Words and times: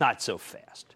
Not 0.00 0.22
so 0.22 0.38
fast. 0.38 0.94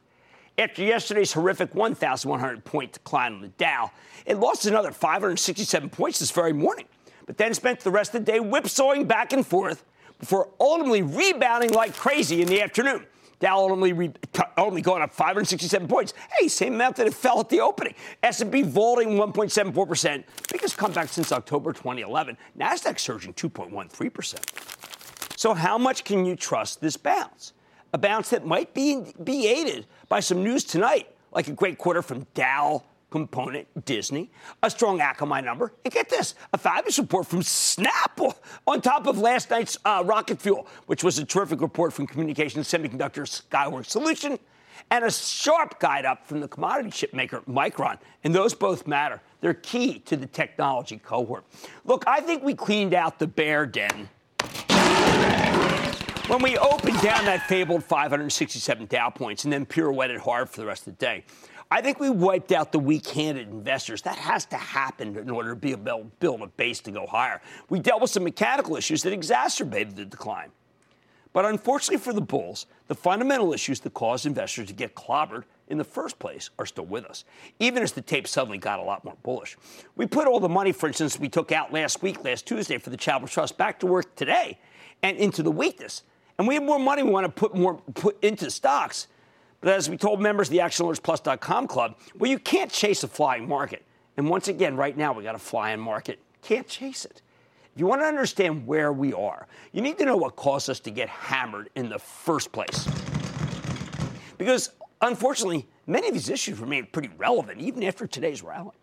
After 0.58 0.82
yesterday's 0.82 1.32
horrific 1.32 1.74
1,100 1.74 2.64
point 2.64 2.92
decline 2.92 3.34
on 3.34 3.40
the 3.40 3.48
Dow, 3.48 3.92
it 4.26 4.38
lost 4.38 4.66
another 4.66 4.90
567 4.90 5.90
points 5.90 6.18
this 6.18 6.32
very 6.32 6.52
morning, 6.52 6.86
but 7.26 7.36
then 7.36 7.54
spent 7.54 7.80
the 7.80 7.90
rest 7.90 8.14
of 8.14 8.24
the 8.24 8.32
day 8.32 8.40
whipsawing 8.40 9.06
back 9.06 9.32
and 9.32 9.46
forth 9.46 9.84
before 10.18 10.48
ultimately 10.58 11.02
rebounding 11.02 11.70
like 11.70 11.94
crazy 11.94 12.42
in 12.42 12.48
the 12.48 12.60
afternoon. 12.60 13.06
Dow 13.38 13.56
ultimately, 13.56 13.92
re- 13.92 14.12
ultimately 14.56 14.82
going 14.82 15.00
up 15.00 15.14
567 15.14 15.86
points. 15.86 16.12
Hey, 16.38 16.48
same 16.48 16.74
amount 16.74 16.96
that 16.96 17.06
it 17.06 17.14
fell 17.14 17.38
at 17.38 17.48
the 17.48 17.60
opening. 17.60 17.94
S&P 18.24 18.62
vaulting 18.62 19.10
1.74%, 19.10 20.24
biggest 20.50 20.76
comeback 20.76 21.08
since 21.08 21.30
October 21.30 21.72
2011. 21.72 22.36
Nasdaq 22.58 22.98
surging 22.98 23.32
2.13%. 23.34 25.38
So 25.38 25.54
how 25.54 25.78
much 25.78 26.02
can 26.02 26.24
you 26.24 26.34
trust 26.34 26.80
this 26.80 26.96
bounce? 26.96 27.52
A 27.92 27.98
bounce 27.98 28.30
that 28.30 28.44
might 28.44 28.74
be, 28.74 29.12
be 29.22 29.48
aided 29.48 29.86
by 30.08 30.20
some 30.20 30.44
news 30.44 30.64
tonight, 30.64 31.08
like 31.32 31.48
a 31.48 31.52
great 31.52 31.78
quarter 31.78 32.02
from 32.02 32.26
Dow 32.34 32.82
component, 33.10 33.66
Disney, 33.84 34.30
a 34.62 34.70
strong 34.70 34.98
Akamai 34.98 35.42
number, 35.42 35.72
and 35.84 35.92
get 35.92 36.10
this, 36.10 36.34
a 36.52 36.58
fabulous 36.58 36.98
report 36.98 37.26
from 37.26 37.42
Snap 37.42 38.20
on 38.66 38.80
top 38.80 39.06
of 39.06 39.18
last 39.18 39.50
night's 39.50 39.78
uh, 39.84 40.02
rocket 40.04 40.40
fuel, 40.40 40.66
which 40.86 41.02
was 41.02 41.18
a 41.18 41.24
terrific 41.24 41.60
report 41.60 41.92
from 41.92 42.06
Communications 42.06 42.68
Semiconductor 42.68 43.24
Skyworks 43.24 43.86
Solution, 43.86 44.38
and 44.90 45.04
a 45.04 45.10
sharp 45.10 45.78
guide 45.80 46.04
up 46.04 46.26
from 46.26 46.40
the 46.40 46.48
commodity 46.48 46.90
chip 46.90 47.12
maker 47.12 47.42
Micron. 47.48 47.98
And 48.24 48.34
those 48.34 48.54
both 48.54 48.86
matter. 48.86 49.20
They're 49.40 49.54
key 49.54 49.98
to 50.00 50.16
the 50.16 50.26
technology 50.26 50.98
cohort. 50.98 51.44
Look, 51.84 52.04
I 52.06 52.20
think 52.20 52.42
we 52.42 52.54
cleaned 52.54 52.94
out 52.94 53.18
the 53.18 53.26
bear 53.26 53.66
den. 53.66 54.08
When 56.28 56.42
we 56.42 56.58
opened 56.58 57.00
down 57.00 57.24
that 57.24 57.48
fabled 57.48 57.82
567 57.84 58.84
Dow 58.84 59.08
points 59.08 59.44
and 59.44 59.52
then 59.52 59.64
pirouetted 59.64 60.18
hard 60.18 60.50
for 60.50 60.60
the 60.60 60.66
rest 60.66 60.86
of 60.86 60.98
the 60.98 61.02
day, 61.06 61.24
I 61.70 61.80
think 61.80 62.00
we 62.00 62.10
wiped 62.10 62.52
out 62.52 62.70
the 62.70 62.78
weak 62.78 63.08
handed 63.08 63.48
investors. 63.48 64.02
That 64.02 64.16
has 64.16 64.44
to 64.46 64.56
happen 64.58 65.16
in 65.16 65.30
order 65.30 65.50
to 65.50 65.56
be 65.56 65.70
able 65.70 66.00
to 66.00 66.04
build 66.20 66.42
a 66.42 66.46
base 66.48 66.80
to 66.80 66.90
go 66.90 67.06
higher. 67.06 67.40
We 67.70 67.80
dealt 67.80 68.02
with 68.02 68.10
some 68.10 68.24
mechanical 68.24 68.76
issues 68.76 69.02
that 69.04 69.14
exacerbated 69.14 69.96
the 69.96 70.04
decline. 70.04 70.50
But 71.32 71.46
unfortunately 71.46 71.96
for 71.96 72.12
the 72.12 72.20
bulls, 72.20 72.66
the 72.88 72.94
fundamental 72.94 73.54
issues 73.54 73.80
that 73.80 73.94
caused 73.94 74.26
investors 74.26 74.66
to 74.66 74.74
get 74.74 74.94
clobbered 74.94 75.44
in 75.68 75.78
the 75.78 75.84
first 75.84 76.18
place 76.18 76.50
are 76.58 76.66
still 76.66 76.84
with 76.84 77.06
us, 77.06 77.24
even 77.58 77.82
as 77.82 77.92
the 77.92 78.02
tape 78.02 78.28
suddenly 78.28 78.58
got 78.58 78.80
a 78.80 78.82
lot 78.82 79.02
more 79.02 79.16
bullish. 79.22 79.56
We 79.96 80.04
put 80.04 80.26
all 80.26 80.40
the 80.40 80.48
money, 80.50 80.72
for 80.72 80.88
instance, 80.88 81.18
we 81.18 81.30
took 81.30 81.52
out 81.52 81.72
last 81.72 82.02
week, 82.02 82.22
last 82.22 82.46
Tuesday 82.46 82.76
for 82.76 82.90
the 82.90 82.98
Chadwick 82.98 83.30
Trust 83.30 83.56
back 83.56 83.80
to 83.80 83.86
work 83.86 84.14
today 84.14 84.58
and 85.02 85.16
into 85.16 85.42
the 85.42 85.50
weakness. 85.50 86.02
And 86.38 86.46
we 86.46 86.54
have 86.54 86.62
more 86.62 86.78
money 86.78 87.02
we 87.02 87.10
want 87.10 87.26
to 87.26 87.32
put 87.32 87.54
more 87.54 87.74
put 87.94 88.22
into 88.22 88.50
stocks 88.50 89.08
but 89.60 89.72
as 89.72 89.90
we 89.90 89.96
told 89.96 90.20
members 90.20 90.48
of 90.48 90.52
the 90.52 90.58
ActionAlertsPlus.com 90.58 91.66
club, 91.66 91.96
well, 92.16 92.30
you 92.30 92.38
can't 92.38 92.70
chase 92.70 93.02
a 93.02 93.08
flying 93.08 93.48
market. 93.48 93.84
And 94.16 94.28
once 94.28 94.48
again, 94.48 94.76
right 94.76 94.96
now, 94.96 95.12
we 95.12 95.24
got 95.24 95.34
a 95.34 95.40
flying 95.40 95.80
market. 95.80 96.20
Can't 96.42 96.66
chase 96.66 97.04
it. 97.04 97.22
If 97.74 97.80
you 97.80 97.86
want 97.86 98.00
to 98.02 98.06
understand 98.06 98.66
where 98.66 98.92
we 98.92 99.12
are, 99.12 99.46
you 99.72 99.82
need 99.82 99.98
to 99.98 100.04
know 100.04 100.16
what 100.16 100.36
caused 100.36 100.70
us 100.70 100.80
to 100.80 100.90
get 100.90 101.08
hammered 101.08 101.70
in 101.74 101.88
the 101.88 101.98
first 101.98 102.52
place. 102.52 102.88
Because 104.36 104.70
unfortunately, 105.00 105.66
many 105.86 106.08
of 106.08 106.14
these 106.14 106.28
issues 106.28 106.58
remain 106.58 106.86
pretty 106.86 107.10
relevant 107.16 107.60
even 107.60 107.82
after 107.82 108.06
today's 108.06 108.42
rally. 108.42 108.74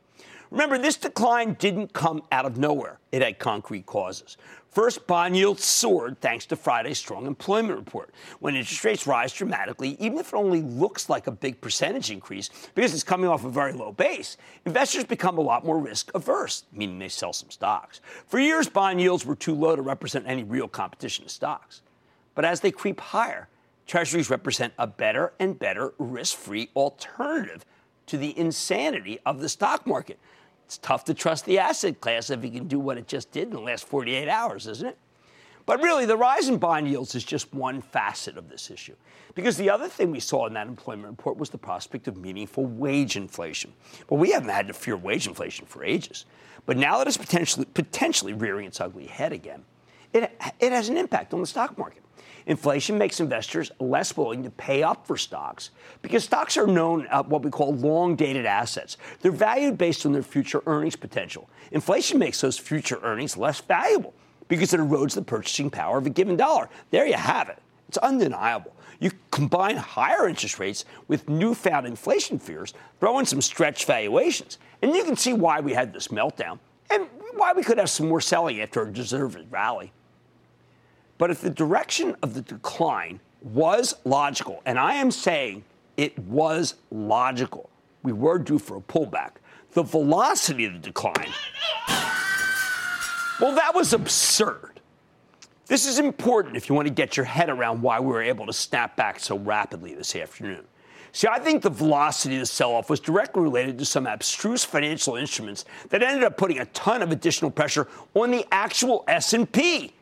Remember, 0.51 0.78
this 0.78 0.97
decline 0.97 1.53
didn't 1.53 1.94
come 1.94 2.22
out 2.31 2.45
of 2.45 2.57
nowhere. 2.57 3.00
It 3.11 3.22
had 3.22 3.39
concrete 3.39 3.85
causes. 3.85 4.38
First, 4.75 5.07
bond 5.07 5.38
yields 5.38 5.63
soared 5.63 6.19
thanks 6.19 6.45
to 6.47 6.57
Friday's 6.57 6.97
strong 6.97 7.28
employment 7.28 7.79
report. 7.79 8.13
When 8.41 8.57
interest 8.57 8.84
rates 8.84 9.07
rise 9.07 9.31
dramatically, 9.31 9.95
even 10.01 10.17
if 10.17 10.34
it 10.34 10.35
only 10.35 10.61
looks 10.61 11.07
like 11.07 11.28
a 11.28 11.31
big 11.31 11.61
percentage 11.61 12.11
increase 12.11 12.50
because 12.75 12.94
it's 12.94 13.01
coming 13.01 13.29
off 13.29 13.45
a 13.45 13.50
very 13.50 13.72
low 13.72 13.94
base, 13.94 14.35
investors 14.66 15.05
become 15.05 15.38
a 15.38 15.41
lot 15.41 15.66
more 15.66 15.79
risk 15.79 16.11
averse, 16.13 16.66
meaning 16.73 17.00
they 17.00 17.07
sell 17.07 17.31
some 17.31 17.51
stocks. 17.51 18.01
For 18.28 18.38
years, 18.38 18.67
bond 18.67 19.00
yields 19.00 19.25
were 19.25 19.38
too 19.38 19.55
low 19.55 19.78
to 19.78 19.81
represent 19.81 20.28
any 20.28 20.44
real 20.44 20.67
competition 20.67 21.23
to 21.23 21.29
stocks. 21.29 21.81
But 22.34 22.44
as 22.44 22.59
they 22.59 22.72
creep 22.72 23.00
higher, 23.00 23.47
treasuries 23.88 24.29
represent 24.29 24.73
a 24.78 24.88
better 24.88 25.31
and 25.39 25.57
better 25.57 25.94
risk 25.97 26.35
free 26.35 26.69
alternative 26.75 27.63
to 28.07 28.17
the 28.17 28.38
insanity 28.38 29.19
of 29.25 29.39
the 29.39 29.49
stock 29.49 29.85
market. 29.88 30.19
It's 30.66 30.77
tough 30.77 31.05
to 31.05 31.13
trust 31.13 31.45
the 31.45 31.59
asset 31.59 32.01
class 32.01 32.29
if 32.29 32.43
it 32.43 32.53
can 32.53 32.67
do 32.67 32.79
what 32.79 32.97
it 32.97 33.07
just 33.07 33.31
did 33.31 33.49
in 33.49 33.53
the 33.53 33.61
last 33.61 33.87
48 33.87 34.28
hours, 34.28 34.67
isn't 34.67 34.87
it? 34.87 34.97
But 35.66 35.81
really, 35.81 36.05
the 36.05 36.17
rise 36.17 36.47
in 36.47 36.57
bond 36.57 36.87
yields 36.87 37.16
is 37.16 37.23
just 37.23 37.52
one 37.53 37.81
facet 37.81 38.37
of 38.37 38.49
this 38.49 38.69
issue. 38.69 38.96
Because 39.34 39.57
the 39.57 39.69
other 39.69 39.90
thing 39.90 40.11
we 40.11 40.19
saw 40.19 40.46
in 40.46 40.53
that 40.53 40.67
employment 40.67 41.09
report 41.09 41.37
was 41.37 41.49
the 41.49 41.57
prospect 41.57 42.07
of 42.07 42.17
meaningful 42.17 42.66
wage 42.66 43.16
inflation. 43.16 43.73
Well, 44.09 44.19
we 44.19 44.31
haven't 44.31 44.49
had 44.49 44.67
to 44.67 44.73
fear 44.73 44.96
wage 44.96 45.28
inflation 45.28 45.66
for 45.66 45.84
ages. 45.84 46.25
But 46.67 46.78
now 46.78 46.97
that 46.99 47.07
it's 47.07 47.17
potentially, 47.17 47.66
potentially 47.73 48.34
rearing 48.34 48.67
its 48.67 48.79
ugly 48.79 49.07
head 49.07 49.34
again, 49.34 49.63
it, 50.13 50.40
it 50.59 50.72
has 50.72 50.90
an 50.90 50.97
impact 50.97 51.34
on 51.34 51.41
the 51.41 51.47
stock 51.47 51.78
market. 51.78 52.03
Inflation 52.47 52.97
makes 52.97 53.19
investors 53.19 53.71
less 53.79 54.15
willing 54.15 54.43
to 54.43 54.51
pay 54.51 54.83
up 54.83 55.07
for 55.07 55.17
stocks 55.17 55.71
because 56.01 56.23
stocks 56.23 56.57
are 56.57 56.67
known 56.67 57.07
uh, 57.09 57.23
what 57.23 57.41
we 57.41 57.49
call 57.49 57.73
long 57.73 58.15
dated 58.15 58.45
assets. 58.45 58.97
They're 59.21 59.31
valued 59.31 59.77
based 59.77 60.05
on 60.05 60.11
their 60.11 60.23
future 60.23 60.61
earnings 60.67 60.95
potential. 60.95 61.49
Inflation 61.71 62.19
makes 62.19 62.41
those 62.41 62.57
future 62.57 62.99
earnings 63.01 63.35
less 63.35 63.61
valuable 63.61 64.13
because 64.47 64.73
it 64.73 64.79
erodes 64.79 65.15
the 65.15 65.23
purchasing 65.23 65.71
power 65.71 65.97
of 65.97 66.05
a 66.05 66.09
given 66.11 66.37
dollar. 66.37 66.69
There 66.91 67.07
you 67.07 67.15
have 67.15 67.49
it. 67.49 67.57
It's 67.87 67.97
undeniable. 67.97 68.75
You 68.99 69.11
combine 69.31 69.75
higher 69.75 70.29
interest 70.29 70.59
rates 70.59 70.85
with 71.07 71.27
newfound 71.27 71.85
inflation 71.85 72.39
fears, 72.39 72.73
throw 72.99 73.19
in 73.19 73.25
some 73.25 73.41
stretched 73.41 73.85
valuations, 73.85 74.59
and 74.81 74.95
you 74.95 75.03
can 75.03 75.15
see 75.15 75.33
why 75.33 75.59
we 75.59 75.73
had 75.73 75.93
this 75.93 76.09
meltdown. 76.09 76.59
and 76.91 77.07
why 77.35 77.51
we 77.53 77.63
could 77.63 77.77
have 77.77 77.89
some 77.89 78.07
more 78.07 78.21
selling 78.21 78.61
after 78.61 78.83
a 78.83 78.91
deserved 78.91 79.37
rally. 79.51 79.91
But 81.17 81.32
if 81.32 81.41
the 81.41 81.50
direction 81.50 82.16
of 82.22 82.34
the 82.34 82.41
decline 82.41 83.20
was 83.41 83.96
logical, 84.03 84.62
and 84.66 84.78
I 84.78 84.96
am 84.96 85.12
saying 85.12 85.64
it 85.97 86.17
was 86.20 86.76
logical, 86.91 87.70
we 88.03 88.12
were 88.12 88.38
due 88.38 88.59
for 88.59 88.78
a 88.78 88.82
pullback. 88.82 89.32
The 89.72 89.84
velocity 89.84 90.66
of 90.66 90.73
the 90.73 90.79
decline, 90.79 91.32
well, 93.40 93.56
that 93.56 93.73
was 93.73 93.94
absurd. 93.94 94.79
This 95.67 95.88
is 95.88 96.00
important 96.00 96.56
if 96.56 96.70
you 96.70 96.76
want 96.76 96.88
to 96.88 96.94
get 96.94 97.17
your 97.17 97.26
head 97.26 97.50
around 97.50 97.82
why 97.82 98.00
we 98.00 98.08
were 98.08 98.22
able 98.22 98.46
to 98.46 98.53
snap 98.53 98.96
back 98.96 99.20
so 99.20 99.38
rapidly 99.38 99.96
this 99.96 100.16
afternoon. 100.16 100.64
See, 101.12 101.28
I 101.28 101.40
think 101.40 101.64
the 101.64 101.70
velocity 101.70 102.35
of 102.35 102.41
the 102.41 102.46
sell-off 102.46 102.90
was 102.90 103.00
directly 103.00 103.41
related 103.41 103.79
to 103.79 103.85
some 103.85 104.06
abstruse 104.06 104.64
financial 104.64 105.16
instruments 105.16 105.66
that 105.90 106.03
ended 106.03 106.23
up 106.23 106.38
putting 106.38 106.59
a 106.59 106.66
ton 106.67 107.02
of 107.02 107.12
additional 107.12 107.50
pressure 107.50 107.88
on 108.14 108.32
the 108.32 108.46
actual 108.52 109.06
S&P. 109.08 109.94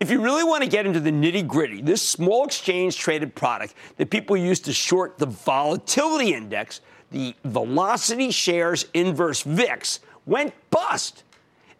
If 0.00 0.12
you 0.12 0.22
really 0.22 0.44
want 0.44 0.62
to 0.62 0.68
get 0.68 0.86
into 0.86 1.00
the 1.00 1.10
nitty 1.10 1.46
gritty, 1.46 1.82
this 1.82 2.00
small 2.00 2.44
exchange 2.44 2.96
traded 2.96 3.34
product 3.34 3.74
that 3.96 4.10
people 4.10 4.36
use 4.36 4.60
to 4.60 4.72
short 4.72 5.18
the 5.18 5.26
volatility 5.26 6.34
index, 6.34 6.80
the 7.10 7.34
velocity 7.44 8.30
shares 8.30 8.86
inverse 8.94 9.42
VIX, 9.42 9.98
went 10.24 10.54
bust. 10.70 11.24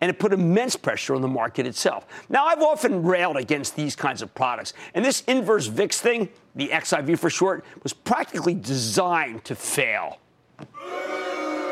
And 0.00 0.11
it 0.11 0.19
put 0.19 0.32
immense 0.32 0.76
pressure 0.76 1.15
on 1.15 1.23
the 1.23 1.29
market 1.29 1.67
itself. 1.67 2.06
Now, 2.29 2.47
I've 2.47 2.62
often 2.62 3.03
railed 3.03 3.37
against 3.37 3.75
these 3.75 3.97
kinds 3.97 4.23
of 4.23 4.32
products. 4.35 4.73
And 4.94 5.05
this 5.05 5.23
inverse 5.23 5.67
VIX 5.67 6.00
thing, 6.00 6.29
the 6.55 6.69
XIV 6.69 7.19
for 7.19 7.31
short, 7.31 7.65
was 7.82 7.93
practically 7.93 8.55
designed 8.55 9.44
to 9.44 9.56
fail. 9.56 10.19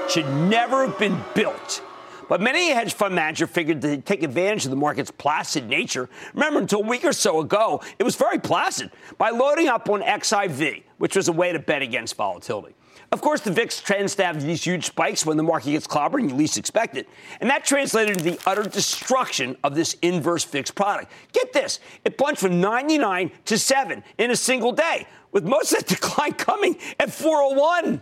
Should 0.09 0.29
never 0.29 0.87
have 0.87 0.99
been 0.99 1.21
built. 1.35 1.83
But 2.29 2.41
many 2.41 2.71
hedge 2.71 2.95
fund 2.95 3.15
managers 3.15 3.51
figured 3.51 3.81
to 3.83 3.99
take 3.99 4.23
advantage 4.23 4.65
of 4.65 4.71
the 4.71 4.77
market's 4.77 5.11
placid 5.11 5.69
nature. 5.69 6.09
Remember, 6.35 6.59
until 6.59 6.81
a 6.81 6.87
week 6.87 7.05
or 7.05 7.13
so 7.13 7.41
ago, 7.41 7.83
it 7.99 8.03
was 8.03 8.17
very 8.17 8.39
placid 8.39 8.91
by 9.17 9.31
loading 9.31 9.69
up 9.69 9.89
on 9.89 10.03
XIV, 10.03 10.83
which 10.99 11.15
was 11.15 11.29
a 11.29 11.33
way 11.33 11.53
to 11.53 11.59
bet 11.59 11.83
against 11.83 12.17
volatility. 12.17 12.75
Of 13.13 13.21
course, 13.21 13.41
the 13.41 13.53
VIX 13.53 13.81
tends 13.83 14.15
to 14.17 14.25
have 14.25 14.43
these 14.43 14.65
huge 14.65 14.87
spikes 14.87 15.25
when 15.25 15.37
the 15.37 15.43
market 15.43 15.71
gets 15.71 15.87
clobbered 15.87 16.21
and 16.21 16.31
you 16.31 16.37
least 16.37 16.59
expect 16.59 16.97
it. 16.97 17.09
And 17.41 17.49
that 17.51 17.65
translated 17.65 18.17
into 18.17 18.31
the 18.31 18.41
utter 18.47 18.65
destruction 18.65 19.57
of 19.63 19.77
this 19.77 19.95
inverse 20.03 20.45
VIX 20.45 20.71
product. 20.73 21.13
Get 21.33 21.53
this 21.53 21.79
it 22.05 22.19
plunged 22.19 22.41
from 22.41 22.61
99 22.61 23.31
to 23.45 23.59
7 23.59 24.03
in 24.19 24.31
a 24.33 24.37
single 24.37 24.73
day, 24.73 25.07
with 25.31 25.45
most 25.45 25.73
of 25.73 25.79
that 25.79 25.87
decline 26.01 26.33
coming 26.33 26.77
at 26.99 27.13
401. 27.13 28.01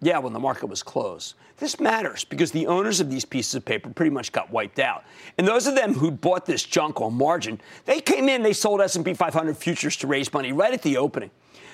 Yeah, 0.00 0.18
when 0.18 0.32
the 0.32 0.40
market 0.40 0.66
was 0.66 0.82
closed. 0.84 1.34
This 1.58 1.80
matters 1.80 2.24
because 2.24 2.50
the 2.50 2.66
owners 2.66 3.00
of 3.00 3.10
these 3.10 3.24
pieces 3.24 3.54
of 3.54 3.64
paper 3.64 3.88
pretty 3.88 4.10
much 4.10 4.30
got 4.30 4.50
wiped 4.50 4.78
out. 4.78 5.04
And 5.38 5.48
those 5.48 5.66
of 5.66 5.74
them 5.74 5.94
who 5.94 6.10
bought 6.10 6.44
this 6.44 6.62
junk 6.62 7.00
on 7.00 7.14
margin, 7.14 7.60
they 7.86 8.00
came 8.00 8.28
in, 8.28 8.42
they 8.42 8.52
sold 8.52 8.82
S&P 8.82 9.14
500 9.14 9.56
futures 9.56 9.96
to 9.98 10.06
raise 10.06 10.32
money 10.32 10.52
right 10.52 10.74
at 10.74 10.82
the 10.82 10.98
opening. 10.98 11.30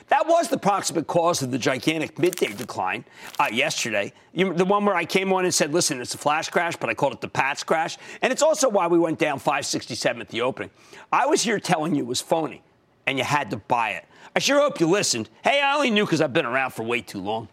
That 0.08 0.26
was 0.26 0.48
the 0.48 0.58
proximate 0.58 1.06
cause 1.06 1.42
of 1.42 1.50
the 1.50 1.58
gigantic 1.58 2.18
midday 2.18 2.52
decline 2.52 3.04
uh, 3.40 3.48
yesterday. 3.52 4.12
You, 4.32 4.52
the 4.52 4.64
one 4.64 4.84
where 4.84 4.94
I 4.94 5.04
came 5.04 5.32
on 5.32 5.44
and 5.44 5.54
said, 5.54 5.72
listen, 5.72 6.00
it's 6.00 6.14
a 6.14 6.18
flash 6.18 6.48
crash, 6.48 6.76
but 6.76 6.90
I 6.90 6.94
called 6.94 7.14
it 7.14 7.20
the 7.20 7.28
Pats 7.28 7.64
crash. 7.64 7.98
And 8.20 8.32
it's 8.32 8.42
also 8.42 8.68
why 8.68 8.86
we 8.86 8.98
went 8.98 9.18
down 9.18 9.38
567 9.38 10.20
at 10.20 10.28
the 10.28 10.42
opening. 10.42 10.70
I 11.12 11.26
was 11.26 11.42
here 11.42 11.58
telling 11.58 11.94
you 11.94 12.02
it 12.02 12.06
was 12.06 12.20
phony, 12.20 12.62
and 13.06 13.16
you 13.16 13.24
had 13.24 13.50
to 13.50 13.56
buy 13.56 13.90
it. 13.90 14.04
I 14.34 14.38
sure 14.38 14.60
hope 14.60 14.80
you 14.80 14.86
listened. 14.86 15.28
Hey, 15.42 15.60
I 15.60 15.74
only 15.74 15.90
knew 15.90 16.04
because 16.04 16.20
I've 16.20 16.32
been 16.32 16.46
around 16.46 16.72
for 16.72 16.82
way 16.82 17.00
too 17.00 17.20
long. 17.20 17.48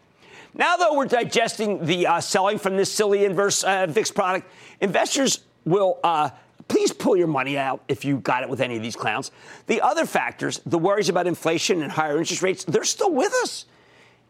Now, 0.54 0.76
though, 0.76 0.94
we're 0.96 1.06
digesting 1.06 1.84
the 1.84 2.06
uh, 2.06 2.20
selling 2.20 2.58
from 2.58 2.76
this 2.76 2.92
silly 2.92 3.24
inverse 3.24 3.62
uh, 3.62 3.86
VIX 3.86 4.10
product. 4.10 4.50
Investors 4.80 5.40
will 5.64 5.98
uh, 6.02 6.30
please 6.68 6.92
pull 6.92 7.16
your 7.16 7.26
money 7.26 7.56
out 7.56 7.82
if 7.88 8.04
you 8.04 8.18
got 8.18 8.42
it 8.42 8.48
with 8.48 8.60
any 8.60 8.76
of 8.76 8.82
these 8.82 8.96
clowns. 8.96 9.30
The 9.66 9.80
other 9.80 10.06
factors, 10.06 10.60
the 10.66 10.78
worries 10.78 11.08
about 11.08 11.26
inflation 11.26 11.82
and 11.82 11.92
higher 11.92 12.18
interest 12.18 12.42
rates, 12.42 12.64
they're 12.64 12.84
still 12.84 13.12
with 13.12 13.32
us. 13.42 13.66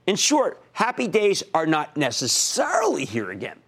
In 0.07 0.17
short, 0.17 0.63
happy 0.73 1.07
days 1.07 1.43
are 1.55 1.67
not 1.67 1.97
necessarily 1.97 3.05
here 3.05 3.31
again. 3.31 3.59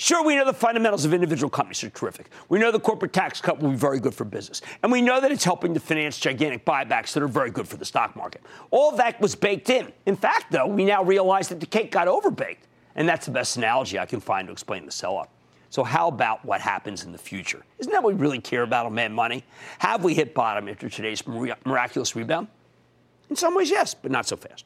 Sure, 0.00 0.22
we 0.22 0.36
know 0.36 0.44
the 0.44 0.52
fundamentals 0.52 1.04
of 1.04 1.12
individual 1.12 1.50
companies 1.50 1.82
are 1.82 1.90
terrific. 1.90 2.30
We 2.48 2.60
know 2.60 2.70
the 2.70 2.78
corporate 2.78 3.12
tax 3.12 3.40
cut 3.40 3.58
will 3.60 3.70
be 3.70 3.76
very 3.76 3.98
good 3.98 4.14
for 4.14 4.24
business. 4.24 4.62
And 4.84 4.92
we 4.92 5.02
know 5.02 5.20
that 5.20 5.32
it's 5.32 5.42
helping 5.42 5.74
to 5.74 5.80
finance 5.80 6.18
gigantic 6.18 6.64
buybacks 6.64 7.12
that 7.14 7.22
are 7.24 7.26
very 7.28 7.50
good 7.50 7.66
for 7.66 7.78
the 7.78 7.84
stock 7.84 8.14
market. 8.14 8.40
All 8.70 8.92
that 8.92 9.20
was 9.20 9.34
baked 9.34 9.70
in. 9.70 9.92
In 10.06 10.14
fact, 10.14 10.52
though, 10.52 10.68
we 10.68 10.84
now 10.84 11.02
realize 11.02 11.48
that 11.48 11.58
the 11.58 11.66
cake 11.66 11.90
got 11.90 12.06
overbaked. 12.06 12.68
And 12.94 13.08
that's 13.08 13.26
the 13.26 13.32
best 13.32 13.56
analogy 13.56 13.98
I 13.98 14.06
can 14.06 14.20
find 14.20 14.46
to 14.46 14.52
explain 14.52 14.86
the 14.86 14.92
sell 14.92 15.16
off. 15.16 15.30
So, 15.68 15.82
how 15.82 16.06
about 16.06 16.44
what 16.44 16.60
happens 16.60 17.02
in 17.02 17.10
the 17.10 17.18
future? 17.18 17.64
Isn't 17.80 17.92
that 17.92 18.00
what 18.00 18.14
we 18.14 18.20
really 18.20 18.40
care 18.40 18.62
about 18.62 18.86
on 18.86 18.94
Mad 18.94 19.10
Money? 19.10 19.44
Have 19.80 20.04
we 20.04 20.14
hit 20.14 20.32
bottom 20.32 20.68
after 20.68 20.88
today's 20.88 21.26
miraculous 21.26 22.14
rebound? 22.14 22.46
In 23.30 23.34
some 23.34 23.52
ways, 23.56 23.68
yes, 23.68 23.94
but 23.94 24.12
not 24.12 24.28
so 24.28 24.36
fast. 24.36 24.64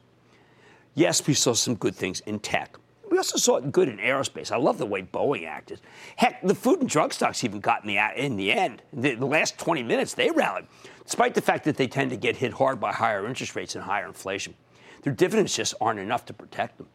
Yes, 0.93 1.25
we 1.25 1.33
saw 1.33 1.53
some 1.53 1.73
good 1.73 1.95
things 1.95 2.19
in 2.21 2.37
tech. 2.37 2.77
We 3.13 3.19
also 3.19 3.37
saw 3.37 3.57
it 3.57 3.71
good 3.71 3.89
in 3.89 3.97
aerospace. 3.97 4.51
I 4.51 4.57
love 4.57 4.79
the 4.79 4.87
way 4.87 5.03
Boeing 5.03 5.47
acted. 5.47 5.79
Heck, 6.15 6.41
the 6.41 6.55
food 6.55 6.79
and 6.79 6.89
drug 6.89 7.13
stocks 7.13 7.43
even 7.43 7.59
got 7.59 7.83
in 7.83 7.87
the, 7.87 7.99
in 8.15 8.37
the 8.37 8.51
end. 8.51 8.81
The, 8.91 9.13
the 9.13 9.27
last 9.27 9.59
20 9.59 9.83
minutes, 9.83 10.15
they 10.15 10.31
rallied, 10.31 10.65
despite 11.05 11.35
the 11.35 11.41
fact 11.41 11.63
that 11.65 11.77
they 11.77 11.85
tend 11.85 12.09
to 12.09 12.17
get 12.17 12.37
hit 12.37 12.53
hard 12.53 12.79
by 12.79 12.91
higher 12.91 13.27
interest 13.27 13.55
rates 13.55 13.75
and 13.75 13.83
higher 13.83 14.07
inflation. 14.07 14.55
Their 15.03 15.13
dividends 15.13 15.55
just 15.55 15.75
aren't 15.79 15.99
enough 15.99 16.25
to 16.25 16.33
protect 16.33 16.79
them. 16.79 16.87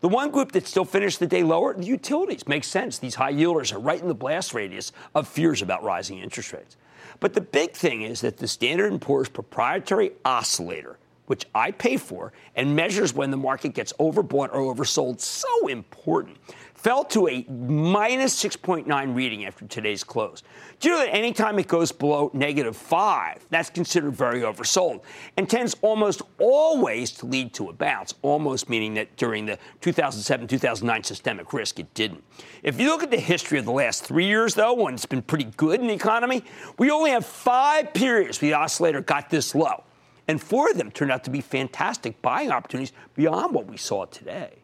The 0.00 0.08
one 0.08 0.30
group 0.30 0.52
that 0.52 0.66
still 0.66 0.86
finished 0.86 1.20
the 1.20 1.26
day 1.26 1.42
lower, 1.42 1.74
the 1.74 1.84
utilities. 1.84 2.48
Makes 2.48 2.68
sense. 2.68 2.96
These 2.96 3.16
high 3.16 3.34
yielders 3.34 3.70
are 3.70 3.78
right 3.78 4.00
in 4.00 4.08
the 4.08 4.14
blast 4.14 4.54
radius 4.54 4.92
of 5.14 5.28
fears 5.28 5.60
about 5.60 5.84
rising 5.84 6.18
interest 6.18 6.54
rates. 6.54 6.78
But 7.20 7.34
the 7.34 7.42
big 7.42 7.72
thing 7.72 8.00
is 8.00 8.22
that 8.22 8.38
the 8.38 8.48
Standard 8.48 8.98
& 9.00 9.02
Poor's 9.02 9.28
proprietary 9.28 10.12
oscillator 10.24 10.98
which 11.28 11.46
I 11.54 11.70
pay 11.70 11.96
for, 11.96 12.32
and 12.56 12.74
measures 12.74 13.14
when 13.14 13.30
the 13.30 13.36
market 13.36 13.74
gets 13.74 13.92
overbought 13.94 14.52
or 14.52 14.74
oversold, 14.74 15.20
so 15.20 15.68
important, 15.68 16.36
fell 16.78 17.04
to 17.04 17.28
a 17.28 17.44
minus 17.50 18.40
6.9 18.42 19.14
reading 19.14 19.44
after 19.44 19.66
today's 19.66 20.04
close. 20.04 20.42
Do 20.78 20.88
you 20.88 20.94
know 20.94 21.04
that 21.04 21.14
anytime 21.14 21.58
it 21.58 21.66
goes 21.66 21.90
below 21.90 22.30
negative 22.32 22.76
5, 22.76 23.46
that's 23.50 23.68
considered 23.68 24.14
very 24.14 24.42
oversold 24.42 25.02
and 25.36 25.50
tends 25.50 25.76
almost 25.82 26.22
always 26.38 27.10
to 27.12 27.26
lead 27.26 27.52
to 27.54 27.68
a 27.68 27.72
bounce, 27.72 28.14
almost 28.22 28.68
meaning 28.68 28.94
that 28.94 29.16
during 29.16 29.44
the 29.44 29.58
2007 29.80 30.46
2009 30.46 31.02
systemic 31.02 31.52
risk, 31.52 31.80
it 31.80 31.92
didn't. 31.94 32.22
If 32.62 32.80
you 32.80 32.88
look 32.88 33.02
at 33.02 33.10
the 33.10 33.18
history 33.18 33.58
of 33.58 33.64
the 33.64 33.72
last 33.72 34.04
three 34.04 34.26
years, 34.26 34.54
though, 34.54 34.74
when 34.74 34.94
it's 34.94 35.06
been 35.06 35.22
pretty 35.22 35.50
good 35.56 35.80
in 35.80 35.88
the 35.88 35.94
economy, 35.94 36.44
we 36.78 36.90
only 36.92 37.10
have 37.10 37.26
five 37.26 37.92
periods 37.92 38.40
where 38.40 38.50
the 38.50 38.56
oscillator 38.56 39.00
got 39.00 39.30
this 39.30 39.54
low. 39.54 39.82
And 40.28 40.40
four 40.40 40.70
of 40.70 40.76
them 40.76 40.90
turned 40.90 41.10
out 41.10 41.24
to 41.24 41.30
be 41.30 41.40
fantastic 41.40 42.20
buying 42.20 42.50
opportunities 42.50 42.92
beyond 43.14 43.54
what 43.54 43.66
we 43.66 43.78
saw 43.78 44.04
today. 44.04 44.58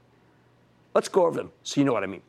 Let's 0.94 1.08
go 1.08 1.26
over 1.26 1.36
them 1.36 1.52
so 1.62 1.80
you 1.80 1.84
know 1.84 1.92
what 1.92 2.04
I 2.04 2.06
mean. 2.06 2.22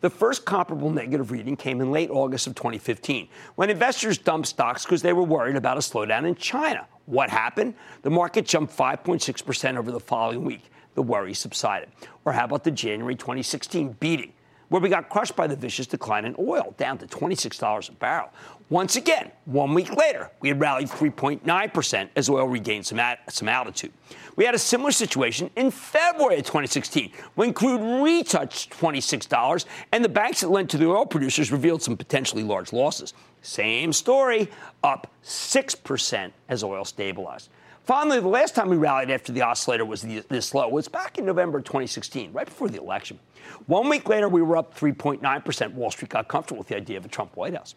The 0.00 0.10
first 0.10 0.44
comparable 0.44 0.90
negative 0.90 1.30
reading 1.30 1.56
came 1.56 1.80
in 1.80 1.92
late 1.92 2.10
August 2.10 2.46
of 2.46 2.54
2015 2.54 3.28
when 3.54 3.70
investors 3.70 4.18
dumped 4.18 4.48
stocks 4.48 4.84
because 4.84 5.02
they 5.02 5.12
were 5.12 5.22
worried 5.22 5.56
about 5.56 5.76
a 5.76 5.80
slowdown 5.80 6.26
in 6.26 6.34
China. 6.34 6.86
What 7.06 7.30
happened? 7.30 7.74
The 8.02 8.10
market 8.10 8.46
jumped 8.46 8.76
5.6% 8.76 9.76
over 9.76 9.92
the 9.92 10.00
following 10.00 10.44
week. 10.44 10.70
The 10.94 11.02
worry 11.02 11.34
subsided. 11.34 11.90
Or 12.24 12.32
how 12.32 12.46
about 12.46 12.64
the 12.64 12.70
January 12.70 13.14
2016 13.14 13.96
beating? 14.00 14.32
Where 14.70 14.80
we 14.80 14.88
got 14.88 15.10
crushed 15.10 15.36
by 15.36 15.46
the 15.46 15.56
vicious 15.56 15.86
decline 15.86 16.24
in 16.24 16.34
oil, 16.38 16.74
down 16.78 16.96
to 16.96 17.06
$26 17.06 17.88
a 17.88 17.92
barrel. 17.92 18.30
Once 18.70 18.94
again, 18.94 19.30
one 19.46 19.74
week 19.74 19.94
later, 19.96 20.30
we 20.40 20.48
had 20.48 20.60
rallied 20.60 20.88
3.9% 20.88 22.08
as 22.14 22.30
oil 22.30 22.46
regained 22.46 22.86
some, 22.86 23.00
at, 23.00 23.18
some 23.30 23.48
altitude. 23.48 23.92
We 24.36 24.44
had 24.44 24.54
a 24.54 24.58
similar 24.58 24.92
situation 24.92 25.50
in 25.56 25.72
February 25.72 26.38
of 26.38 26.46
2016 26.46 27.10
when 27.34 27.52
crude 27.52 28.02
retouched 28.02 28.70
$26 28.70 29.64
and 29.90 30.04
the 30.04 30.08
banks 30.08 30.40
that 30.40 30.50
lent 30.50 30.70
to 30.70 30.78
the 30.78 30.86
oil 30.86 31.04
producers 31.04 31.50
revealed 31.50 31.82
some 31.82 31.96
potentially 31.96 32.44
large 32.44 32.72
losses. 32.72 33.12
Same 33.42 33.92
story, 33.92 34.48
up 34.84 35.10
6% 35.24 36.30
as 36.48 36.62
oil 36.62 36.84
stabilized. 36.84 37.50
Finally, 37.90 38.20
the 38.20 38.28
last 38.28 38.54
time 38.54 38.68
we 38.68 38.76
rallied 38.76 39.10
after 39.10 39.32
the 39.32 39.42
oscillator 39.42 39.84
was 39.84 40.02
this 40.02 40.54
low 40.54 40.68
was 40.68 40.86
back 40.86 41.18
in 41.18 41.24
November 41.26 41.60
2016, 41.60 42.32
right 42.32 42.46
before 42.46 42.68
the 42.68 42.78
election. 42.78 43.18
One 43.66 43.88
week 43.88 44.08
later, 44.08 44.28
we 44.28 44.42
were 44.42 44.56
up 44.56 44.78
3.9%. 44.78 45.74
Wall 45.74 45.90
Street 45.90 46.08
got 46.08 46.28
comfortable 46.28 46.58
with 46.58 46.68
the 46.68 46.76
idea 46.76 46.98
of 46.98 47.04
a 47.04 47.08
Trump 47.08 47.36
White 47.36 47.54
House. 47.54 47.74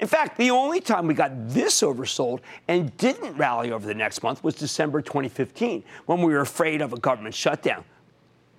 In 0.00 0.08
fact, 0.08 0.38
the 0.38 0.50
only 0.50 0.80
time 0.80 1.06
we 1.06 1.14
got 1.14 1.30
this 1.50 1.82
oversold 1.82 2.40
and 2.66 2.96
didn't 2.96 3.36
rally 3.36 3.70
over 3.70 3.86
the 3.86 3.94
next 3.94 4.24
month 4.24 4.42
was 4.42 4.56
December 4.56 5.00
2015, 5.00 5.84
when 6.06 6.20
we 6.20 6.32
were 6.32 6.40
afraid 6.40 6.82
of 6.82 6.92
a 6.92 6.98
government 6.98 7.36
shutdown. 7.36 7.84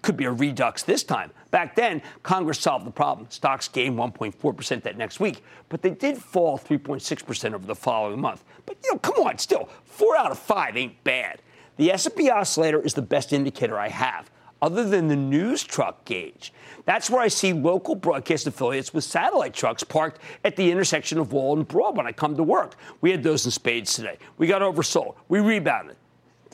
Could 0.05 0.17
be 0.17 0.25
a 0.25 0.31
redux 0.31 0.83
this 0.83 1.01
time. 1.01 1.31
Back 1.49 1.75
then, 1.75 1.99
Congress 2.21 2.59
solved 2.59 2.85
the 2.85 2.91
problem. 2.91 3.25
Stocks 3.31 3.67
gained 3.67 3.97
1.4% 3.97 4.83
that 4.83 4.99
next 4.99 5.19
week, 5.19 5.43
but 5.67 5.81
they 5.81 5.89
did 5.89 6.19
fall 6.19 6.59
3.6% 6.59 7.53
over 7.55 7.65
the 7.65 7.73
following 7.73 8.21
month. 8.21 8.43
But 8.67 8.77
you 8.83 8.93
know, 8.93 8.99
come 8.99 9.25
on, 9.25 9.39
still, 9.39 9.67
four 9.83 10.15
out 10.15 10.29
of 10.29 10.37
five 10.37 10.77
ain't 10.77 11.03
bad. 11.03 11.41
The 11.77 11.91
S&P 11.91 12.29
oscillator 12.29 12.79
is 12.79 12.93
the 12.93 13.01
best 13.01 13.33
indicator 13.33 13.79
I 13.79 13.87
have 13.87 14.29
other 14.61 14.87
than 14.87 15.07
the 15.07 15.15
news 15.15 15.63
truck 15.63 16.05
gauge. 16.05 16.53
That's 16.85 17.09
where 17.09 17.21
I 17.21 17.27
see 17.27 17.51
local 17.51 17.95
broadcast 17.95 18.45
affiliates 18.45 18.93
with 18.93 19.05
satellite 19.05 19.55
trucks 19.55 19.83
parked 19.83 20.21
at 20.43 20.55
the 20.55 20.69
intersection 20.69 21.17
of 21.17 21.33
Wall 21.33 21.57
and 21.57 21.67
Broad 21.67 21.97
when 21.97 22.05
I 22.05 22.11
come 22.11 22.37
to 22.37 22.43
work. 22.43 22.75
We 23.01 23.09
had 23.09 23.23
those 23.23 23.43
in 23.45 23.49
spades 23.49 23.95
today. 23.95 24.19
We 24.37 24.45
got 24.45 24.61
oversold. 24.61 25.15
We 25.29 25.39
rebounded. 25.39 25.95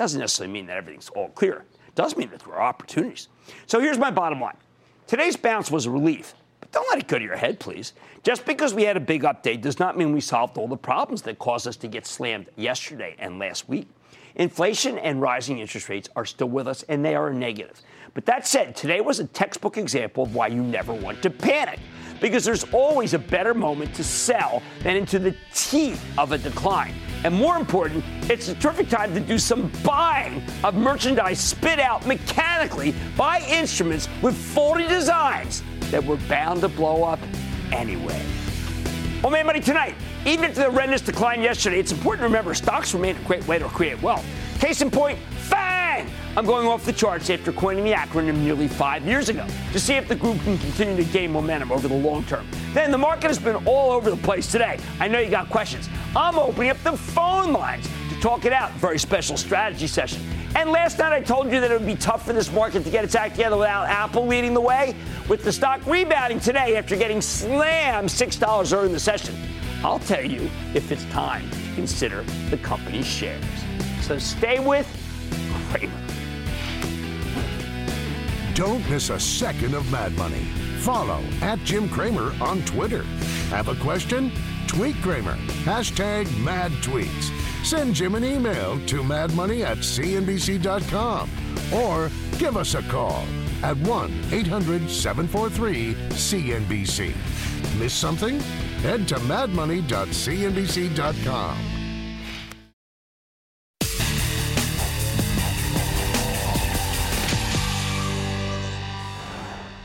Doesn't 0.01 0.19
necessarily 0.19 0.51
mean 0.51 0.65
that 0.65 0.77
everything's 0.77 1.09
all 1.09 1.29
clear. 1.29 1.63
It 1.87 1.93
does 1.93 2.17
mean 2.17 2.31
that 2.31 2.39
there 2.39 2.55
are 2.55 2.63
opportunities. 2.63 3.27
So 3.67 3.79
here's 3.79 3.99
my 3.99 4.09
bottom 4.09 4.41
line. 4.41 4.57
Today's 5.05 5.35
bounce 5.35 5.69
was 5.69 5.85
a 5.85 5.91
relief, 5.91 6.33
but 6.59 6.71
don't 6.71 6.89
let 6.89 6.97
it 6.97 7.07
go 7.07 7.19
to 7.19 7.23
your 7.23 7.35
head, 7.35 7.59
please. 7.59 7.93
Just 8.23 8.43
because 8.47 8.73
we 8.73 8.81
had 8.81 8.97
a 8.97 8.99
big 8.99 9.21
update 9.21 9.61
does 9.61 9.77
not 9.77 9.99
mean 9.99 10.11
we 10.11 10.19
solved 10.19 10.57
all 10.57 10.67
the 10.67 10.75
problems 10.75 11.21
that 11.21 11.37
caused 11.37 11.67
us 11.67 11.75
to 11.75 11.87
get 11.87 12.07
slammed 12.07 12.49
yesterday 12.55 13.15
and 13.19 13.37
last 13.37 13.69
week. 13.69 13.87
Inflation 14.37 14.97
and 14.97 15.21
rising 15.21 15.59
interest 15.59 15.87
rates 15.87 16.09
are 16.15 16.25
still 16.25 16.49
with 16.49 16.67
us, 16.67 16.81
and 16.89 17.05
they 17.05 17.13
are 17.13 17.31
negative. 17.31 17.79
But 18.15 18.25
that 18.25 18.47
said, 18.47 18.75
today 18.75 19.01
was 19.01 19.19
a 19.19 19.25
textbook 19.25 19.77
example 19.77 20.23
of 20.23 20.33
why 20.33 20.47
you 20.47 20.63
never 20.63 20.93
want 20.93 21.21
to 21.21 21.29
panic. 21.29 21.77
Because 22.19 22.43
there's 22.43 22.63
always 22.73 23.13
a 23.13 23.19
better 23.19 23.53
moment 23.53 23.93
to 23.93 24.03
sell 24.03 24.63
than 24.81 24.95
into 24.95 25.19
the 25.19 25.35
teeth 25.53 26.03
of 26.17 26.31
a 26.31 26.39
decline. 26.39 26.95
And 27.23 27.35
more 27.35 27.57
important, 27.57 28.03
it's 28.29 28.49
a 28.49 28.55
terrific 28.55 28.89
time 28.89 29.13
to 29.13 29.19
do 29.19 29.37
some 29.37 29.71
buying 29.83 30.41
of 30.63 30.73
merchandise 30.73 31.39
spit 31.39 31.79
out 31.79 32.05
mechanically 32.07 32.95
by 33.15 33.41
instruments 33.41 34.09
with 34.21 34.35
faulty 34.35 34.87
designs 34.87 35.61
that 35.91 36.03
were 36.03 36.17
bound 36.27 36.61
to 36.61 36.67
blow 36.67 37.03
up 37.03 37.19
anyway. 37.71 38.25
Well, 39.21 39.31
man, 39.31 39.45
money 39.45 39.59
tonight. 39.59 39.95
Even 40.23 40.45
if 40.45 40.53
the 40.53 40.69
horrendous 40.69 41.01
decline 41.01 41.41
yesterday, 41.41 41.79
it's 41.79 41.91
important 41.91 42.21
to 42.21 42.25
remember 42.25 42.53
stocks 42.53 42.93
remain 42.93 43.15
a 43.15 43.19
great 43.21 43.45
way 43.47 43.57
to 43.57 43.65
create 43.65 43.99
wealth. 44.03 44.23
Case 44.59 44.81
in 44.81 44.91
point, 44.91 45.17
FANG! 45.17 46.07
I'm 46.37 46.45
going 46.45 46.67
off 46.67 46.85
the 46.85 46.93
charts 46.93 47.31
after 47.31 47.51
coining 47.51 47.83
the 47.83 47.93
acronym 47.93 48.37
nearly 48.37 48.67
five 48.67 49.03
years 49.03 49.29
ago 49.29 49.47
to 49.73 49.79
see 49.79 49.95
if 49.95 50.07
the 50.07 50.15
group 50.15 50.39
can 50.43 50.59
continue 50.59 50.95
to 50.95 51.11
gain 51.11 51.31
momentum 51.31 51.71
over 51.71 51.87
the 51.87 51.95
long 51.95 52.23
term. 52.25 52.47
Then 52.71 52.91
the 52.91 52.99
market 52.99 53.29
has 53.29 53.39
been 53.39 53.55
all 53.65 53.91
over 53.91 54.11
the 54.11 54.17
place 54.17 54.51
today. 54.51 54.79
I 54.99 55.07
know 55.07 55.17
you 55.17 55.31
got 55.31 55.49
questions. 55.49 55.89
I'm 56.15 56.37
opening 56.37 56.69
up 56.69 56.77
the 56.83 56.95
phone 56.95 57.51
lines 57.51 57.89
to 58.09 58.21
talk 58.21 58.45
it 58.45 58.53
out. 58.53 58.71
Very 58.73 58.99
special 58.99 59.37
strategy 59.37 59.87
session. 59.87 60.21
And 60.55 60.69
last 60.69 60.99
night 60.99 61.13
I 61.13 61.21
told 61.21 61.51
you 61.51 61.59
that 61.61 61.71
it 61.71 61.79
would 61.79 61.87
be 61.87 61.95
tough 61.95 62.27
for 62.27 62.33
this 62.33 62.51
market 62.51 62.83
to 62.83 62.91
get 62.91 63.03
its 63.03 63.15
act 63.15 63.37
together 63.37 63.57
without 63.57 63.87
Apple 63.87 64.27
leading 64.27 64.53
the 64.53 64.61
way, 64.61 64.95
with 65.27 65.43
the 65.43 65.51
stock 65.51 65.83
rebounding 65.87 66.39
today 66.39 66.77
after 66.77 66.95
getting 66.95 67.21
slammed 67.21 68.09
$6 68.09 68.73
early 68.73 68.85
in 68.85 68.93
the 68.93 68.99
session. 68.99 69.35
I'll 69.83 69.99
tell 69.99 70.23
you 70.23 70.49
if 70.73 70.91
it's 70.91 71.05
time 71.05 71.49
to 71.49 71.75
consider 71.75 72.23
the 72.49 72.57
company's 72.57 73.07
shares. 73.07 73.43
So 74.01 74.17
stay 74.17 74.59
with 74.59 74.87
Cramer. 75.71 75.93
Don't 78.53 78.87
miss 78.89 79.09
a 79.09 79.19
second 79.19 79.73
of 79.73 79.89
Mad 79.91 80.13
Money. 80.17 80.43
Follow 80.81 81.23
at 81.41 81.59
Jim 81.59 81.89
Cramer 81.89 82.33
on 82.41 82.61
Twitter. 82.65 83.03
Have 83.49 83.69
a 83.69 83.75
question? 83.75 84.31
Tweet 84.67 84.95
Cramer. 85.01 85.35
Hashtag 85.63 86.25
mad 86.43 86.71
tweets. 86.83 87.31
Send 87.65 87.95
Jim 87.95 88.15
an 88.15 88.23
email 88.23 88.79
to 88.87 89.01
madmoney 89.01 89.63
at 89.63 89.77
cnbc.com 89.77 91.29
or 91.73 92.09
give 92.37 92.57
us 92.57 92.73
a 92.73 92.81
call 92.83 93.25
at 93.63 93.77
1 93.77 94.25
800 94.31 94.89
743 94.89 95.93
CNBC. 96.09 97.13
Miss 97.79 97.93
something? 97.93 98.41
Head 98.81 99.07
to 99.09 99.15
madmoney.cnbc.com. 99.15 101.57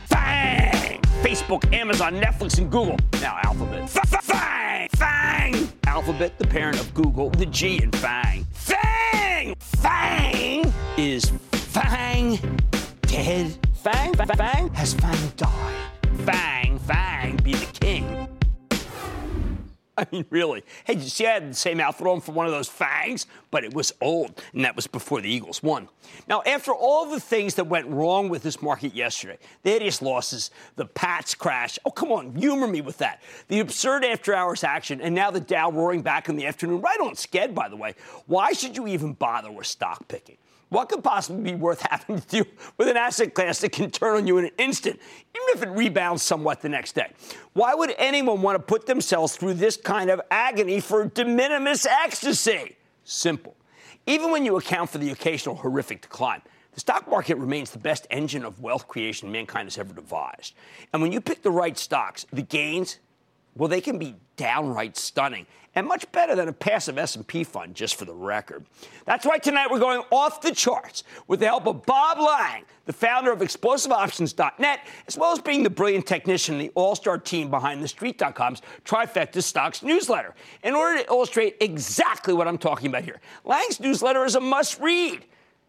Fang! 0.07 1.01
Facebook, 1.23 1.71
Amazon, 1.75 2.15
Netflix, 2.15 2.57
and 2.57 2.71
Google. 2.71 2.97
Now 3.21 3.39
Alphabet. 3.43 3.91
Fang! 3.91 4.89
Fang! 4.97 5.69
Alphabet, 5.87 6.39
the 6.39 6.47
parent 6.47 6.81
of 6.81 6.95
Google, 6.95 7.29
the 7.31 7.47
G 7.47 7.83
in 7.83 7.91
Fang. 7.93 8.47
Fang! 8.53 9.55
Fang 9.59 10.73
is 10.97 11.31
Fang 11.53 12.39
dead. 13.03 13.55
Fang, 13.75 14.15
Fang, 14.15 14.27
Fang 14.27 14.69
has 14.71 14.95
Fang 14.95 15.33
died. 15.37 15.75
Fang, 16.25 16.79
Fang 16.79 17.37
be 17.37 17.53
the 17.53 17.67
king. 17.79 18.36
I 19.99 20.07
mean, 20.13 20.27
really. 20.31 20.63
Hey, 20.85 20.95
did 20.95 21.05
you 21.05 21.11
see 21.11 21.27
I 21.27 21.35
had 21.35 21.51
the 21.51 21.55
same 21.55 21.81
outfit 21.81 22.07
on 22.07 22.21
for 22.21 22.33
one 22.33 22.47
of 22.47 22.53
those 22.53 22.69
fangs? 22.69 23.27
But 23.51 23.65
it 23.65 23.73
was 23.73 23.93
old, 24.01 24.43
and 24.53 24.65
that 24.65 24.77
was 24.77 24.87
before 24.87 25.21
the 25.21 25.31
Eagles 25.31 25.63
won. 25.63 25.89
Now, 26.29 26.43
after 26.45 26.73
all 26.73 27.07
the 27.07 27.21
things 27.21 27.55
that 27.55 27.67
went 27.67 27.87
wrong 27.87 28.29
with 28.29 28.43
this 28.43 28.61
market 28.61 28.95
yesterday, 28.95 29.39
the 29.63 29.71
hideous 29.71 30.03
losses, 30.03 30.51
the 30.77 30.85
Pats 30.85 31.35
crash, 31.35 31.79
oh, 31.85 31.91
come 31.91 32.13
on, 32.13 32.35
humor 32.35 32.67
me 32.67 32.83
with 32.83 32.99
that. 32.99 33.23
The 33.49 33.61
absurd 33.61 34.05
after 34.05 34.35
hours 34.35 34.65
action, 34.65 35.01
and 35.01 35.15
now 35.15 35.31
the 35.31 35.41
Dow 35.41 35.71
roaring 35.71 36.03
back 36.03 36.29
in 36.29 36.37
the 36.37 36.47
afternoon, 36.47 36.81
right 36.81 37.01
on 37.01 37.15
sked, 37.15 37.55
by 37.55 37.69
the 37.69 37.77
way. 37.77 37.95
Why 38.27 38.53
should 38.53 38.77
you 38.77 38.87
even 38.89 39.15
bother 39.15 39.51
with 39.51 39.67
stock 39.67 40.07
picking? 40.09 40.37
What 40.77 40.91
could 40.91 41.03
possibly 41.03 41.53
be 41.53 41.55
worth 41.55 41.81
having 41.91 42.21
to 42.21 42.29
do 42.29 42.45
with 42.77 42.89
an 42.89 42.99
asset 42.99 43.33
class 43.33 43.61
that 43.61 43.73
can 43.73 43.91
turn 43.91 44.19
on 44.19 44.27
you 44.27 44.37
in 44.37 44.45
an 44.45 44.51
instant, 44.59 45.01
even 45.35 45.49
if 45.55 45.63
it 45.63 45.71
rebounds 45.71 46.23
somewhat 46.23 46.61
the 46.61 46.69
next 46.69 46.95
day? 46.95 47.11
Why 47.55 47.73
would 47.73 47.95
anyone 47.97 48.43
want 48.43 48.57
to 48.57 48.63
put 48.63 48.85
themselves 48.85 49.39
through 49.39 49.55
this 49.55 49.79
kind 49.79 50.11
of 50.11 50.21
agony 50.31 50.81
for 50.81 51.07
de 51.07 51.25
minimis 51.25 51.87
ecstasy? 51.87 52.77
Simple. 53.05 53.57
Even 54.07 54.31
when 54.31 54.45
you 54.45 54.59
account 54.59 54.91
for 54.91 54.99
the 54.99 55.09
occasional 55.09 55.55
horrific 55.55 56.03
decline, 56.03 56.43
the 56.75 56.81
stock 56.81 57.09
market 57.09 57.39
remains 57.39 57.71
the 57.71 57.79
best 57.79 58.07
engine 58.11 58.45
of 58.45 58.61
wealth 58.61 58.87
creation 58.87 59.33
mankind 59.33 59.65
has 59.65 59.79
ever 59.79 59.95
devised. 59.95 60.53
And 60.93 61.01
when 61.01 61.11
you 61.11 61.23
pick 61.23 61.41
the 61.41 61.51
right 61.51 61.79
stocks, 61.79 62.27
the 62.35 62.43
gains, 62.43 62.99
well, 63.57 63.69
they 63.69 63.81
can 63.81 63.99
be 63.99 64.17
downright 64.37 64.97
stunning 64.97 65.47
and 65.75 65.87
much 65.87 66.11
better 66.11 66.35
than 66.35 66.49
a 66.49 66.53
passive 66.53 66.97
S&P 66.97 67.45
fund, 67.45 67.75
just 67.75 67.97
for 67.97 68.07
the 68.07 68.15
record. 68.15 68.65
That's 69.05 69.27
why 69.27 69.37
tonight 69.37 69.71
we're 69.71 69.79
going 69.79 70.03
off 70.11 70.41
the 70.41 70.53
charts 70.53 71.05
with 71.29 71.41
the 71.41 71.47
help 71.47 71.67
of 71.67 71.85
Bob 71.85 72.19
Lang, 72.19 72.65
the 72.87 72.95
founder 72.95 73.31
of 73.31 73.41
ExplosiveOptions.net, 73.41 74.81
as 75.07 75.19
well 75.19 75.33
as 75.33 75.39
being 75.39 75.63
the 75.63 75.71
brilliant 75.71 76.07
technician 76.07 76.55
in 76.55 76.61
the 76.61 76.73
all-star 76.75 77.19
team 77.19 77.51
behind 77.51 77.83
the 77.83 77.89
Street.com's 77.89 78.63
Trifecta 78.87 79.43
Stocks 79.43 79.83
newsletter, 79.83 80.35
in 80.63 80.75
order 80.75 81.03
to 81.03 81.09
illustrate 81.09 81.59
exactly 81.61 82.33
what 82.33 82.49
I'm 82.49 82.59
talking 82.59 82.89
about 82.89 83.05
here. 83.05 83.21
Lang's 83.45 83.79
newsletter 83.79 84.25
is 84.25 84.35
a 84.35 84.41
must-read, 84.41 85.27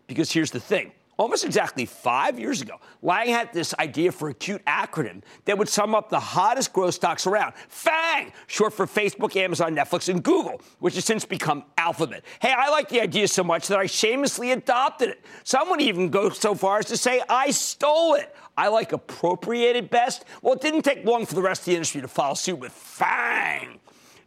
because 0.08 0.32
here's 0.32 0.52
the 0.52 0.60
thing. 0.62 0.94
Almost 1.18 1.46
exactly 1.46 1.88
five 1.88 2.40
years 2.40 2.62
ago, 2.62 2.76
Lang 3.02 3.28
had 3.28 3.52
this 3.52 3.74
idea 3.80 4.12
for 4.12 4.30
a 4.30 4.36
cute 4.36 4.64
acronym 4.66 5.24
that 5.46 5.58
would 5.58 5.68
sum 5.68 5.96
up 5.96 6.10
the 6.10 6.20
hottest 6.20 6.74
growth 6.74 6.94
stocks 6.94 7.26
around. 7.26 7.56
FANG, 7.70 8.32
short 8.46 8.72
for 8.72 8.86
Facebook, 8.86 9.36
Amazon, 9.36 9.76
Netflix, 9.76 10.10
and 10.10 10.24
Google, 10.24 10.62
which 10.78 10.94
has 10.94 11.06
since 11.06 11.26
become 11.26 11.64
Alphabet. 11.76 12.24
Hey, 12.40 12.54
I 12.56 12.70
like 12.70 12.90
the 12.90 13.02
idea 13.02 13.28
so 13.28 13.44
much 13.44 13.68
that 13.68 13.80
I 13.80 13.88
shamelessly 13.88 14.52
adopted 14.52 15.10
it. 15.10 15.26
Some 15.44 15.72
would 15.72 15.82
even 15.82 16.10
go 16.10 16.30
so 16.30 16.54
far 16.54 16.78
as 16.78 16.86
to 16.86 16.98
say 16.98 17.24
I 17.28 17.50
stole 17.50 18.14
it. 18.14 18.36
I 18.56 18.68
like 18.68 18.92
appropriated 18.92 19.90
best. 19.90 20.24
Well, 20.44 20.54
it 20.54 20.62
didn't 20.62 20.84
take 20.84 21.04
long 21.04 21.26
for 21.26 21.34
the 21.34 21.42
rest 21.42 21.62
of 21.62 21.66
the 21.66 21.74
industry 21.74 22.02
to 22.02 22.08
follow 22.08 22.36
suit 22.36 22.60
with 22.60 22.72
FANG. 22.72 23.80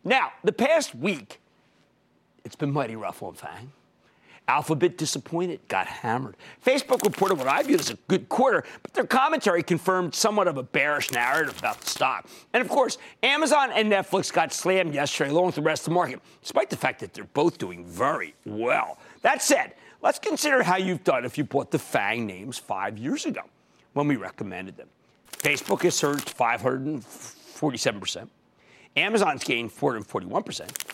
Now, 0.03 0.33
the 0.43 0.53
past 0.53 0.97
week, 0.97 1.41
it's 2.45 2.57
been 2.57 2.73
mighty 2.73 2.97
rough 2.97 3.23
on 3.23 3.35
FANG. 3.35 3.71
Alphabet 4.51 4.99
disappointed, 4.99 5.61
got 5.69 5.87
hammered. 5.87 6.37
Facebook 6.67 7.05
reported 7.05 7.37
what 7.37 7.47
I 7.47 7.63
viewed 7.63 7.79
as 7.79 7.91
a 7.91 7.95
good 8.09 8.29
quarter, 8.29 8.65
but 8.83 8.93
their 8.93 9.07
commentary 9.07 9.63
confirmed 9.63 10.13
somewhat 10.13 10.49
of 10.49 10.57
a 10.57 10.63
bearish 10.65 11.13
narrative 11.13 11.57
about 11.57 11.81
the 11.81 11.87
stock. 11.87 12.29
And 12.53 12.61
of 12.61 12.69
course, 12.69 12.99
Amazon 13.23 13.71
and 13.71 13.93
Netflix 13.93 14.33
got 14.33 14.53
slammed 14.53 14.93
yesterday, 14.93 15.31
along 15.31 15.47
with 15.47 15.55
the 15.55 15.63
rest 15.63 15.83
of 15.83 15.85
the 15.85 15.91
market, 15.93 16.21
despite 16.43 16.69
the 16.69 16.77
fact 16.77 16.99
that 16.99 17.15
they're 17.15 17.23
both 17.33 17.59
doing 17.59 17.87
very 17.87 18.35
well. 18.45 18.99
That 19.23 19.41
said, 19.41 19.75
let's 20.03 20.19
consider 20.19 20.65
how 20.65 20.79
you've 20.79 21.05
done 21.05 21.25
if 21.25 21.39
you 21.39 21.45
bought 21.45 21.71
the 21.71 21.79
FANG 21.79 22.27
names 22.27 22.59
five 22.59 22.99
years 22.99 23.27
ago 23.27 23.43
when 23.93 24.09
we 24.09 24.17
recommended 24.17 24.77
them. 24.77 24.89
Facebook 25.31 25.83
has 25.83 25.95
surged 25.95 26.29
547 26.29 28.01
percent. 28.01 28.29
Amazon's 28.97 29.45
gained 29.45 29.71
441%. 29.71 30.27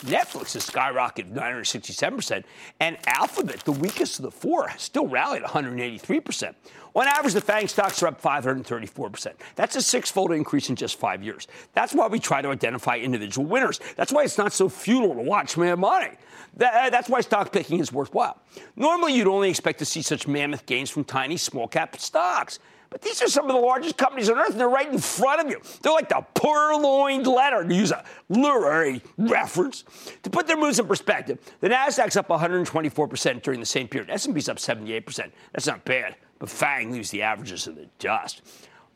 Netflix 0.05 0.53
has 0.53 0.69
skyrocketed 0.69 1.33
967%. 1.33 2.45
And 2.79 2.99
Alphabet, 3.07 3.61
the 3.61 3.73
weakest 3.73 4.19
of 4.19 4.25
the 4.25 4.31
four, 4.31 4.71
still 4.77 5.07
rallied 5.07 5.43
183%. 5.43 6.55
On 6.95 7.07
average, 7.07 7.35
the 7.35 7.41
FANG 7.41 7.69
stocks 7.69 8.03
are 8.03 8.09
up 8.09 8.21
534%. 8.21 9.33
That's 9.55 9.77
a 9.77 9.83
six 9.83 10.11
fold 10.11 10.33
increase 10.33 10.69
in 10.69 10.77
just 10.77 10.99
five 10.99 11.23
years. 11.23 11.47
That's 11.73 11.95
why 11.95 12.07
we 12.09 12.19
try 12.19 12.43
to 12.43 12.49
identify 12.49 12.97
individual 12.97 13.47
winners. 13.47 13.81
That's 13.97 14.13
why 14.13 14.25
it's 14.25 14.39
not 14.39 14.53
so 14.53 14.69
futile 14.69 15.15
to 15.15 15.23
watch 15.23 15.57
Mad 15.57 15.79
Money. 15.79 16.13
That, 16.57 16.87
uh, 16.87 16.91
that's 16.91 17.09
why 17.09 17.21
stock 17.21 17.53
picking 17.53 17.81
is 17.81 17.93
worthwhile. 17.93 18.41
Normally, 18.77 19.15
you'd 19.15 19.27
only 19.27 19.51
expect 19.51 19.79
to 19.81 19.85
see 19.85 20.01
such 20.01 20.27
mammoth 20.27 20.65
gains 20.65 20.89
from 20.89 21.05
tiny, 21.05 21.37
small 21.37 21.69
cap 21.69 21.97
stocks. 21.99 22.59
But 22.97 23.03
these 23.03 23.21
are 23.21 23.29
some 23.29 23.45
of 23.45 23.55
the 23.55 23.61
largest 23.61 23.99
companies 23.99 24.31
on 24.31 24.39
earth, 24.39 24.53
and 24.53 24.59
they're 24.59 24.71
right 24.71 24.91
in 24.91 24.99
front 24.99 25.43
of 25.43 25.51
you. 25.51 25.61
They're 25.83 25.93
like 25.93 26.09
the 26.09 26.25
purloined 26.33 27.27
letter, 27.27 27.63
to 27.63 27.75
use 27.75 27.91
a 27.91 28.03
literary 28.31 29.03
reference. 29.19 29.85
To 30.23 30.31
put 30.31 30.47
their 30.47 30.57
moves 30.57 30.79
in 30.79 30.87
perspective, 30.87 31.39
the 31.61 31.69
Nasdaq's 31.69 32.17
up 32.17 32.29
124% 32.29 33.43
during 33.43 33.61
the 33.61 33.67
same 33.67 33.87
period. 33.87 34.09
S&P's 34.09 34.49
up 34.49 34.57
78%. 34.57 35.31
That's 35.53 35.67
not 35.67 35.85
bad. 35.85 36.17
but 36.39 36.49
FANG 36.49 36.91
leaves 36.91 37.11
the 37.11 37.21
averages 37.21 37.67
in 37.67 37.75
the 37.75 37.87
dust. 37.99 38.41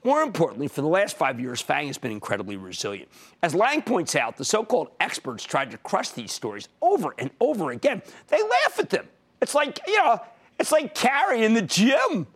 More 0.02 0.22
importantly, 0.22 0.66
for 0.66 0.80
the 0.80 0.88
last 0.88 1.18
five 1.18 1.38
years, 1.38 1.60
FANG 1.60 1.88
has 1.88 1.98
been 1.98 2.10
incredibly 2.10 2.56
resilient. 2.56 3.10
As 3.42 3.54
Lang 3.54 3.82
points 3.82 4.16
out, 4.16 4.38
the 4.38 4.46
so 4.46 4.64
called 4.64 4.88
experts 4.98 5.44
tried 5.44 5.72
to 5.72 5.76
crush 5.76 6.08
these 6.08 6.32
stories 6.32 6.70
over 6.80 7.14
and 7.18 7.30
over 7.38 7.70
again. 7.70 8.00
They 8.28 8.40
laugh 8.42 8.78
at 8.78 8.88
them. 8.88 9.06
It's 9.42 9.54
like, 9.54 9.78
you 9.86 9.98
know, 9.98 10.20
it's 10.58 10.72
like 10.72 10.94
Carrie 10.94 11.44
in 11.44 11.52
the 11.52 11.60
gym. 11.60 12.26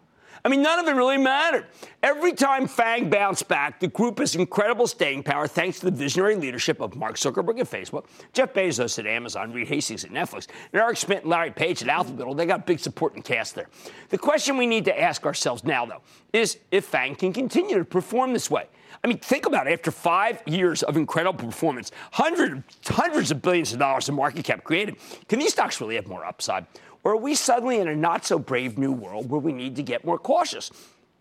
I 0.46 0.50
mean, 0.50 0.60
none 0.60 0.78
of 0.78 0.86
it 0.86 0.92
really 0.92 1.16
mattered. 1.16 1.64
Every 2.02 2.34
time 2.34 2.66
FANG 2.68 3.08
bounced 3.08 3.48
back, 3.48 3.80
the 3.80 3.88
group 3.88 4.18
has 4.18 4.36
incredible 4.36 4.86
staying 4.86 5.22
power 5.22 5.46
thanks 5.46 5.80
to 5.80 5.86
the 5.86 5.90
visionary 5.90 6.36
leadership 6.36 6.82
of 6.82 6.96
Mark 6.96 7.16
Zuckerberg 7.16 7.60
at 7.60 7.70
Facebook, 7.70 8.04
Jeff 8.34 8.52
Bezos 8.52 8.98
at 8.98 9.06
Amazon, 9.06 9.52
Reed 9.54 9.68
Hastings 9.68 10.04
at 10.04 10.10
Netflix, 10.10 10.46
and 10.72 10.82
Eric 10.82 10.98
Schmidt 10.98 11.22
and 11.22 11.30
Larry 11.30 11.50
Page 11.50 11.80
at 11.80 11.88
Alphabet. 11.88 12.36
They 12.36 12.44
got 12.44 12.66
big 12.66 12.78
support 12.78 13.14
and 13.14 13.24
cast 13.24 13.54
there. 13.54 13.70
The 14.10 14.18
question 14.18 14.58
we 14.58 14.66
need 14.66 14.84
to 14.84 15.00
ask 15.00 15.24
ourselves 15.24 15.64
now, 15.64 15.86
though, 15.86 16.02
is 16.34 16.58
if 16.70 16.84
FANG 16.84 17.16
can 17.16 17.32
continue 17.32 17.78
to 17.78 17.84
perform 17.84 18.34
this 18.34 18.50
way. 18.50 18.66
I 19.02 19.06
mean, 19.06 19.18
think 19.18 19.46
about 19.46 19.66
it. 19.66 19.72
After 19.72 19.90
five 19.90 20.42
years 20.46 20.82
of 20.82 20.98
incredible 20.98 21.46
performance, 21.46 21.90
hundreds, 22.12 22.62
hundreds 22.86 23.30
of 23.30 23.40
billions 23.40 23.72
of 23.72 23.78
dollars 23.78 24.10
in 24.10 24.14
market 24.14 24.44
cap 24.44 24.62
created, 24.62 24.96
can 25.26 25.38
these 25.38 25.52
stocks 25.52 25.80
really 25.80 25.94
have 25.94 26.06
more 26.06 26.24
upside? 26.24 26.66
Or 27.04 27.12
are 27.12 27.16
we 27.16 27.34
suddenly 27.34 27.78
in 27.78 27.88
a 27.88 27.94
not 27.94 28.24
so 28.24 28.38
brave 28.38 28.78
new 28.78 28.92
world 28.92 29.30
where 29.30 29.40
we 29.40 29.52
need 29.52 29.76
to 29.76 29.82
get 29.82 30.04
more 30.04 30.18
cautious? 30.18 30.70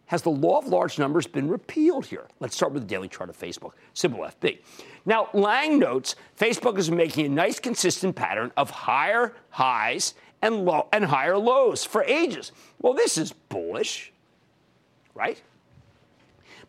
Has 0.07 0.21
the 0.21 0.29
law 0.29 0.57
of 0.57 0.67
large 0.67 0.97
numbers 0.97 1.27
been 1.27 1.47
repealed 1.47 2.05
here? 2.05 2.27
Let's 2.39 2.55
start 2.55 2.71
with 2.71 2.83
the 2.83 2.87
daily 2.87 3.07
chart 3.07 3.29
of 3.29 3.37
Facebook, 3.37 3.71
symbol 3.93 4.19
FB. 4.19 4.59
Now, 5.05 5.29
Lang 5.33 5.79
notes 5.79 6.15
Facebook 6.37 6.77
is 6.77 6.89
making 6.89 7.25
a 7.25 7.29
nice 7.29 7.59
consistent 7.59 8.15
pattern 8.15 8.51
of 8.55 8.69
higher 8.69 9.33
highs 9.49 10.13
and 10.41 10.65
low 10.65 10.87
and 10.91 11.05
higher 11.05 11.37
lows 11.37 11.83
for 11.83 12.03
ages. 12.03 12.51
Well, 12.79 12.93
this 12.93 13.17
is 13.17 13.33
bullish, 13.33 14.11
right? 15.15 15.41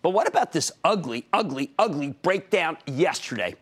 But 0.01 0.11
what 0.11 0.29
about 0.29 0.53
this 0.53 0.71
ugly, 0.85 1.27
ugly, 1.33 1.73
ugly 1.79 2.15
breakdown 2.23 2.79
yesterday? 2.87 3.55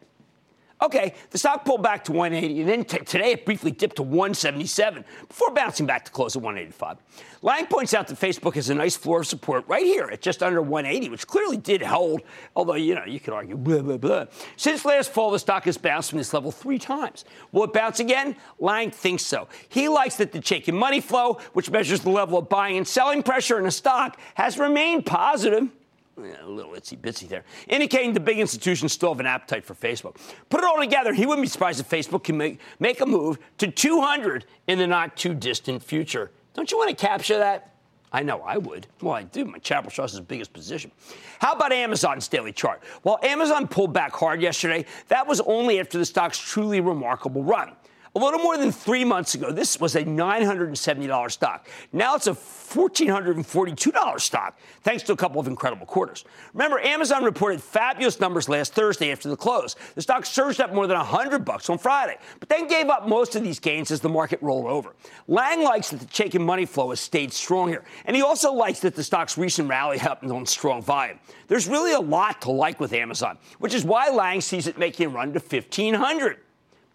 Okay, 0.83 1.15
the 1.31 1.39
stock 1.39 1.65
pulled 1.65 1.81
back 1.81 2.03
to 2.05 2.13
180, 2.13 2.61
and 2.61 2.69
then 2.69 2.85
t- 2.85 2.99
today 2.99 3.31
it 3.31 3.45
briefly 3.45 3.71
dipped 3.71 3.97
to 3.97 4.03
177 4.03 5.05
before 5.29 5.53
bouncing 5.53 5.87
back 5.87 6.05
to 6.05 6.11
close 6.11 6.35
at 6.35 6.43
185. 6.43 6.97
Lang 7.43 7.67
points 7.67 7.95
out 7.95 8.09
that 8.09 8.19
Facebook 8.19 8.55
has 8.55 8.69
a 8.69 8.75
nice 8.75 8.97
floor 8.97 9.21
of 9.21 9.29
support 9.29 9.65
right 9.69 9.85
here 9.85 10.09
at 10.11 10.21
just 10.21 10.43
under 10.43 10.61
180, 10.61 11.09
which 11.09 11.25
clearly 11.29 11.57
did 11.57 11.83
hold, 11.83 12.23
although, 12.57 12.75
you 12.75 12.97
know, 12.97 13.05
you 13.05 13.21
could 13.21 13.33
argue 13.33 13.57
blah, 13.57 13.81
blah, 13.81 13.97
blah. 13.97 14.25
Since 14.57 14.85
last 14.85 15.13
fall, 15.13 15.31
the 15.31 15.39
stock 15.39 15.65
has 15.65 15.79
bounced 15.79 16.11
from 16.11 16.19
this 16.19 16.35
level 16.35 16.51
three 16.51 16.81
times. 16.81 17.25
Will 17.53 17.65
it 17.65 17.73
bounce 17.73 18.01
again? 18.01 18.35
Lang 18.59 18.91
thinks 18.91 19.23
so. 19.23 19.47
He 19.69 19.89
likes 19.89 20.17
that 20.17 20.33
the 20.33 20.41
Chaikin 20.41 20.75
money 20.75 21.01
flow, 21.01 21.39
which 21.53 21.71
measures 21.71 22.01
the 22.01 22.11
level 22.11 22.39
of 22.39 22.49
buying 22.49 22.77
and 22.77 22.89
selling 22.89 23.23
pressure 23.23 23.57
in 23.57 23.67
a 23.67 23.71
stock, 23.71 24.19
has 24.35 24.59
remained 24.59 25.07
positive 25.07 25.69
a 26.17 26.47
little 26.47 26.73
itsy 26.73 26.99
bitsy 26.99 27.29
there, 27.29 27.45
indicating 27.69 28.13
the 28.13 28.21
big 28.21 28.39
institutions 28.39 28.93
still 28.93 29.11
have 29.11 29.21
an 29.21 29.27
appetite 29.27 29.65
for 29.65 29.75
Facebook. 29.75 30.17
Put 30.49 30.61
it 30.61 30.67
all 30.67 30.79
together, 30.79 31.13
he 31.13 31.27
wouldn't 31.27 31.45
be 31.45 31.49
surprised 31.49 31.81
if 31.81 31.89
Facebook 31.89 32.25
can 32.25 32.37
make, 32.37 32.61
make 32.79 33.01
a 33.01 33.07
move 33.07 33.39
to 33.59 33.71
200 33.71 34.45
in 34.67 34.79
the 34.79 34.87
not 34.87 35.17
too 35.17 35.35
distant 35.35 35.83
future. 35.83 36.31
Don't 36.55 36.71
you 36.71 36.77
want 36.77 36.91
to 36.91 36.97
capture 36.97 37.39
that? 37.39 37.73
I 38.15 38.23
know 38.23 38.43
I 38.43 38.59
would. 38.59 38.87
Well, 39.01 39.15
I 39.15 39.23
do. 39.23 39.47
My 39.47 39.59
Charitable 39.59 39.91
Trust 39.91 40.13
is 40.13 40.21
the 40.21 40.27
biggest 40.27 40.53
position. 40.53 40.93
How 41.39 41.55
about 41.55 41.73
Amazon's 41.73 42.29
daily 42.29 42.53
chart? 42.53 42.83
While 43.03 43.19
Amazon 43.23 43.67
pulled 43.67 43.95
back 43.95 44.13
hard 44.13 44.43
yesterday, 44.43 44.85
that 45.09 45.27
was 45.27 45.41
only 45.41 45.81
after 45.81 45.97
the 45.97 46.05
stock's 46.05 46.39
truly 46.39 46.81
remarkable 46.81 47.43
run. 47.43 47.73
A 48.15 48.19
little 48.19 48.41
more 48.41 48.59
than 48.59 48.71
three 48.71 49.07
months 49.07 49.35
ago, 49.35 49.51
this 49.51 49.81
was 49.81 49.97
a 49.97 50.05
$970 50.05 51.31
stock. 51.31 51.67
Now 51.95 52.15
it's 52.15 52.27
a 52.27 52.33
$1,442 52.33 54.21
stock, 54.21 54.59
thanks 54.83 55.03
to 55.05 55.15
a 55.15 55.17
couple 55.17 55.41
of 55.41 55.47
incredible 55.47 55.87
quarters. 55.87 56.27
Remember, 56.53 56.79
Amazon 56.81 57.25
reported 57.25 57.63
fabulous 57.63 58.21
numbers 58.21 58.51
last 58.51 58.75
Thursday 58.75 59.13
after 59.13 59.31
the 59.31 59.37
close. 59.37 59.77
The 59.95 60.03
stock 60.03 60.27
surged 60.27 60.61
up 60.61 60.75
more 60.75 60.87
than 60.87 60.99
100 60.99 61.43
bucks 61.43 61.71
on 61.71 61.79
Friday, 61.79 62.19
but 62.39 62.51
then 62.51 62.69
gave 62.69 62.91
up 62.91 63.09
most 63.09 63.35
of 63.35 63.43
these 63.43 63.59
gains 63.59 63.91
as 63.91 64.03
the 64.03 64.11
market 64.11 64.43
rolled 64.43 64.67
over. 64.67 64.95
Lang 65.27 65.63
likes 65.63 65.89
that 65.89 66.01
the 66.01 66.07
Chaikin 66.07 66.43
money 66.43 66.67
flow 66.67 66.91
has 66.91 67.01
stayed 67.01 67.33
strong 67.33 67.69
here, 67.69 67.83
and 68.05 68.15
he 68.15 68.21
also 68.21 68.53
likes 68.53 68.81
that 68.81 68.95
the 68.95 69.03
stock's 69.03 69.39
recent 69.39 69.71
rally 69.71 69.97
happened 69.97 70.33
on 70.33 70.45
strong 70.45 70.83
volume. 70.83 71.19
There's 71.49 71.67
really 71.67 71.93
a 71.93 72.01
lot 72.01 72.43
to 72.43 72.51
like 72.51 72.79
with 72.79 72.93
Amazon, 72.93 73.39
which 73.59 73.73
is 73.73 73.87
why 73.87 74.11
Lang 74.11 74.43
sees 74.43 74.67
it 74.67 74.77
making 74.77 75.07
a 75.07 75.09
run 75.09 75.33
to 75.33 75.39
1500 75.39 76.41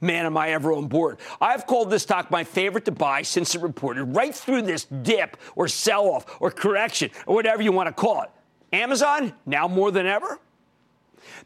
man, 0.01 0.25
am 0.25 0.37
I 0.37 0.49
ever 0.49 0.73
on 0.73 0.87
board. 0.87 1.17
I've 1.41 1.65
called 1.65 1.89
this 1.89 2.03
stock 2.03 2.31
my 2.31 2.43
favorite 2.43 2.85
to 2.85 2.91
buy 2.91 3.21
since 3.21 3.55
it 3.55 3.61
reported 3.61 4.03
right 4.05 4.33
through 4.33 4.63
this 4.63 4.85
dip 4.85 5.37
or 5.55 5.67
sell 5.67 6.07
off 6.07 6.25
or 6.39 6.51
correction 6.51 7.09
or 7.25 7.35
whatever 7.35 7.61
you 7.61 7.71
want 7.71 7.87
to 7.87 7.93
call 7.93 8.23
it. 8.23 8.29
Amazon, 8.73 9.33
now 9.45 9.67
more 9.67 9.91
than 9.91 10.05
ever. 10.05 10.39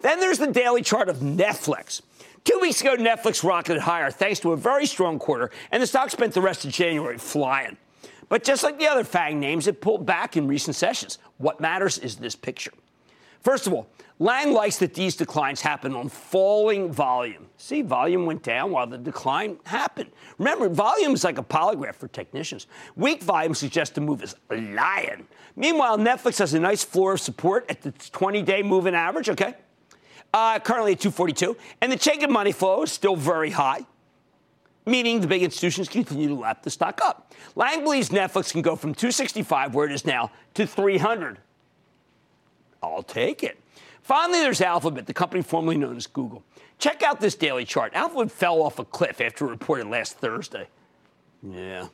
Then 0.02 0.20
there's 0.20 0.40
the 0.40 0.48
daily 0.48 0.82
chart 0.82 1.10
of 1.10 1.18
Netflix. 1.18 2.02
Two 2.44 2.58
weeks 2.60 2.82
ago, 2.82 2.96
Netflix 2.96 3.44
rocketed 3.44 3.84
higher 3.84 4.10
thanks 4.10 4.40
to 4.40 4.54
a 4.54 4.58
very 4.58 4.88
strong 4.88 5.20
quarter, 5.20 5.52
and 5.72 5.82
the 5.82 5.88
stock 5.88 6.10
spent 6.10 6.34
the 6.34 6.42
rest 6.42 6.66
of 6.66 6.72
January 6.72 7.20
flying. 7.20 7.78
But 8.30 8.44
just 8.44 8.64
like 8.64 8.80
the 8.80 8.88
other 8.88 9.04
FANG 9.04 9.40
names, 9.40 9.68
it 9.68 9.82
pulled 9.82 10.06
back 10.06 10.38
in 10.38 10.48
recent 10.48 10.76
sessions. 10.76 11.20
What 11.38 11.60
matters 11.60 12.00
is 12.00 12.16
this 12.16 12.36
picture. 12.36 12.72
First 13.42 13.66
of 13.66 13.74
all, 13.74 13.88
Lang 14.20 14.54
likes 14.54 14.78
that 14.78 14.94
these 14.94 15.16
declines 15.16 15.62
happen 15.62 15.96
on 15.96 16.08
falling 16.08 16.92
volume. 16.92 17.48
See, 17.58 17.82
volume 17.82 18.28
went 18.28 18.44
down 18.44 18.70
while 18.70 18.86
the 18.86 19.00
decline 19.00 19.58
happened. 19.66 20.12
Remember, 20.38 20.70
volume 20.70 21.14
is 21.14 21.24
like 21.24 21.40
a 21.40 21.44
polygraph 21.44 21.96
for 21.96 22.08
technicians. 22.08 22.68
Weak 22.96 23.24
volume 23.24 23.56
suggests 23.56 23.96
the 23.96 24.02
move 24.02 24.22
is 24.22 24.36
lying. 24.52 25.28
Meanwhile, 25.56 25.98
Netflix 25.98 26.38
has 26.38 26.54
a 26.54 26.60
nice 26.60 26.84
floor 26.84 27.14
of 27.14 27.20
support 27.20 27.66
at 27.68 27.82
the 27.82 27.92
20 27.92 28.44
day 28.44 28.62
moving 28.62 28.94
average, 28.94 29.28
okay? 29.28 29.56
Uh, 30.32 30.60
currently 30.60 30.92
at 30.92 31.00
242. 31.00 31.58
And 31.82 31.92
the 31.92 31.98
Chaikin 31.98 32.30
money 32.30 32.52
flow 32.52 32.84
is 32.84 32.92
still 32.92 33.16
very 33.16 33.50
high, 33.50 33.88
meaning 34.86 35.20
the 35.20 35.28
big 35.28 35.42
institutions 35.42 35.90
continue 35.90 36.28
to 36.28 36.36
lap 36.36 36.62
the 36.62 36.70
stock 36.70 37.02
up. 37.04 37.34
Lang 37.56 37.84
believes 37.84 38.10
Netflix 38.10 38.52
can 38.52 38.62
go 38.62 38.76
from 38.76 38.94
265, 38.94 39.74
where 39.74 39.88
it 39.88 39.94
is 39.94 40.06
now, 40.06 40.32
to 40.54 40.68
300. 40.68 41.40
I'll 42.82 43.04
take 43.04 43.44
it. 43.44 43.60
Finally, 44.02 44.40
there's 44.40 44.62
Alphabet, 44.62 45.06
the 45.06 45.14
company 45.14 45.44
formerly 45.44 45.78
known 45.78 45.98
as 45.98 46.08
Google. 46.08 46.44
Check 46.80 47.04
out 47.04 47.20
this 47.20 47.36
daily 47.36 47.66
chart. 47.66 47.94
Alphabet 47.94 48.32
fell 48.32 48.62
off 48.62 48.80
a 48.80 48.86
cliff 48.86 49.22
after 49.22 49.46
reported 49.46 49.88
last 49.88 50.18
Thursday. 50.18 50.68
Yeah. 51.44 51.88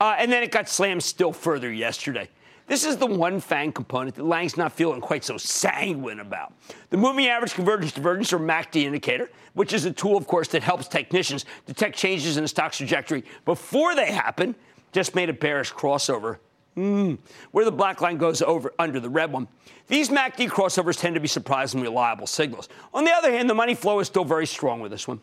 Uh, 0.00 0.16
and 0.18 0.32
then 0.32 0.42
it 0.42 0.50
got 0.50 0.68
slammed 0.68 1.02
still 1.02 1.32
further 1.32 1.70
yesterday. 1.70 2.28
This 2.66 2.84
is 2.84 2.96
the 2.96 3.06
one 3.06 3.40
FANG 3.40 3.72
component 3.72 4.16
that 4.16 4.24
Lang's 4.24 4.56
not 4.56 4.72
feeling 4.72 5.02
quite 5.02 5.22
so 5.22 5.36
sanguine 5.36 6.20
about. 6.20 6.54
The 6.88 6.96
moving 6.96 7.26
average 7.26 7.52
convergence 7.52 7.92
divergence, 7.92 8.32
or 8.32 8.38
MACD 8.38 8.84
indicator, 8.84 9.30
which 9.52 9.74
is 9.74 9.84
a 9.84 9.92
tool, 9.92 10.16
of 10.16 10.26
course, 10.26 10.48
that 10.48 10.62
helps 10.62 10.88
technicians 10.88 11.44
detect 11.66 11.94
changes 11.94 12.38
in 12.38 12.44
a 12.44 12.48
stock's 12.48 12.78
trajectory 12.78 13.24
before 13.44 13.94
they 13.94 14.10
happen, 14.10 14.54
just 14.92 15.14
made 15.14 15.28
a 15.28 15.34
bearish 15.34 15.74
crossover 15.74 16.38
Mm, 16.76 17.18
where 17.52 17.64
the 17.64 17.72
black 17.72 18.00
line 18.00 18.18
goes 18.18 18.42
over 18.42 18.72
under 18.78 18.98
the 18.98 19.08
red 19.08 19.30
one. 19.30 19.46
These 19.86 20.08
MACD 20.08 20.48
crossovers 20.48 20.98
tend 20.98 21.14
to 21.14 21.20
be 21.20 21.28
surprisingly 21.28 21.86
reliable 21.86 22.26
signals. 22.26 22.68
On 22.92 23.04
the 23.04 23.12
other 23.12 23.30
hand, 23.30 23.48
the 23.48 23.54
money 23.54 23.74
flow 23.74 24.00
is 24.00 24.08
still 24.08 24.24
very 24.24 24.46
strong 24.46 24.80
with 24.80 24.90
this 24.90 25.06
one. 25.06 25.20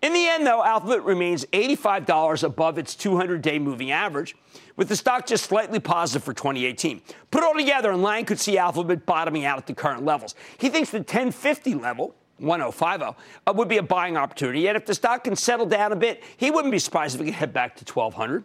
In 0.00 0.12
the 0.12 0.28
end, 0.28 0.46
though, 0.46 0.64
Alphabet 0.64 1.02
remains 1.04 1.44
$85 1.46 2.44
above 2.44 2.78
its 2.78 2.94
200 2.94 3.42
day 3.42 3.58
moving 3.58 3.90
average, 3.90 4.36
with 4.76 4.88
the 4.88 4.94
stock 4.94 5.26
just 5.26 5.46
slightly 5.46 5.80
positive 5.80 6.22
for 6.22 6.32
2018. 6.32 7.02
Put 7.32 7.42
it 7.42 7.44
all 7.44 7.54
together, 7.54 7.90
and 7.90 8.00
Lang 8.00 8.24
could 8.24 8.38
see 8.38 8.56
Alphabet 8.56 9.04
bottoming 9.04 9.44
out 9.44 9.58
at 9.58 9.66
the 9.66 9.74
current 9.74 10.04
levels. 10.04 10.36
He 10.58 10.68
thinks 10.68 10.90
the 10.90 10.98
1050 10.98 11.74
level, 11.74 12.14
1050, 12.36 13.16
uh, 13.48 13.52
would 13.52 13.66
be 13.66 13.78
a 13.78 13.82
buying 13.82 14.16
opportunity. 14.16 14.60
Yet 14.60 14.76
if 14.76 14.86
the 14.86 14.94
stock 14.94 15.24
can 15.24 15.34
settle 15.34 15.66
down 15.66 15.90
a 15.90 15.96
bit, 15.96 16.22
he 16.36 16.52
wouldn't 16.52 16.70
be 16.70 16.78
surprised 16.78 17.16
if 17.16 17.20
it 17.22 17.24
could 17.24 17.34
head 17.34 17.52
back 17.52 17.74
to 17.78 17.92
1200 17.92 18.44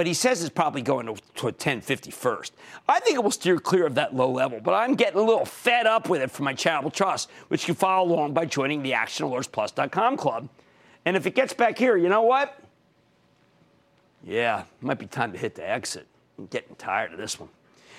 but 0.00 0.06
he 0.06 0.14
says 0.14 0.40
it's 0.40 0.48
probably 0.48 0.80
going 0.80 1.04
to, 1.04 1.12
to 1.34 1.44
1050 1.44 2.10
first. 2.10 2.54
I 2.88 3.00
think 3.00 3.16
it 3.16 3.22
will 3.22 3.30
steer 3.30 3.58
clear 3.58 3.84
of 3.84 3.96
that 3.96 4.16
low 4.16 4.30
level, 4.30 4.58
but 4.58 4.72
I'm 4.72 4.94
getting 4.94 5.20
a 5.20 5.22
little 5.22 5.44
fed 5.44 5.86
up 5.86 6.08
with 6.08 6.22
it 6.22 6.30
for 6.30 6.42
my 6.42 6.54
charitable 6.54 6.90
trust, 6.90 7.28
which 7.48 7.68
you 7.68 7.74
follow 7.74 8.10
along 8.10 8.32
by 8.32 8.46
joining 8.46 8.82
the 8.82 8.92
ActionAlertsPlus.com 8.92 10.16
club. 10.16 10.48
And 11.04 11.18
if 11.18 11.26
it 11.26 11.34
gets 11.34 11.52
back 11.52 11.76
here, 11.76 11.98
you 11.98 12.08
know 12.08 12.22
what? 12.22 12.58
Yeah, 14.24 14.64
might 14.80 14.98
be 14.98 15.04
time 15.04 15.32
to 15.32 15.38
hit 15.38 15.54
the 15.54 15.68
exit. 15.68 16.06
I'm 16.38 16.46
getting 16.46 16.76
tired 16.76 17.12
of 17.12 17.18
this 17.18 17.38
one. 17.38 17.50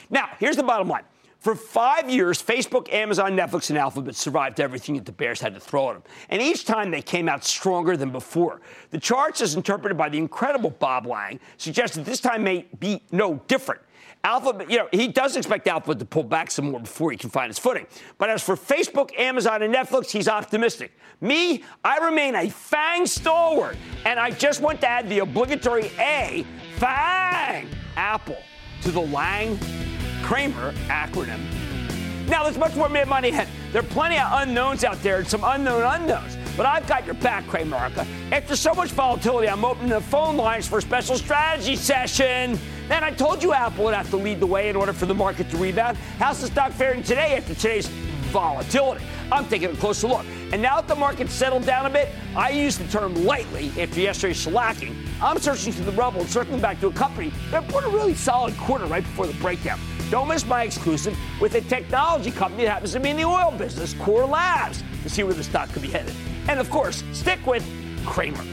Now, 0.10 0.32
here's 0.40 0.56
the 0.56 0.64
bottom 0.64 0.88
line. 0.88 1.04
For 1.42 1.56
five 1.56 2.08
years, 2.08 2.40
Facebook, 2.40 2.94
Amazon, 2.94 3.36
Netflix, 3.36 3.72
and 3.72 3.80
Alphabet 3.80 4.16
survived 4.16 4.60
everything 4.60 4.94
that 4.94 5.08
the 5.08 5.12
Bears 5.12 5.42
had 5.42 5.56
to 5.56 5.60
throw 5.60 5.90
at 5.90 5.94
them. 5.94 6.04
And 6.30 6.40
each 6.40 6.66
time 6.66 6.92
they 6.92 7.02
came 7.02 7.28
out 7.28 7.44
stronger 7.44 7.98
than 7.98 8.12
before. 8.12 8.62
The 8.92 9.00
charts, 9.00 9.42
as 9.42 9.56
interpreted 9.56 9.98
by 9.98 10.10
the 10.10 10.20
incredible 10.20 10.70
Bob 10.70 11.08
Lang, 11.08 11.40
suggest 11.58 11.96
that 11.96 12.06
this 12.06 12.20
time 12.20 12.44
may 12.44 12.68
be 12.80 13.02
no 13.12 13.42
different. 13.48 13.82
Alphabet, 14.24 14.70
you 14.70 14.78
know, 14.78 14.88
he 14.92 15.08
does 15.08 15.36
expect 15.36 15.68
Alphabet 15.68 15.98
to 15.98 16.06
pull 16.06 16.22
back 16.22 16.52
some 16.52 16.70
more 16.70 16.80
before 16.80 17.10
he 17.10 17.18
can 17.18 17.32
find 17.32 17.50
his 17.50 17.58
footing. 17.58 17.88
But 18.20 18.30
as 18.30 18.44
for 18.44 18.56
Facebook, 18.56 19.10
Amazon, 19.18 19.64
and 19.64 19.74
Netflix, 19.74 20.12
he's 20.12 20.28
optimistic. 20.28 20.92
Me, 21.22 21.64
I 21.84 21.98
remain 21.98 22.36
a 22.36 22.52
FANG 22.52 23.08
stalwart, 23.08 23.78
and 24.06 24.20
I 24.20 24.30
just 24.30 24.62
want 24.62 24.80
to 24.82 24.88
add 24.88 25.10
the 25.10 25.20
obligatory 25.20 25.90
A, 25.98 26.46
FANG, 26.76 27.68
Apple. 27.98 28.38
to 28.84 28.92
the 28.92 29.02
Lang 29.02 29.60
Cramer 30.32 30.72
acronym. 30.88 31.42
Now, 32.30 32.46
there's 32.46 32.58
much 32.58 32.74
more 32.74 32.88
mad 32.88 33.10
money 33.10 33.32
ahead. 33.32 33.50
There 33.74 33.82
are 33.82 33.88
plenty 33.88 34.18
of 34.18 34.30
unknowns 34.32 34.86
out 34.86 35.04
there 35.04 35.18
and 35.18 35.28
some 35.28 35.44
unknown 35.44 35.84
unknowns. 35.84 36.38
But 36.56 36.66
I've 36.66 36.88
got 36.88 37.06
your 37.06 37.16
back, 37.16 37.46
Cramerica. 37.48 38.08
After 38.32 38.56
so 38.56 38.74
much 38.74 38.92
volatility, 38.92 39.50
I'm 39.50 39.66
opening 39.66 39.90
the 39.90 40.00
phone 40.00 40.38
lines 40.38 40.70
for 40.70 40.78
a 40.78 40.82
special 40.82 41.18
strategy 41.18 41.76
session. 41.76 42.58
And 42.90 43.04
I 43.04 43.12
told 43.12 43.44
you 43.44 43.52
Apple 43.52 43.84
would 43.84 43.94
have 43.94 44.10
to 44.12 44.16
lead 44.16 44.40
the 44.40 44.48
way 44.48 44.70
in 44.70 44.78
order 44.78 44.94
for 44.94 45.06
the 45.06 45.14
market 45.14 45.50
to 45.50 45.58
rebound. 45.58 45.98
How's 46.18 46.40
the 46.40 46.48
stock 46.48 46.72
faring 46.72 47.04
today 47.04 47.36
after 47.36 47.54
today's 47.54 47.88
volatility? 48.32 49.04
I'm 49.34 49.50
taking 49.50 49.72
a 49.72 49.76
closer 49.76 50.08
look. 50.08 50.26
And 50.54 50.62
now 50.62 50.78
that 50.78 50.88
the 50.88 50.96
market's 50.96 51.34
settled 51.34 51.66
down 51.66 51.88
a 51.88 51.90
bit, 51.90 52.08
I 52.38 52.52
use 52.52 52.78
the 52.78 52.88
term 52.88 53.26
lightly 53.26 53.70
after 53.78 54.00
yesterday's 54.00 54.46
shellacking. 54.46 54.96
I'm 55.22 55.40
searching 55.40 55.74
through 55.74 55.92
the 55.92 55.92
rubble 55.92 56.22
and 56.22 56.30
circling 56.30 56.62
back 56.62 56.80
to 56.80 56.88
a 56.88 56.94
company 56.94 57.34
that 57.50 57.68
put 57.68 57.84
a 57.84 57.90
really 57.90 58.16
solid 58.16 58.56
quarter 58.56 58.86
right 58.86 59.04
before 59.04 59.28
the 59.28 59.34
breakdown. 59.34 59.78
Don't 60.12 60.28
miss 60.28 60.46
my 60.46 60.64
exclusive 60.64 61.18
with 61.40 61.56
a 61.56 61.62
technology 61.62 62.32
company 62.32 62.66
that 62.66 62.72
happens 62.72 62.92
to 62.92 63.00
be 63.00 63.12
in 63.12 63.16
the 63.16 63.24
oil 63.24 63.50
business, 63.58 63.94
Core 63.94 64.26
Labs, 64.26 64.84
to 65.04 65.10
see 65.10 65.24
where 65.24 65.34
the 65.34 65.42
stock 65.42 65.72
could 65.72 65.82
be 65.82 65.88
headed. 65.88 66.14
And 66.50 66.60
of 66.60 66.70
course, 66.70 67.02
stick 67.14 67.40
with 67.48 67.66
Cramer. 68.06 68.44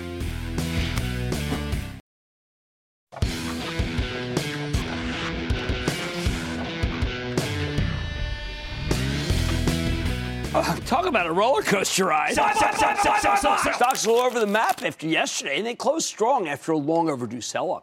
Uh, 10.54 10.76
talk 10.86 11.06
about 11.06 11.26
a 11.26 11.32
roller 11.32 11.62
coaster 11.62 12.04
ride. 12.04 12.34
Stocks 12.34 14.06
all 14.06 14.18
over 14.18 14.38
the 14.38 14.46
map 14.46 14.84
after 14.84 15.08
yesterday, 15.08 15.56
and 15.58 15.66
they 15.66 15.74
closed 15.74 16.06
strong 16.06 16.46
after 16.46 16.70
a 16.70 16.78
long 16.78 17.10
overdue 17.10 17.40
sell 17.40 17.72
off. 17.72 17.82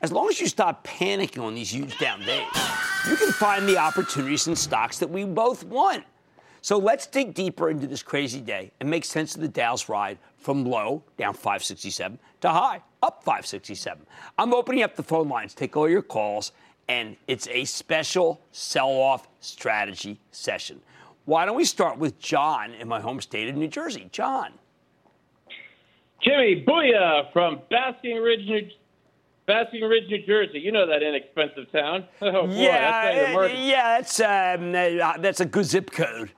As 0.00 0.10
long 0.10 0.30
as 0.30 0.40
you 0.40 0.46
stop 0.46 0.86
panicking 0.86 1.42
on 1.42 1.54
these 1.54 1.70
huge 1.70 1.98
down 1.98 2.20
days, 2.20 2.46
you 3.08 3.16
can 3.16 3.32
find 3.32 3.68
the 3.68 3.78
opportunities 3.78 4.46
in 4.46 4.56
stocks 4.56 4.98
that 4.98 5.08
we 5.08 5.24
both 5.24 5.64
want. 5.64 6.04
So 6.62 6.76
let's 6.76 7.06
dig 7.06 7.32
deeper 7.34 7.70
into 7.70 7.86
this 7.86 8.02
crazy 8.02 8.40
day 8.40 8.70
and 8.80 8.90
make 8.90 9.04
sense 9.04 9.34
of 9.34 9.40
the 9.40 9.48
Dow's 9.48 9.88
ride 9.88 10.18
from 10.36 10.64
low, 10.64 11.02
down 11.16 11.32
567, 11.32 12.18
to 12.42 12.48
high, 12.50 12.82
up 13.02 13.22
567. 13.24 14.04
I'm 14.36 14.52
opening 14.52 14.82
up 14.82 14.96
the 14.96 15.02
phone 15.02 15.28
lines, 15.28 15.54
take 15.54 15.76
all 15.76 15.88
your 15.88 16.02
calls, 16.02 16.52
and 16.88 17.16
it's 17.26 17.48
a 17.48 17.64
special 17.64 18.40
sell 18.52 18.90
off 18.90 19.28
strategy 19.40 20.20
session. 20.32 20.80
Why 21.24 21.46
don't 21.46 21.56
we 21.56 21.64
start 21.64 21.98
with 21.98 22.18
John 22.18 22.72
in 22.74 22.88
my 22.88 23.00
home 23.00 23.20
state 23.20 23.48
of 23.48 23.56
New 23.56 23.68
Jersey? 23.68 24.08
John. 24.12 24.52
Jimmy, 26.22 26.64
booyah 26.66 27.32
from 27.32 27.60
Basking 27.70 28.16
Ridge, 28.18 28.46
New, 28.46 28.68
Basking 29.50 29.82
Ridge, 29.82 30.04
New 30.08 30.24
Jersey. 30.24 30.60
You 30.60 30.70
know 30.70 30.86
that 30.86 31.02
inexpensive 31.02 31.72
town. 31.72 32.06
Oh, 32.22 32.46
boy, 32.46 32.54
yeah, 32.54 33.34
that's 33.34 33.54
yeah, 33.58 33.98
that's 33.98 34.20
um, 34.20 34.74
uh, 34.74 35.18
that's 35.18 35.40
a 35.40 35.44
good 35.44 35.64
zip 35.64 35.90
code. 35.90 36.30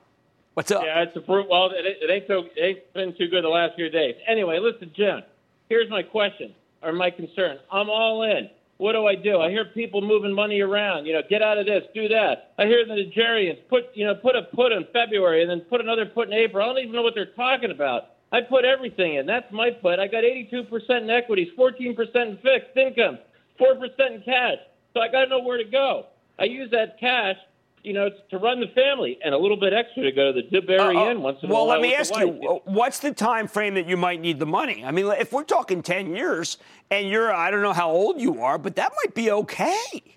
What's 0.55 0.71
up? 0.71 0.81
Yeah, 0.83 1.03
it's 1.03 1.15
a 1.15 1.21
fruit. 1.21 1.47
Well, 1.47 1.69
it, 1.69 1.85
it 1.85 2.09
ain't 2.09 2.25
so 2.27 2.45
it 2.55 2.59
ain't 2.59 2.93
been 2.93 3.15
too 3.15 3.27
good 3.27 3.43
the 3.43 3.49
last 3.49 3.75
few 3.75 3.89
days. 3.89 4.15
Anyway, 4.27 4.57
listen, 4.57 4.91
Jim. 4.95 5.21
Here's 5.69 5.89
my 5.91 6.01
question 6.01 6.55
or 6.81 6.91
my 6.91 7.11
concern. 7.11 7.59
I'm 7.71 7.89
all 7.89 8.23
in. 8.23 8.49
What 8.77 8.93
do 8.93 9.05
I 9.05 9.13
do? 9.15 9.39
I 9.39 9.51
hear 9.51 9.65
people 9.65 10.01
moving 10.01 10.33
money 10.33 10.61
around. 10.61 11.05
You 11.05 11.13
know, 11.13 11.21
get 11.29 11.43
out 11.43 11.59
of 11.59 11.67
this, 11.67 11.83
do 11.93 12.07
that. 12.07 12.53
I 12.57 12.65
hear 12.65 12.83
the 12.85 12.93
Nigerians 12.93 13.59
put, 13.69 13.85
you 13.93 14.05
know, 14.05 14.15
put 14.15 14.35
a 14.35 14.43
put 14.53 14.71
in 14.71 14.87
February 14.91 15.43
and 15.43 15.51
then 15.51 15.61
put 15.61 15.81
another 15.81 16.07
put 16.07 16.29
in 16.29 16.33
April. 16.33 16.63
I 16.63 16.73
don't 16.73 16.79
even 16.79 16.93
know 16.93 17.03
what 17.03 17.13
they're 17.13 17.35
talking 17.35 17.69
about. 17.69 18.12
I 18.33 18.41
put 18.41 18.65
everything 18.65 19.15
in. 19.15 19.25
That's 19.25 19.49
my 19.53 19.69
put. 19.69 19.99
I 19.99 20.07
got 20.07 20.23
82% 20.23 21.01
in 21.01 21.09
equities, 21.09 21.47
14% 21.57 21.97
in 22.15 22.37
fixed 22.37 22.75
income, 22.75 23.19
4% 23.61 24.15
in 24.15 24.21
cash. 24.23 24.57
So 24.93 24.99
I 24.99 25.07
got 25.07 25.23
to 25.23 25.29
know 25.29 25.39
where 25.39 25.57
to 25.57 25.63
go. 25.63 26.07
I 26.37 26.45
use 26.45 26.69
that 26.71 26.99
cash 26.99 27.37
you 27.83 27.91
know, 27.91 28.09
to 28.29 28.37
run 28.37 28.61
the 28.61 28.67
family 28.67 29.19
and 29.23 29.35
a 29.35 29.37
little 29.37 29.59
bit 29.59 29.73
extra 29.73 30.03
to 30.03 30.11
go 30.11 30.31
to 30.31 30.41
the 30.41 30.47
Dibberry 30.47 30.95
uh, 30.95 31.11
Inn 31.11 31.21
once 31.21 31.39
in 31.43 31.49
well, 31.49 31.63
a 31.63 31.65
while. 31.65 31.67
Well, 31.67 31.81
let 31.81 31.89
me 31.89 31.95
ask 31.95 32.15
you, 32.15 32.61
what's 32.63 32.99
the 32.99 33.13
time 33.13 33.47
frame 33.47 33.75
that 33.75 33.87
you 33.87 33.97
might 33.97 34.21
need 34.21 34.39
the 34.39 34.45
money? 34.45 34.83
I 34.85 34.91
mean, 34.91 35.05
if 35.19 35.33
we're 35.33 35.43
talking 35.43 35.83
10 35.83 36.15
years 36.15 36.57
and 36.89 37.09
you're, 37.09 37.33
I 37.33 37.51
don't 37.51 37.61
know 37.61 37.73
how 37.73 37.91
old 37.91 38.21
you 38.21 38.41
are, 38.41 38.57
but 38.57 38.77
that 38.77 38.93
might 39.03 39.13
be 39.13 39.31
okay. 39.31 40.15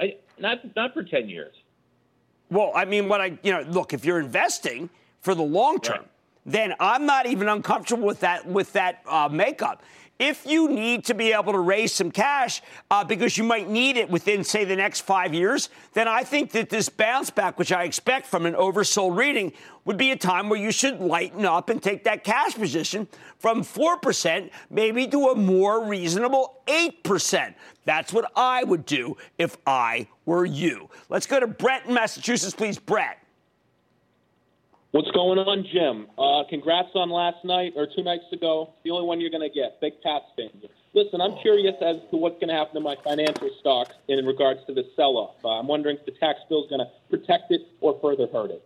I, 0.00 0.16
not, 0.38 0.58
not 0.74 0.92
for 0.92 1.04
10 1.04 1.28
years. 1.28 1.54
Well, 2.50 2.72
I 2.74 2.84
mean, 2.84 3.08
what 3.08 3.20
I, 3.20 3.38
you 3.44 3.52
know, 3.52 3.60
look, 3.62 3.92
if 3.92 4.04
you're 4.04 4.18
investing 4.18 4.90
for 5.20 5.36
the 5.36 5.42
long 5.42 5.78
term, 5.78 5.98
right. 5.98 6.08
Then 6.46 6.74
I'm 6.80 7.06
not 7.06 7.26
even 7.26 7.48
uncomfortable 7.48 8.06
with 8.06 8.20
that, 8.20 8.46
with 8.46 8.72
that 8.72 9.02
uh, 9.06 9.28
makeup 9.30 9.82
if 10.20 10.44
you 10.44 10.68
need 10.68 11.02
to 11.06 11.14
be 11.14 11.32
able 11.32 11.54
to 11.54 11.58
raise 11.58 11.94
some 11.94 12.10
cash 12.10 12.60
uh, 12.90 13.02
because 13.02 13.38
you 13.38 13.42
might 13.42 13.70
need 13.70 13.96
it 13.96 14.10
within, 14.10 14.44
say, 14.44 14.64
the 14.66 14.76
next 14.76 15.00
five 15.00 15.32
years, 15.32 15.70
then 15.94 16.06
I 16.06 16.24
think 16.24 16.52
that 16.52 16.68
this 16.68 16.90
bounce 16.90 17.30
back, 17.30 17.58
which 17.58 17.72
I 17.72 17.84
expect 17.84 18.26
from 18.26 18.44
an 18.44 18.52
oversold 18.52 19.16
reading, 19.16 19.54
would 19.86 19.96
be 19.96 20.10
a 20.10 20.16
time 20.16 20.50
where 20.50 20.60
you 20.60 20.72
should 20.72 21.00
lighten 21.00 21.46
up 21.46 21.70
and 21.70 21.82
take 21.82 22.04
that 22.04 22.22
cash 22.22 22.54
position 22.54 23.08
from 23.38 23.62
4% 23.62 24.50
maybe 24.68 25.06
to 25.06 25.28
a 25.28 25.34
more 25.34 25.86
reasonable 25.86 26.60
8%. 26.66 27.54
That's 27.86 28.12
what 28.12 28.30
I 28.36 28.62
would 28.62 28.84
do 28.84 29.16
if 29.38 29.56
I 29.66 30.06
were 30.26 30.44
you. 30.44 30.90
Let's 31.08 31.26
go 31.26 31.40
to 31.40 31.46
Brett 31.46 31.86
in 31.86 31.94
Massachusetts, 31.94 32.54
please. 32.54 32.78
Brett. 32.78 33.19
What's 34.92 35.10
going 35.12 35.38
on, 35.38 35.64
Jim? 35.72 36.08
Uh, 36.18 36.42
congrats 36.48 36.88
on 36.96 37.10
last 37.10 37.44
night 37.44 37.74
or 37.76 37.86
two 37.86 38.02
nights 38.02 38.24
ago. 38.32 38.70
The 38.82 38.90
only 38.90 39.06
one 39.06 39.20
you're 39.20 39.30
going 39.30 39.48
to 39.48 39.54
get. 39.54 39.80
Big 39.80 39.92
Pats 40.02 40.24
fan. 40.36 40.50
Listen, 40.94 41.20
I'm 41.20 41.36
curious 41.36 41.76
as 41.80 41.98
to 42.10 42.16
what's 42.16 42.34
going 42.40 42.48
to 42.48 42.54
happen 42.54 42.74
to 42.74 42.80
my 42.80 42.96
financial 43.04 43.50
stocks 43.60 43.94
in 44.08 44.26
regards 44.26 44.58
to 44.66 44.74
the 44.74 44.84
sell-off. 44.96 45.36
Uh, 45.44 45.60
I'm 45.60 45.68
wondering 45.68 45.96
if 45.96 46.06
the 46.06 46.12
tax 46.18 46.40
bill 46.48 46.64
is 46.64 46.70
going 46.70 46.80
to 46.80 46.90
protect 47.08 47.52
it 47.52 47.68
or 47.80 48.00
further 48.02 48.26
hurt 48.32 48.50
it. 48.50 48.64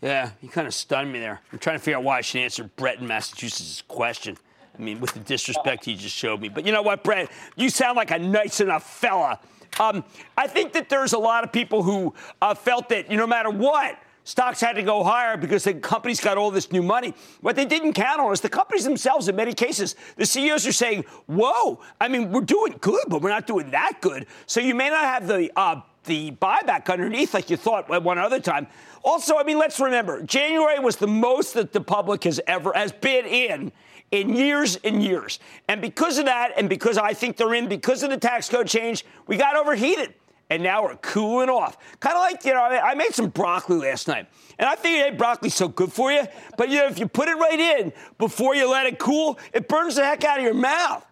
Yeah, 0.00 0.30
you 0.40 0.48
kind 0.48 0.66
of 0.66 0.72
stunned 0.72 1.12
me 1.12 1.18
there. 1.18 1.42
I'm 1.52 1.58
trying 1.58 1.76
to 1.76 1.84
figure 1.84 1.98
out 1.98 2.04
why 2.04 2.16
I 2.16 2.20
should 2.22 2.40
answer 2.40 2.64
Brett 2.76 2.98
in 2.98 3.06
Massachusetts' 3.06 3.82
question. 3.86 4.38
I 4.76 4.80
mean, 4.80 4.98
with 4.98 5.12
the 5.12 5.20
disrespect 5.20 5.84
he 5.84 5.94
just 5.94 6.16
showed 6.16 6.40
me. 6.40 6.48
But 6.48 6.64
you 6.64 6.72
know 6.72 6.80
what, 6.80 7.04
Brett? 7.04 7.30
You 7.54 7.68
sound 7.68 7.98
like 7.98 8.10
a 8.10 8.18
nice 8.18 8.60
enough 8.60 8.90
fella. 8.90 9.38
Um, 9.78 10.04
I 10.38 10.46
think 10.46 10.72
that 10.72 10.88
there's 10.88 11.12
a 11.12 11.18
lot 11.18 11.44
of 11.44 11.52
people 11.52 11.82
who 11.82 12.14
uh, 12.40 12.54
felt 12.54 12.88
that 12.88 13.10
you 13.10 13.18
know, 13.18 13.24
no 13.24 13.26
matter 13.26 13.50
what, 13.50 13.98
Stocks 14.24 14.60
had 14.60 14.74
to 14.74 14.82
go 14.82 15.02
higher 15.02 15.36
because 15.36 15.64
the 15.64 15.74
companies 15.74 16.20
got 16.20 16.38
all 16.38 16.50
this 16.50 16.70
new 16.70 16.82
money. 16.82 17.12
What 17.40 17.56
they 17.56 17.64
didn't 17.64 17.94
count 17.94 18.20
on 18.20 18.32
is 18.32 18.40
the 18.40 18.48
companies 18.48 18.84
themselves, 18.84 19.28
in 19.28 19.34
many 19.34 19.52
cases, 19.52 19.96
the 20.16 20.26
CEOs 20.26 20.66
are 20.66 20.72
saying, 20.72 21.04
Whoa, 21.26 21.80
I 22.00 22.08
mean, 22.08 22.30
we're 22.30 22.42
doing 22.42 22.76
good, 22.80 23.04
but 23.08 23.20
we're 23.20 23.30
not 23.30 23.46
doing 23.46 23.70
that 23.72 24.00
good. 24.00 24.26
So 24.46 24.60
you 24.60 24.74
may 24.74 24.90
not 24.90 25.04
have 25.04 25.26
the 25.26 25.50
uh, 25.56 25.80
the 26.04 26.32
buyback 26.32 26.90
underneath 26.90 27.32
like 27.34 27.50
you 27.50 27.56
thought 27.56 27.88
one 28.02 28.18
other 28.18 28.40
time. 28.40 28.66
Also, 29.04 29.36
I 29.36 29.44
mean, 29.44 29.58
let's 29.58 29.78
remember, 29.78 30.22
January 30.22 30.78
was 30.78 30.96
the 30.96 31.06
most 31.06 31.54
that 31.54 31.72
the 31.72 31.80
public 31.80 32.24
has 32.24 32.40
ever 32.46 32.72
has 32.74 32.92
been 32.92 33.24
in 33.26 33.72
in 34.10 34.36
years 34.36 34.76
and 34.84 35.02
years. 35.02 35.38
And 35.68 35.80
because 35.80 36.18
of 36.18 36.26
that, 36.26 36.52
and 36.56 36.68
because 36.68 36.98
I 36.98 37.14
think 37.14 37.36
they're 37.36 37.54
in, 37.54 37.68
because 37.68 38.02
of 38.02 38.10
the 38.10 38.18
tax 38.18 38.48
code 38.48 38.68
change, 38.68 39.04
we 39.26 39.36
got 39.36 39.56
overheated 39.56 40.14
and 40.52 40.62
now 40.62 40.82
we're 40.82 40.96
cooling 40.96 41.48
off. 41.48 41.78
Kind 41.98 42.14
of 42.14 42.20
like, 42.20 42.44
you 42.44 42.52
know, 42.52 42.60
I 42.60 42.94
made 42.94 43.14
some 43.14 43.30
broccoli 43.30 43.78
last 43.78 44.06
night. 44.06 44.26
And 44.58 44.68
I 44.68 44.76
figured, 44.76 45.12
hey, 45.12 45.16
broccoli's 45.16 45.54
so 45.54 45.66
good 45.66 45.90
for 45.90 46.12
you. 46.12 46.24
But, 46.58 46.68
you 46.68 46.76
know, 46.76 46.88
if 46.88 46.98
you 46.98 47.08
put 47.08 47.28
it 47.28 47.36
right 47.36 47.58
in 47.58 47.90
before 48.18 48.54
you 48.54 48.70
let 48.70 48.84
it 48.84 48.98
cool, 48.98 49.38
it 49.54 49.66
burns 49.66 49.96
the 49.96 50.04
heck 50.04 50.24
out 50.24 50.38
of 50.38 50.44
your 50.44 50.52
mouth. 50.52 51.06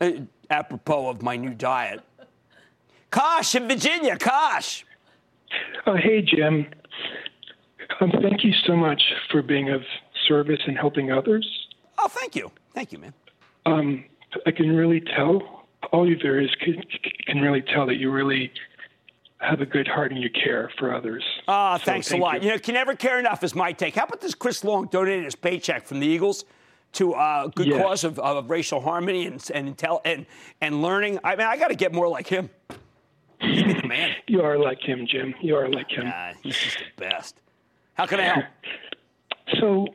Uh, 0.00 0.12
apropos 0.48 1.10
of 1.10 1.20
my 1.20 1.36
new 1.36 1.50
diet. 1.50 2.00
Kosh 3.10 3.54
in 3.54 3.68
Virginia. 3.68 4.16
Kosh. 4.16 4.86
Uh, 5.84 5.96
hey, 5.96 6.22
Jim. 6.22 6.66
Um, 8.00 8.10
thank 8.22 8.42
you 8.44 8.54
so 8.64 8.74
much 8.74 9.02
for 9.30 9.42
being 9.42 9.68
of 9.68 9.82
service 10.26 10.60
and 10.66 10.78
helping 10.78 11.12
others. 11.12 11.46
Oh, 11.98 12.08
thank 12.08 12.34
you. 12.34 12.50
Thank 12.72 12.92
you, 12.92 12.98
man. 12.98 13.12
Um, 13.66 14.04
I 14.46 14.52
can 14.52 14.74
really 14.74 15.02
tell 15.02 15.60
all 15.92 16.08
you 16.08 16.16
can, 16.16 16.82
can 17.26 17.40
really 17.40 17.62
tell 17.62 17.86
that 17.86 17.96
you 17.96 18.10
really 18.10 18.52
have 19.40 19.60
a 19.60 19.66
good 19.66 19.88
heart 19.88 20.12
and 20.12 20.22
you 20.22 20.30
care 20.30 20.70
for 20.78 20.94
others. 20.94 21.24
Ah, 21.48 21.76
so 21.78 21.84
thanks 21.84 22.08
thank 22.08 22.20
a 22.20 22.24
lot. 22.24 22.42
You. 22.42 22.48
you. 22.48 22.54
know, 22.54 22.58
can 22.58 22.74
never 22.74 22.94
care 22.94 23.18
enough 23.18 23.42
is 23.42 23.54
my 23.54 23.72
take. 23.72 23.94
How 23.94 24.04
about 24.04 24.20
this 24.20 24.34
Chris 24.34 24.62
Long 24.64 24.86
donating 24.86 25.24
his 25.24 25.34
paycheck 25.34 25.86
from 25.86 26.00
the 26.00 26.06
Eagles 26.06 26.44
to 26.92 27.12
a 27.12 27.16
uh, 27.16 27.46
good 27.48 27.68
yes. 27.68 27.82
cause 27.82 28.04
of, 28.04 28.18
of, 28.18 28.50
racial 28.50 28.80
harmony 28.80 29.26
and 29.26 29.50
and, 29.54 29.76
intel, 29.76 30.00
and 30.04 30.26
and 30.60 30.82
learning? 30.82 31.18
I 31.24 31.36
mean, 31.36 31.46
I 31.46 31.56
got 31.56 31.68
to 31.68 31.74
get 31.74 31.92
more 31.92 32.08
like 32.08 32.26
him. 32.26 32.50
He'd 33.40 33.66
be 33.66 33.72
the 33.72 33.88
man. 33.88 34.10
you 34.26 34.42
are 34.42 34.58
like 34.58 34.80
him, 34.80 35.06
Jim. 35.06 35.34
You 35.40 35.56
are 35.56 35.68
like 35.68 35.90
him. 35.90 36.06
Yeah, 36.06 36.34
he's 36.42 36.58
just 36.58 36.78
the 36.78 37.00
best. 37.04 37.36
How 37.94 38.06
can 38.06 38.20
I 38.20 38.24
help? 38.24 38.44
So, 39.58 39.88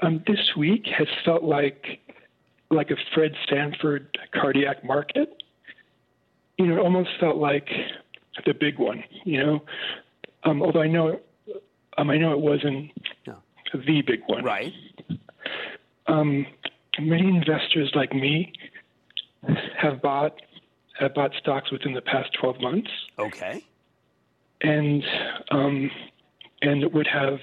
um, 0.00 0.24
this 0.26 0.56
week 0.56 0.86
has 0.86 1.06
felt 1.22 1.42
like 1.42 2.00
like 2.70 2.90
a 2.90 2.96
Fred 3.12 3.32
Sanford 3.46 4.16
cardiac 4.32 4.82
market. 4.82 5.42
You 6.56 6.68
know, 6.68 6.76
it 6.76 6.80
almost 6.80 7.10
felt 7.20 7.36
like 7.36 7.68
the 8.44 8.54
big 8.54 8.78
one. 8.78 9.04
You 9.24 9.44
know, 9.44 9.62
um, 10.44 10.62
although 10.62 10.82
I 10.82 10.88
know, 10.88 11.20
um, 11.98 12.10
I 12.10 12.16
know 12.18 12.32
it 12.32 12.40
wasn't 12.40 12.90
no. 13.26 13.36
the 13.74 14.02
big 14.02 14.20
one. 14.26 14.44
Right. 14.44 14.72
Um, 16.06 16.46
many 17.00 17.28
investors 17.28 17.92
like 17.94 18.12
me 18.12 18.52
have 19.76 20.02
bought 20.02 20.40
have 20.98 21.14
bought 21.14 21.32
stocks 21.38 21.70
within 21.72 21.94
the 21.94 22.02
past 22.02 22.30
12 22.40 22.60
months. 22.60 22.90
Okay. 23.18 23.64
And 24.60 25.02
um, 25.50 25.90
and 26.60 26.92
would 26.92 27.08
have 27.08 27.38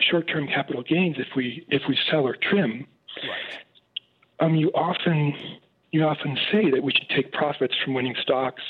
short-term 0.00 0.46
capital 0.48 0.82
gains 0.82 1.16
if 1.18 1.28
we 1.36 1.66
if 1.68 1.82
we 1.88 1.98
sell 2.10 2.26
or 2.26 2.36
trim. 2.36 2.86
Right. 3.22 3.60
Um, 4.40 4.54
you 4.54 4.70
often 4.70 5.34
you 5.92 6.04
often 6.04 6.36
say 6.50 6.70
that 6.70 6.82
we 6.82 6.92
should 6.92 7.08
take 7.10 7.32
profits 7.32 7.74
from 7.84 7.94
winning 7.94 8.16
stocks 8.20 8.62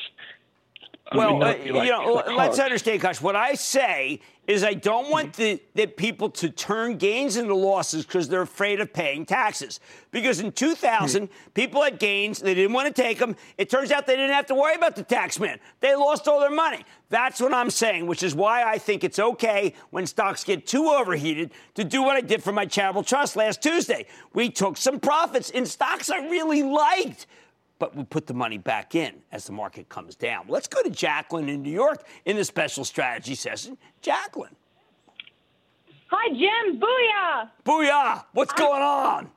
well, 1.12 1.42
uh, 1.42 1.54
you 1.56 1.72
know, 1.72 2.22
let's 2.34 2.58
understand, 2.58 3.02
Kosh. 3.02 3.20
What 3.20 3.36
I 3.36 3.54
say 3.54 4.20
is 4.46 4.62
I 4.62 4.74
don't 4.74 5.10
want 5.10 5.34
the, 5.34 5.60
the 5.74 5.86
people 5.86 6.28
to 6.30 6.50
turn 6.50 6.96
gains 6.96 7.36
into 7.36 7.54
losses 7.54 8.04
because 8.04 8.28
they're 8.28 8.42
afraid 8.42 8.80
of 8.80 8.92
paying 8.92 9.24
taxes. 9.24 9.80
Because 10.10 10.40
in 10.40 10.52
2000, 10.52 11.24
mm-hmm. 11.24 11.50
people 11.52 11.82
had 11.82 11.98
gains, 11.98 12.40
they 12.40 12.54
didn't 12.54 12.72
want 12.72 12.94
to 12.94 13.02
take 13.02 13.18
them. 13.18 13.36
It 13.56 13.70
turns 13.70 13.90
out 13.90 14.06
they 14.06 14.16
didn't 14.16 14.34
have 14.34 14.46
to 14.46 14.54
worry 14.54 14.74
about 14.74 14.96
the 14.96 15.02
tax 15.02 15.40
man. 15.40 15.58
They 15.80 15.94
lost 15.94 16.28
all 16.28 16.40
their 16.40 16.50
money. 16.50 16.84
That's 17.08 17.40
what 17.40 17.54
I'm 17.54 17.70
saying, 17.70 18.06
which 18.06 18.22
is 18.22 18.34
why 18.34 18.64
I 18.64 18.78
think 18.78 19.04
it's 19.04 19.18
okay 19.18 19.74
when 19.90 20.06
stocks 20.06 20.44
get 20.44 20.66
too 20.66 20.88
overheated 20.88 21.52
to 21.74 21.84
do 21.84 22.02
what 22.02 22.16
I 22.16 22.20
did 22.20 22.42
for 22.42 22.52
my 22.52 22.66
charitable 22.66 23.02
trust 23.02 23.36
last 23.36 23.62
Tuesday. 23.62 24.06
We 24.34 24.50
took 24.50 24.76
some 24.76 25.00
profits 25.00 25.50
in 25.50 25.64
stocks 25.64 26.10
I 26.10 26.18
really 26.28 26.62
liked 26.62 27.26
but 27.84 27.94
we 27.94 28.02
put 28.02 28.26
the 28.26 28.32
money 28.32 28.56
back 28.56 28.94
in 28.94 29.12
as 29.30 29.44
the 29.44 29.52
market 29.52 29.90
comes 29.90 30.16
down. 30.16 30.46
Let's 30.48 30.66
go 30.66 30.82
to 30.82 30.88
Jacqueline 30.88 31.50
in 31.50 31.60
New 31.60 31.70
York 31.70 32.06
in 32.24 32.36
the 32.36 32.44
special 32.44 32.82
strategy 32.82 33.34
session. 33.34 33.76
Jacqueline. 34.00 34.56
Hi, 36.06 36.28
Jim. 36.30 36.80
Booyah. 36.80 37.50
Booyah. 37.66 38.24
What's 38.32 38.52
I'm, 38.52 38.58
going 38.58 38.82
on? 38.82 39.30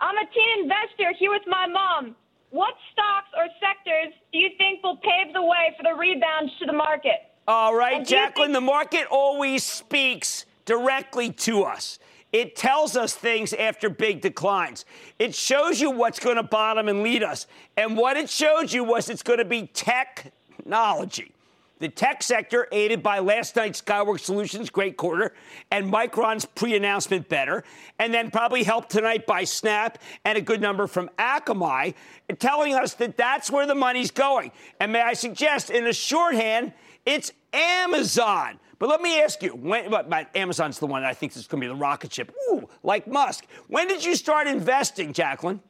I'm 0.00 0.16
a 0.16 0.32
teen 0.32 0.62
investor 0.62 1.12
here 1.18 1.30
with 1.30 1.42
my 1.48 1.66
mom. 1.66 2.16
What 2.48 2.72
stocks 2.92 3.28
or 3.36 3.46
sectors 3.60 4.14
do 4.32 4.38
you 4.38 4.48
think 4.56 4.82
will 4.82 4.96
pave 4.96 5.34
the 5.34 5.42
way 5.42 5.76
for 5.76 5.82
the 5.82 5.94
rebound 5.94 6.50
to 6.60 6.66
the 6.66 6.72
market? 6.72 7.28
All 7.46 7.74
right, 7.74 8.06
Jacqueline, 8.06 8.48
think- 8.48 8.54
the 8.54 8.62
market 8.62 9.06
always 9.10 9.64
speaks 9.64 10.46
directly 10.64 11.30
to 11.30 11.64
us. 11.64 11.98
It 12.32 12.54
tells 12.54 12.96
us 12.96 13.14
things 13.14 13.52
after 13.52 13.90
big 13.90 14.20
declines. 14.20 14.84
It 15.18 15.34
shows 15.34 15.80
you 15.80 15.90
what's 15.90 16.20
going 16.20 16.36
to 16.36 16.42
bottom 16.42 16.88
and 16.88 17.02
lead 17.02 17.22
us. 17.22 17.46
And 17.76 17.96
what 17.96 18.16
it 18.16 18.30
showed 18.30 18.72
you 18.72 18.84
was 18.84 19.08
it's 19.08 19.22
going 19.22 19.40
to 19.40 19.44
be 19.44 19.68
technology. 19.72 21.32
The 21.80 21.88
tech 21.88 22.22
sector, 22.22 22.68
aided 22.72 23.02
by 23.02 23.20
last 23.20 23.56
night's 23.56 23.80
Skyworks 23.80 24.20
Solutions 24.20 24.68
great 24.68 24.98
quarter 24.98 25.32
and 25.70 25.90
Micron's 25.90 26.44
pre 26.44 26.76
announcement 26.76 27.26
better, 27.30 27.64
and 27.98 28.12
then 28.12 28.30
probably 28.30 28.62
helped 28.64 28.90
tonight 28.90 29.26
by 29.26 29.44
Snap 29.44 29.96
and 30.26 30.36
a 30.36 30.42
good 30.42 30.60
number 30.60 30.86
from 30.86 31.08
Akamai, 31.18 31.94
telling 32.38 32.74
us 32.74 32.92
that 32.94 33.16
that's 33.16 33.50
where 33.50 33.66
the 33.66 33.74
money's 33.74 34.10
going. 34.10 34.52
And 34.78 34.92
may 34.92 35.00
I 35.00 35.14
suggest, 35.14 35.70
in 35.70 35.86
a 35.86 35.92
shorthand, 35.94 36.74
it's 37.06 37.32
Amazon. 37.54 38.60
But 38.80 38.88
let 38.88 39.02
me 39.02 39.20
ask 39.20 39.42
you, 39.42 39.50
when, 39.50 39.90
but 39.90 40.34
Amazon's 40.34 40.78
the 40.78 40.86
one 40.86 41.04
I 41.04 41.12
think 41.12 41.36
is 41.36 41.46
going 41.46 41.60
to 41.60 41.68
be 41.68 41.68
the 41.68 41.78
rocket 41.78 42.14
ship. 42.14 42.34
Ooh, 42.48 42.66
like 42.82 43.06
Musk. 43.06 43.44
When 43.68 43.86
did 43.86 44.02
you 44.02 44.16
start 44.16 44.46
investing, 44.46 45.12
Jacqueline? 45.12 45.60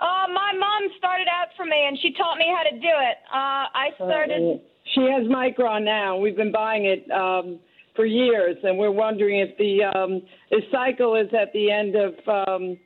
Uh, 0.00 0.28
my 0.32 0.52
mom 0.56 0.90
started 0.96 1.26
out 1.28 1.48
for 1.56 1.64
me, 1.64 1.84
and 1.88 1.98
she 1.98 2.12
taught 2.12 2.38
me 2.38 2.46
how 2.56 2.62
to 2.62 2.78
do 2.78 2.86
it. 2.86 3.16
Uh, 3.28 3.66
I 3.74 3.90
started. 3.96 4.54
Uh, 4.54 4.58
she 4.94 5.00
has 5.02 5.26
Micron 5.26 5.84
now. 5.84 6.16
We've 6.16 6.36
been 6.36 6.52
buying 6.52 6.84
it 6.86 7.10
um, 7.10 7.58
for 7.96 8.06
years, 8.06 8.56
and 8.62 8.78
we're 8.78 8.92
wondering 8.92 9.40
if 9.40 9.56
the 9.58 9.82
um, 9.82 10.22
the 10.50 10.60
cycle 10.70 11.16
is 11.16 11.28
at 11.34 11.52
the 11.52 11.70
end 11.70 11.96
of. 11.96 12.14
Um, 12.48 12.78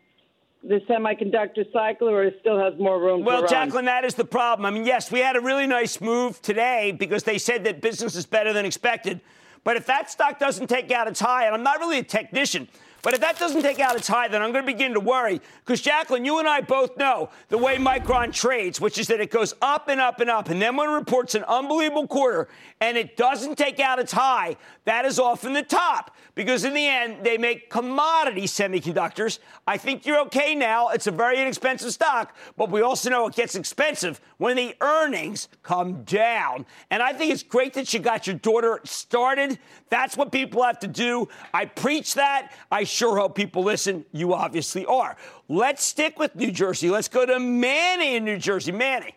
the 0.68 0.80
semiconductor 0.88 1.70
cycle, 1.72 2.08
or 2.08 2.24
it 2.24 2.36
still 2.40 2.58
has 2.58 2.78
more 2.78 3.00
room 3.00 3.24
well, 3.24 3.46
Jacqueline, 3.46 3.84
that 3.84 4.04
is 4.04 4.14
the 4.14 4.24
problem. 4.24 4.66
I 4.66 4.70
mean, 4.70 4.84
yes, 4.84 5.10
we 5.12 5.20
had 5.20 5.36
a 5.36 5.40
really 5.40 5.66
nice 5.66 6.00
move 6.00 6.42
today 6.42 6.92
because 6.92 7.22
they 7.22 7.38
said 7.38 7.64
that 7.64 7.80
business 7.80 8.16
is 8.16 8.26
better 8.26 8.52
than 8.52 8.64
expected. 8.64 9.20
But 9.64 9.76
if 9.76 9.86
that 9.86 10.10
stock 10.10 10.38
doesn't 10.38 10.68
take 10.68 10.90
out 10.90 11.08
its 11.08 11.20
high, 11.20 11.46
and 11.46 11.54
I'm 11.54 11.62
not 11.62 11.78
really 11.78 11.98
a 11.98 12.02
technician, 12.02 12.68
but 13.06 13.14
if 13.14 13.20
that 13.20 13.38
doesn't 13.38 13.62
take 13.62 13.78
out 13.78 13.94
its 13.94 14.08
high, 14.08 14.26
then 14.26 14.42
I'm 14.42 14.50
going 14.50 14.66
to 14.66 14.72
begin 14.72 14.94
to 14.94 14.98
worry. 14.98 15.40
Because, 15.64 15.80
Jacqueline, 15.80 16.24
you 16.24 16.40
and 16.40 16.48
I 16.48 16.60
both 16.60 16.96
know 16.96 17.30
the 17.50 17.56
way 17.56 17.76
Micron 17.76 18.32
trades, 18.32 18.80
which 18.80 18.98
is 18.98 19.06
that 19.06 19.20
it 19.20 19.30
goes 19.30 19.54
up 19.62 19.86
and 19.86 20.00
up 20.00 20.18
and 20.18 20.28
up. 20.28 20.48
And 20.48 20.60
then 20.60 20.74
when 20.74 20.90
it 20.90 20.92
reports 20.92 21.36
an 21.36 21.44
unbelievable 21.44 22.08
quarter 22.08 22.48
and 22.80 22.96
it 22.96 23.16
doesn't 23.16 23.56
take 23.56 23.78
out 23.78 24.00
its 24.00 24.10
high, 24.10 24.56
that 24.86 25.04
is 25.04 25.20
often 25.20 25.52
the 25.52 25.62
top. 25.62 26.16
Because 26.34 26.64
in 26.64 26.74
the 26.74 26.84
end, 26.84 27.24
they 27.24 27.38
make 27.38 27.70
commodity 27.70 28.42
semiconductors. 28.42 29.38
I 29.68 29.78
think 29.78 30.04
you're 30.04 30.20
okay 30.22 30.56
now. 30.56 30.88
It's 30.88 31.06
a 31.06 31.12
very 31.12 31.40
inexpensive 31.40 31.92
stock, 31.92 32.36
but 32.56 32.70
we 32.70 32.82
also 32.82 33.08
know 33.08 33.28
it 33.28 33.36
gets 33.36 33.54
expensive 33.54 34.20
when 34.38 34.56
the 34.56 34.74
earnings 34.80 35.48
come 35.62 36.02
down. 36.02 36.66
And 36.90 37.02
I 37.04 37.12
think 37.12 37.32
it's 37.32 37.44
great 37.44 37.72
that 37.74 37.94
you 37.94 38.00
got 38.00 38.26
your 38.26 38.36
daughter 38.36 38.80
started. 38.82 39.60
That's 39.90 40.16
what 40.16 40.32
people 40.32 40.62
have 40.64 40.80
to 40.80 40.88
do. 40.88 41.28
I 41.54 41.66
preach 41.66 42.14
that. 42.14 42.52
I 42.70 42.82
sure 42.96 43.18
hope 43.18 43.34
people 43.34 43.62
listen. 43.62 44.04
You 44.12 44.34
obviously 44.34 44.86
are. 44.86 45.16
Let's 45.48 45.84
stick 45.84 46.18
with 46.18 46.34
New 46.34 46.50
Jersey. 46.50 46.90
Let's 46.90 47.08
go 47.08 47.26
to 47.26 47.38
Manny 47.38 48.16
in 48.16 48.24
New 48.24 48.38
Jersey. 48.38 48.72
Manny. 48.72 49.14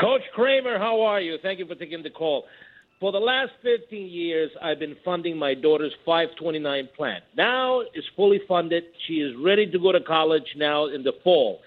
Coach 0.00 0.22
Cramer, 0.34 0.78
how 0.78 1.00
are 1.00 1.20
you? 1.20 1.38
Thank 1.42 1.58
you 1.58 1.66
for 1.66 1.74
taking 1.74 2.02
the 2.02 2.10
call. 2.10 2.44
For 3.00 3.10
the 3.12 3.18
last 3.18 3.52
15 3.62 4.08
years, 4.08 4.50
I've 4.62 4.78
been 4.78 4.96
funding 5.04 5.36
my 5.36 5.54
daughter's 5.54 5.92
529 6.04 6.88
plan. 6.96 7.20
Now 7.36 7.80
it's 7.94 8.06
fully 8.14 8.40
funded. 8.46 8.84
She 9.06 9.14
is 9.14 9.34
ready 9.42 9.70
to 9.70 9.78
go 9.78 9.92
to 9.92 10.00
college 10.00 10.54
now 10.56 10.86
in 10.86 11.02
the 11.02 11.12
fall. 11.24 11.60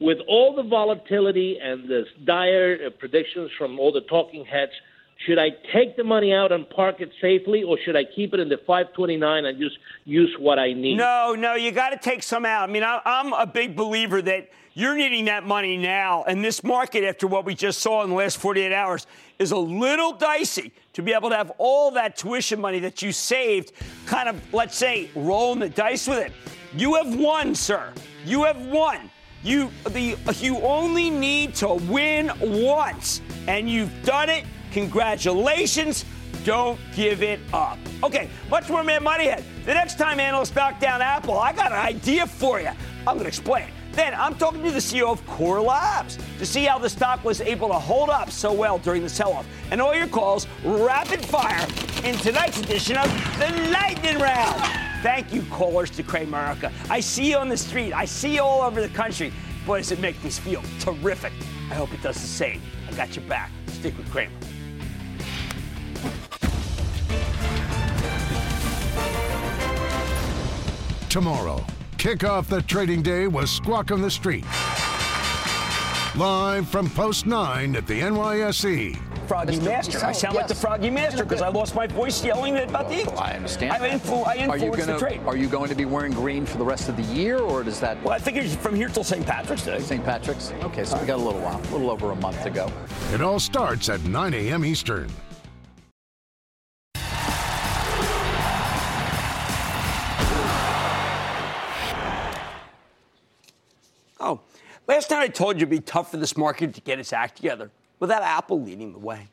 With 0.00 0.18
all 0.28 0.54
the 0.54 0.62
volatility 0.62 1.58
and 1.62 1.88
the 1.88 2.04
dire 2.24 2.90
predictions 2.98 3.50
from 3.58 3.78
all 3.78 3.92
the 3.92 4.02
talking 4.02 4.44
heads, 4.44 4.72
should 5.24 5.38
I 5.38 5.50
take 5.72 5.96
the 5.96 6.04
money 6.04 6.32
out 6.32 6.52
and 6.52 6.68
park 6.68 7.00
it 7.00 7.10
safely, 7.20 7.62
or 7.62 7.78
should 7.84 7.96
I 7.96 8.04
keep 8.04 8.34
it 8.34 8.40
in 8.40 8.48
the 8.48 8.58
529 8.66 9.46
and 9.46 9.58
just 9.58 9.78
use 10.04 10.34
what 10.38 10.58
I 10.58 10.72
need? 10.72 10.96
No, 10.96 11.34
no, 11.36 11.54
you 11.54 11.72
got 11.72 11.90
to 11.90 11.98
take 11.98 12.22
some 12.22 12.44
out. 12.44 12.68
I 12.68 12.72
mean, 12.72 12.82
I, 12.82 13.00
I'm 13.04 13.32
a 13.32 13.46
big 13.46 13.74
believer 13.74 14.20
that 14.22 14.50
you're 14.74 14.94
needing 14.94 15.24
that 15.24 15.46
money 15.46 15.78
now, 15.78 16.24
and 16.24 16.44
this 16.44 16.62
market, 16.62 17.02
after 17.02 17.26
what 17.26 17.46
we 17.46 17.54
just 17.54 17.78
saw 17.78 18.04
in 18.04 18.10
the 18.10 18.16
last 18.16 18.36
48 18.36 18.72
hours, 18.74 19.06
is 19.38 19.52
a 19.52 19.56
little 19.56 20.12
dicey 20.12 20.70
to 20.92 21.02
be 21.02 21.14
able 21.14 21.30
to 21.30 21.36
have 21.36 21.50
all 21.56 21.90
that 21.92 22.16
tuition 22.16 22.60
money 22.60 22.78
that 22.80 23.00
you 23.00 23.10
saved, 23.10 23.72
kind 24.04 24.28
of, 24.28 24.40
let's 24.52 24.76
say, 24.76 25.08
rolling 25.14 25.60
the 25.60 25.70
dice 25.70 26.06
with 26.06 26.18
it. 26.18 26.32
You 26.76 26.94
have 26.96 27.16
won, 27.16 27.54
sir. 27.54 27.90
You 28.26 28.44
have 28.44 28.66
won. 28.66 29.10
You 29.42 29.70
the 29.84 30.18
you 30.40 30.58
only 30.58 31.08
need 31.08 31.54
to 31.56 31.74
win 31.74 32.32
once, 32.40 33.20
and 33.46 33.70
you've 33.70 33.92
done 34.02 34.28
it 34.28 34.44
Congratulations. 34.76 36.04
Don't 36.44 36.78
give 36.94 37.22
it 37.22 37.40
up. 37.54 37.78
Okay, 38.04 38.28
much 38.50 38.68
more 38.68 38.84
Mad 38.84 39.02
Money 39.02 39.28
ahead. 39.28 39.42
The 39.64 39.72
next 39.72 39.96
time 39.96 40.20
analysts 40.20 40.54
knock 40.54 40.78
down 40.78 41.00
Apple, 41.00 41.38
I 41.38 41.54
got 41.54 41.72
an 41.72 41.78
idea 41.78 42.26
for 42.26 42.60
you. 42.60 42.68
I'm 42.68 43.14
going 43.14 43.20
to 43.20 43.26
explain. 43.26 43.68
Then 43.92 44.12
I'm 44.12 44.34
talking 44.34 44.62
to 44.64 44.70
the 44.70 44.78
CEO 44.78 45.10
of 45.10 45.26
Core 45.26 45.62
Labs 45.62 46.18
to 46.38 46.44
see 46.44 46.64
how 46.64 46.78
the 46.78 46.90
stock 46.90 47.24
was 47.24 47.40
able 47.40 47.68
to 47.68 47.74
hold 47.74 48.10
up 48.10 48.30
so 48.30 48.52
well 48.52 48.76
during 48.76 49.02
the 49.02 49.08
sell 49.08 49.32
off. 49.32 49.46
And 49.70 49.80
all 49.80 49.94
your 49.94 50.08
calls 50.08 50.46
rapid 50.62 51.24
fire 51.24 51.66
in 52.04 52.14
tonight's 52.16 52.60
edition 52.60 52.98
of 52.98 53.08
the 53.38 53.70
Lightning 53.72 54.18
Round. 54.18 54.60
Thank 55.02 55.32
you, 55.32 55.40
callers 55.50 55.88
to 55.92 56.02
Cramerica. 56.02 56.70
I 56.90 57.00
see 57.00 57.30
you 57.30 57.38
on 57.38 57.48
the 57.48 57.56
street, 57.56 57.94
I 57.94 58.04
see 58.04 58.34
you 58.34 58.42
all 58.42 58.60
over 58.60 58.82
the 58.82 58.90
country. 58.90 59.32
Boy, 59.64 59.78
does 59.78 59.90
it 59.90 60.00
make 60.00 60.22
me 60.22 60.28
feel 60.28 60.62
terrific. 60.80 61.32
I 61.70 61.74
hope 61.74 61.94
it 61.94 62.02
does 62.02 62.20
the 62.20 62.28
same. 62.28 62.60
I 62.86 62.92
got 62.92 63.16
your 63.16 63.24
back. 63.24 63.50
Stick 63.68 63.96
with 63.96 64.10
Cramer. 64.10 64.36
Tomorrow, 71.16 71.64
kick 71.96 72.24
off 72.24 72.46
the 72.46 72.60
trading 72.60 73.00
day 73.00 73.26
with 73.26 73.48
Squawk 73.48 73.90
on 73.90 74.02
the 74.02 74.10
Street. 74.10 74.44
Live 76.14 76.68
from 76.68 76.90
Post 76.90 77.24
9 77.24 77.74
at 77.74 77.86
the 77.86 78.02
NYSE. 78.02 79.26
Froggy 79.26 79.56
Mr. 79.56 79.64
Master. 79.64 80.04
I 80.04 80.12
sound 80.12 80.34
yes. 80.34 80.42
like 80.42 80.48
the 80.48 80.54
Froggy 80.54 80.90
Master 80.90 81.24
because 81.24 81.40
I 81.40 81.48
lost 81.48 81.74
my 81.74 81.86
voice 81.86 82.22
yelling 82.22 82.58
about 82.58 82.90
the 82.90 83.00
Eagles. 83.00 83.18
I 83.18 83.32
understand. 83.32 83.72
I, 83.72 83.88
influ- 83.88 84.26
I 84.26 84.34
influence 84.36 84.62
are 84.62 84.66
you 84.66 84.70
gonna, 84.72 84.92
the 84.92 84.98
trade. 84.98 85.20
Are 85.24 85.38
you 85.38 85.48
going 85.48 85.70
to 85.70 85.74
be 85.74 85.86
wearing 85.86 86.12
green 86.12 86.44
for 86.44 86.58
the 86.58 86.66
rest 86.66 86.90
of 86.90 86.98
the 86.98 87.14
year, 87.14 87.38
or 87.38 87.64
does 87.64 87.80
that? 87.80 87.96
Well, 88.04 88.12
I 88.12 88.18
figured 88.18 88.44
from 88.48 88.74
here 88.74 88.88
till 88.88 89.02
St. 89.02 89.24
Patrick's 89.24 89.64
Day. 89.64 89.80
St. 89.80 90.04
Patrick's. 90.04 90.52
Okay, 90.64 90.84
so 90.84 91.00
we 91.00 91.06
got 91.06 91.18
a 91.18 91.22
little 91.22 91.40
while, 91.40 91.58
a 91.58 91.72
little 91.72 91.90
over 91.90 92.10
a 92.10 92.16
month 92.16 92.42
to 92.42 92.50
go. 92.50 92.70
It 93.14 93.22
all 93.22 93.40
starts 93.40 93.88
at 93.88 94.04
9 94.04 94.34
a.m. 94.34 94.66
Eastern. 94.66 95.08
Last 104.86 105.10
night 105.10 105.22
I 105.22 105.28
told 105.28 105.56
you 105.56 105.60
it'd 105.66 105.70
be 105.70 105.80
tough 105.80 106.10
for 106.10 106.16
this 106.16 106.36
market 106.36 106.74
to 106.74 106.80
get 106.80 106.98
its 106.98 107.12
act 107.12 107.36
together 107.36 107.70
without 108.00 108.22
Apple 108.22 108.60
leading 108.60 108.92
the 108.92 108.98
way. 108.98 109.28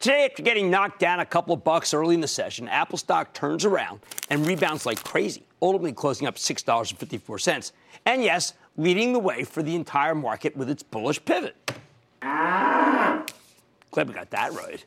Today, 0.00 0.26
after 0.26 0.42
getting 0.42 0.70
knocked 0.70 0.98
down 0.98 1.20
a 1.20 1.24
couple 1.24 1.54
of 1.54 1.64
bucks 1.64 1.94
early 1.94 2.14
in 2.14 2.20
the 2.20 2.28
session, 2.28 2.68
Apple 2.68 2.98
stock 2.98 3.32
turns 3.32 3.64
around 3.64 4.00
and 4.28 4.46
rebounds 4.46 4.84
like 4.84 5.02
crazy, 5.02 5.44
ultimately 5.62 5.92
closing 5.92 6.26
up 6.26 6.34
$6.54. 6.34 7.72
And 8.04 8.22
yes, 8.22 8.52
leading 8.76 9.12
the 9.12 9.18
way 9.18 9.44
for 9.44 9.62
the 9.62 9.74
entire 9.74 10.14
market 10.14 10.56
with 10.56 10.68
its 10.68 10.82
bullish 10.82 11.24
pivot. 11.24 11.56
Glad 12.20 14.08
we 14.08 14.12
got 14.12 14.30
that 14.30 14.52
right. 14.52 14.84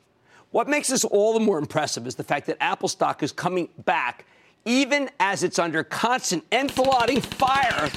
What 0.51 0.67
makes 0.67 0.89
this 0.89 1.03
all 1.03 1.33
the 1.33 1.39
more 1.39 1.57
impressive 1.57 2.05
is 2.05 2.15
the 2.15 2.23
fact 2.23 2.45
that 2.47 2.57
Apple 2.61 2.89
stock 2.89 3.23
is 3.23 3.31
coming 3.31 3.69
back 3.85 4.25
even 4.65 5.09
as 5.19 5.43
it's 5.43 5.57
under 5.59 5.83
constant 5.83 6.43
enfilading 6.51 7.21
fire 7.21 7.89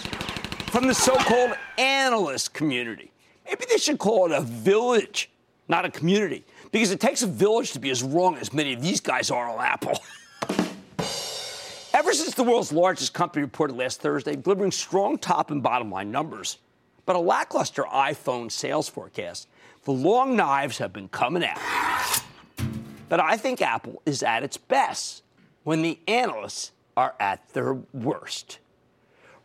from 0.70 0.86
the 0.86 0.94
so 0.94 1.16
called 1.16 1.52
analyst 1.78 2.54
community. 2.54 3.10
Maybe 3.44 3.64
they 3.68 3.76
should 3.76 3.98
call 3.98 4.26
it 4.26 4.32
a 4.32 4.40
village, 4.40 5.28
not 5.68 5.84
a 5.84 5.90
community, 5.90 6.44
because 6.70 6.92
it 6.92 7.00
takes 7.00 7.22
a 7.22 7.26
village 7.26 7.72
to 7.72 7.80
be 7.80 7.90
as 7.90 8.04
wrong 8.04 8.36
as 8.36 8.52
many 8.52 8.72
of 8.72 8.80
these 8.80 9.00
guys 9.00 9.32
are 9.32 9.50
on 9.50 9.64
Apple. 9.64 9.98
Ever 11.92 12.14
since 12.14 12.34
the 12.34 12.44
world's 12.44 12.70
largest 12.70 13.12
company 13.12 13.42
reported 13.42 13.76
last 13.76 14.00
Thursday, 14.00 14.36
delivering 14.36 14.70
strong 14.70 15.18
top 15.18 15.50
and 15.50 15.60
bottom 15.60 15.90
line 15.90 16.12
numbers, 16.12 16.58
but 17.04 17.16
a 17.16 17.18
lackluster 17.18 17.82
iPhone 17.82 18.50
sales 18.50 18.88
forecast, 18.88 19.48
the 19.84 19.92
long 19.92 20.36
knives 20.36 20.78
have 20.78 20.92
been 20.92 21.08
coming 21.08 21.44
out. 21.44 21.58
But 23.08 23.18
I 23.18 23.36
think 23.36 23.60
Apple 23.60 24.02
is 24.06 24.22
at 24.22 24.44
its 24.44 24.56
best 24.56 25.24
when 25.64 25.82
the 25.82 25.98
analysts 26.06 26.70
are 26.96 27.16
at 27.18 27.48
their 27.54 27.74
worst. 27.92 28.60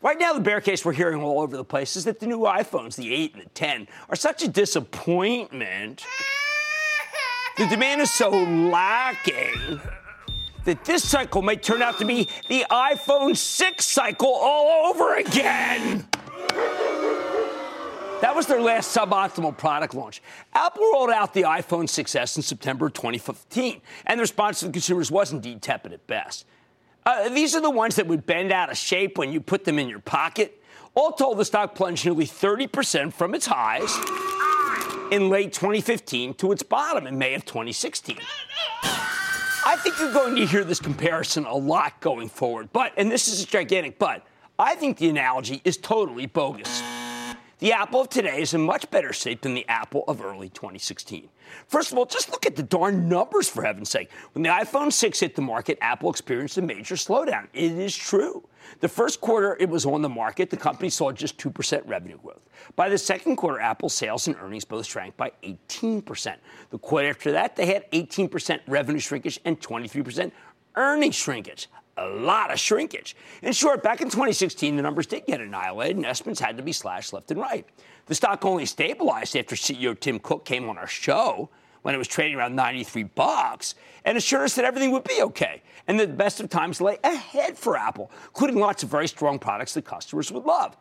Right 0.01 0.19
now, 0.19 0.34
the 0.34 0.39
bear 0.39 0.62
case 0.62 0.86
we're 0.86 0.93
hearing 0.93 1.21
all 1.21 1.41
over 1.41 1.58
the 1.58 1.63
place 1.63 1.95
is 1.95 2.05
that 2.05 2.19
the 2.19 2.27
new 2.27 2.41
iPhones, 2.41 2.95
the 2.95 3.13
8 3.13 3.34
and 3.34 3.43
the 3.43 3.49
10, 3.49 3.88
are 4.10 4.15
such 4.15 4.43
a 4.43 4.47
disappointment. 4.47 6.05
The 7.58 7.65
demand 7.67 8.01
is 8.01 8.12
so 8.12 8.29
lacking 8.29 9.79
that 10.65 10.84
this 10.84 11.08
cycle 11.08 11.41
may 11.41 11.55
turn 11.55 11.81
out 11.81 11.97
to 11.99 12.05
be 12.05 12.27
the 12.49 12.65
iPhone 12.69 13.36
6 13.36 13.86
cycle 13.86 14.34
all 14.34 14.89
over 14.89 15.15
again. 15.15 16.05
That 18.21 18.34
was 18.36 18.47
their 18.47 18.62
last 18.62 18.95
suboptimal 18.95 19.58
product 19.58 19.93
launch. 19.93 20.21
Apple 20.53 20.84
rolled 20.93 21.12
out 21.12 21.34
the 21.34 21.43
iPhone 21.43 21.84
6S 21.84 22.38
in 22.38 22.43
September 22.43 22.89
2015, 22.89 23.81
and 24.05 24.19
the 24.19 24.21
response 24.23 24.60
to 24.60 24.65
the 24.65 24.71
consumers 24.71 25.12
was 25.12 25.31
indeed 25.31 25.62
tepid 25.62 25.93
at 25.93 26.08
best. 26.08 26.45
Uh, 27.06 27.30
these 27.30 27.56
are 27.56 27.62
the 27.62 27.70
ones 27.70 27.96
that 27.98 28.08
would 28.08 28.26
bend 28.26 28.52
out 28.52 28.72
of 28.72 28.78
shape 28.78 29.18
when 29.18 29.32
you 29.32 29.39
put 29.39 29.63
them 29.63 29.78
in 29.78 29.88
your 29.88 30.00
pocket. 30.00 30.62
All 30.96 31.12
told, 31.12 31.38
the 31.38 31.46
stock 31.46 31.76
plunged 31.76 32.06
nearly 32.06 32.26
30% 32.26 33.13
from 33.13 33.36
its 33.36 33.46
highs 33.46 33.94
in 35.12 35.30
late 35.30 35.54
2015 35.54 36.34
to 36.36 36.52
its 36.52 36.63
bottom 36.63 37.06
in 37.06 37.18
May 37.18 37.36
of 37.36 37.46
2016. 37.46 38.18
I 39.68 39.76
think 39.78 40.00
you're 40.00 40.13
going 40.13 40.36
to 40.36 40.46
hear 40.46 40.63
this 40.63 40.80
comparison 40.80 41.46
a 41.46 41.56
lot 41.56 42.00
going 42.00 42.30
forward, 42.30 42.70
but, 42.72 42.94
and 42.98 43.12
this 43.12 43.28
is 43.28 43.44
a 43.44 43.46
gigantic 43.46 44.00
but, 44.00 44.26
I 44.58 44.76
think 44.76 44.98
the 44.98 45.10
analogy 45.10 45.62
is 45.63 45.78
totally 45.78 46.28
bogus. 46.28 46.82
The 47.60 47.72
Apple 47.72 48.02
of 48.02 48.10
today 48.10 48.41
is 48.41 48.54
in 48.54 48.62
much 48.62 48.91
better 48.91 49.13
shape 49.13 49.41
than 49.41 49.54
the 49.54 49.65
Apple 49.70 50.04
of 50.10 50.22
early 50.22 50.50
2016. 50.50 51.30
First 51.68 51.94
of 51.94 51.98
all, 51.98 52.06
just 52.06 52.30
look 52.30 52.46
at 52.46 52.58
the 52.58 52.63
darn 52.63 53.08
numbers, 53.08 53.48
for 53.48 53.63
heaven's 53.63 53.89
sake. 53.89 54.10
When 54.34 54.44
the 54.44 54.50
iPhone 54.50 54.91
6 54.91 55.20
hit 55.22 55.36
the 55.36 55.41
market, 55.41 55.78
Apple 55.80 56.10
experienced 56.10 56.58
a 56.58 56.62
major 56.62 56.96
slowdown. 56.96 57.48
It 57.54 57.72
is 57.72 57.96
true. 57.96 58.46
The 58.82 58.89
first 58.89 59.22
quarter 59.22 59.56
it 59.58 59.70
was 59.70 59.86
on 59.86 60.02
the 60.02 60.10
market, 60.10 60.50
the 60.50 60.58
company 60.58 60.89
saw 60.89 61.13
just 61.13 61.38
2% 61.38 61.82
revenue 61.88 62.18
growth. 62.18 62.41
By 62.76 62.89
the 62.89 62.98
second 62.98 63.38
quarter, 63.38 63.62
Apple's 63.62 63.94
sales 63.94 64.28
and 64.28 64.36
earnings 64.41 64.65
both 64.65 64.86
shrank 64.86 65.15
by 65.15 65.32
18%. 65.44 66.36
The 66.72 66.78
quarter 66.78 67.08
after 67.08 67.32
that, 67.32 67.56
they 67.56 67.68
had 67.68 67.89
18% 67.91 68.60
revenue 68.68 69.00
shrinkage 69.00 69.39
and 69.46 69.62
23% 69.62 70.32
earnings 70.76 71.15
shrinkage 71.15 71.70
a 71.97 72.08
lot 72.08 72.51
of 72.51 72.60
shrinkage. 72.60 73.15
In 73.41 73.53
short, 73.53 73.84
back 73.84 74.01
in 74.01 74.10
2016, 74.10 74.75
the 74.75 74.81
numbers 74.81 75.05
did 75.05 75.25
get 75.25 75.41
annihilated 75.41 75.97
and 75.97 76.05
estimates 76.05 76.39
had 76.39 76.58
to 76.58 76.63
be 76.63 76.71
slashed 76.71 77.13
left 77.13 77.31
and 77.31 77.39
right. 77.39 77.65
The 78.08 78.15
stock 78.15 78.45
only 78.45 78.65
stabilized 78.65 79.36
after 79.36 79.55
CEO 79.55 79.99
Tim 79.99 80.19
Cook 80.19 80.45
came 80.45 80.69
on 80.69 80.77
our 80.77 80.88
show 80.88 81.49
when 81.81 81.95
it 81.95 81.97
was 81.97 82.08
trading 82.08 82.36
around 82.38 82.55
93 82.55 83.03
bucks 83.03 83.75
and 84.03 84.17
assured 84.17 84.43
us 84.43 84.55
that 84.55 84.65
everything 84.65 84.91
would 84.91 85.03
be 85.03 85.21
okay 85.21 85.62
and 85.88 85.99
that 85.99 86.08
the 86.08 86.13
best 86.13 86.39
of 86.39 86.49
times 86.49 86.81
lay 86.81 86.97
ahead 87.03 87.58
for 87.58 87.77
Apple, 87.77 88.12
including 88.25 88.60
lots 88.60 88.84
of 88.84 88.89
very 88.89 89.08
strong 89.08 89.39
products 89.39 89.73
that 89.75 89.86
customers 89.86 90.31
would 90.31 90.45
love. 90.45 90.75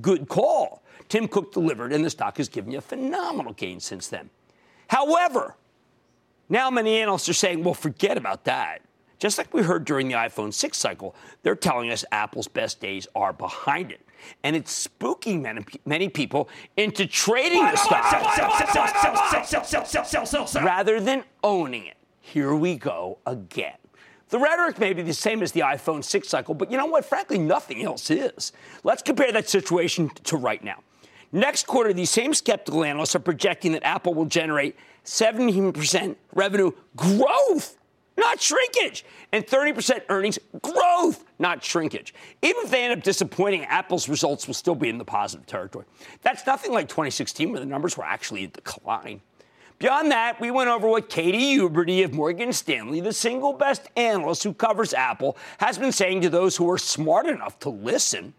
Good 0.00 0.28
call. 0.28 0.82
Tim 1.08 1.28
Cook 1.28 1.52
delivered, 1.52 1.92
and 1.92 2.04
the 2.04 2.10
stock 2.10 2.36
has 2.36 2.48
given 2.48 2.72
you 2.72 2.78
a 2.78 2.82
phenomenal 2.82 3.52
gain 3.52 3.80
since 3.80 4.08
then. 4.08 4.30
However, 4.88 5.56
now 6.48 6.70
many 6.70 6.98
analysts 6.98 7.28
are 7.28 7.34
saying, 7.34 7.64
well, 7.64 7.74
forget 7.74 8.16
about 8.16 8.44
that. 8.44 8.82
Just 9.18 9.38
like 9.38 9.52
we 9.52 9.62
heard 9.62 9.84
during 9.84 10.08
the 10.08 10.14
iPhone 10.14 10.52
6 10.52 10.78
cycle, 10.78 11.14
they're 11.42 11.56
telling 11.56 11.90
us 11.90 12.04
Apple's 12.12 12.48
best 12.48 12.80
days 12.80 13.06
are 13.14 13.32
behind 13.32 13.90
it. 13.90 14.00
And 14.42 14.54
it's 14.56 14.88
spooking 14.88 15.42
many, 15.42 15.64
many 15.86 16.08
people 16.08 16.48
into 16.76 17.06
trading 17.06 17.62
the 17.62 17.76
stock 17.76 18.12
rather 20.62 21.00
than 21.00 21.24
owning 21.42 21.86
it. 21.86 21.96
Here 22.20 22.54
we 22.54 22.76
go 22.76 23.18
again. 23.26 23.74
The 24.28 24.38
rhetoric 24.38 24.78
may 24.78 24.92
be 24.92 25.02
the 25.02 25.14
same 25.14 25.42
as 25.42 25.52
the 25.52 25.60
iPhone 25.60 26.04
6 26.04 26.28
cycle, 26.28 26.54
but 26.54 26.70
you 26.70 26.76
know 26.76 26.86
what? 26.86 27.04
Frankly, 27.04 27.38
nothing 27.38 27.82
else 27.82 28.10
is. 28.10 28.52
Let's 28.84 29.02
compare 29.02 29.32
that 29.32 29.48
situation 29.48 30.10
to 30.24 30.36
right 30.36 30.62
now. 30.62 30.82
Next 31.32 31.66
quarter, 31.66 31.92
these 31.92 32.10
same 32.10 32.34
skeptical 32.34 32.84
analysts 32.84 33.14
are 33.14 33.20
projecting 33.20 33.72
that 33.72 33.84
Apple 33.84 34.14
will 34.14 34.26
generate 34.26 34.76
17% 35.04 36.16
revenue 36.34 36.72
growth 36.96 37.77
not 38.18 38.40
shrinkage. 38.40 39.04
And 39.32 39.46
30% 39.46 40.02
earnings 40.08 40.38
growth, 40.62 41.24
not 41.38 41.64
shrinkage. 41.64 42.14
Even 42.42 42.64
if 42.64 42.70
they 42.70 42.84
end 42.84 42.98
up 42.98 43.02
disappointing, 43.02 43.64
Apple's 43.64 44.08
results 44.08 44.46
will 44.46 44.54
still 44.54 44.74
be 44.74 44.88
in 44.88 44.98
the 44.98 45.04
positive 45.04 45.46
territory. 45.46 45.86
That's 46.22 46.46
nothing 46.46 46.72
like 46.72 46.88
2016, 46.88 47.50
where 47.50 47.60
the 47.60 47.66
numbers 47.66 47.96
were 47.96 48.04
actually 48.04 48.44
in 48.44 48.50
decline. 48.50 49.20
Beyond 49.78 50.10
that, 50.10 50.40
we 50.40 50.50
went 50.50 50.68
over 50.68 50.88
what 50.88 51.08
Katie 51.08 51.56
Huberty 51.56 52.04
of 52.04 52.12
Morgan 52.12 52.52
Stanley, 52.52 53.00
the 53.00 53.12
single 53.12 53.52
best 53.52 53.82
analyst 53.96 54.42
who 54.42 54.52
covers 54.52 54.92
Apple, 54.92 55.36
has 55.58 55.78
been 55.78 55.92
saying 55.92 56.22
to 56.22 56.30
those 56.30 56.56
who 56.56 56.68
are 56.68 56.78
smart 56.78 57.26
enough 57.26 57.60
to 57.60 57.68
listen. 57.68 58.34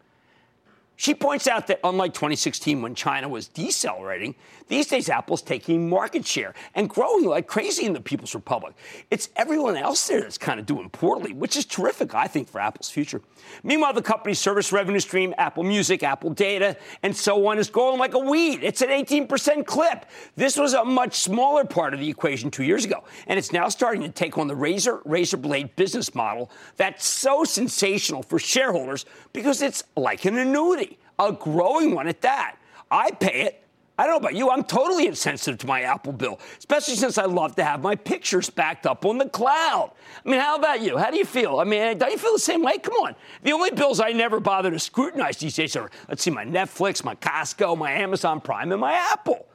She 0.98 1.16
points 1.16 1.48
out 1.48 1.68
that 1.68 1.80
unlike 1.86 2.14
2016 2.14 2.82
when 2.82 2.94
China 2.94 3.30
was 3.30 3.48
decelerating, 3.48 4.36
these 4.70 4.88
days 4.88 5.10
Apple's 5.10 5.42
taking 5.42 5.90
market 5.90 6.26
share 6.26 6.54
and 6.76 6.90
growing 6.90 7.26
like 7.26 7.48
crazy 7.48 7.86
in 7.86 7.94
the 7.94 8.00
People's 8.00 8.34
Republic. 8.34 8.74
It's 9.12 9.30
everyone 9.36 9.76
else 9.76 10.08
there 10.08 10.22
that's 10.22 10.38
kind 10.38 10.60
of 10.60 10.66
doing 10.66 10.90
poorly, 10.90 11.34
which 11.34 11.58
is 11.58 11.66
terrific, 11.66 12.16
I 12.16 12.28
think, 12.28 12.48
for 12.48 12.60
Apple's 12.62 12.90
future. 12.90 13.22
Meanwhile, 13.64 13.94
the 13.94 14.02
company's 14.02 14.40
service 14.40 14.72
revenue 14.72 15.00
stream, 15.00 15.34
Apple 15.38 15.64
Music, 15.64 16.04
Apple 16.04 16.30
Data, 16.30 16.78
and 17.04 17.16
so 17.16 17.46
on, 17.48 17.60
is 17.60 17.70
growing 17.70 18.00
like 18.00 18.14
a 18.14 18.20
weed. 18.20 18.60
It's 18.64 18.82
an 18.82 18.90
18% 18.90 19.66
clip. 19.66 20.06
This 20.36 20.56
was 20.56 20.74
a 20.74 20.86
much 20.86 21.16
smaller 21.16 21.66
part 21.66 21.94
of 21.94 22.00
the 22.00 22.10
equation 22.10 22.50
two 22.50 22.64
years 22.64 22.86
ago, 22.86 23.04
and 23.28 23.38
it's 23.38 23.52
now 23.52 23.68
starting 23.68 24.02
to 24.04 24.10
take 24.10 24.38
on 24.38 24.48
the 24.48 24.56
razor 24.56 25.02
razor 25.04 25.38
blade 25.38 25.76
business 25.76 26.16
model 26.16 26.50
that's 26.78 27.06
so 27.06 27.44
sensational 27.44 28.24
for 28.24 28.40
shareholders 28.40 29.06
because 29.34 29.62
it's 29.62 29.84
like 29.96 30.26
an 30.26 30.38
annuity 30.38 30.98
a 31.20 31.34
growing 31.34 31.94
one 31.94 32.08
at 32.08 32.22
that. 32.22 32.56
I 32.90 33.12
pay 33.12 33.42
it. 33.42 33.64
I 34.00 34.04
don't 34.04 34.12
know 34.14 34.30
about 34.30 34.36
you, 34.36 34.50
I'm 34.50 34.64
totally 34.64 35.08
insensitive 35.08 35.58
to 35.58 35.68
my 35.68 35.82
Apple 35.82 36.14
bill, 36.14 36.40
especially 36.58 36.96
since 36.96 37.18
I 37.18 37.26
love 37.26 37.58
to 37.58 37.66
have 37.66 37.82
my 37.82 37.98
pictures 37.98 38.50
backed 38.50 38.86
up 38.86 39.06
on 39.06 39.18
the 39.18 39.28
cloud. 39.28 39.92
I 40.26 40.30
mean, 40.30 40.40
how 40.40 40.56
about 40.56 40.80
you? 40.80 40.98
How 40.98 41.12
do 41.12 41.18
you 41.18 41.26
feel? 41.26 41.60
I 41.60 41.66
mean, 41.66 41.98
don't 41.98 42.10
you 42.10 42.18
feel 42.18 42.32
the 42.32 42.40
same 42.40 42.64
way? 42.64 42.78
Come 42.78 42.94
on. 42.94 43.14
The 43.44 43.52
only 43.52 43.72
bills 43.72 44.00
I 44.00 44.14
never 44.14 44.40
bother 44.40 44.72
to 44.72 44.80
scrutinize 44.80 45.36
these 45.36 45.54
days 45.54 45.76
are, 45.76 45.92
let's 46.08 46.24
see, 46.24 46.32
my 46.32 46.46
Netflix, 46.46 47.04
my 47.04 47.16
Costco, 47.16 47.78
my 47.78 47.92
Amazon 47.92 48.40
Prime, 48.40 48.72
and 48.72 48.80
my 48.80 48.94
Apple. 48.94 49.46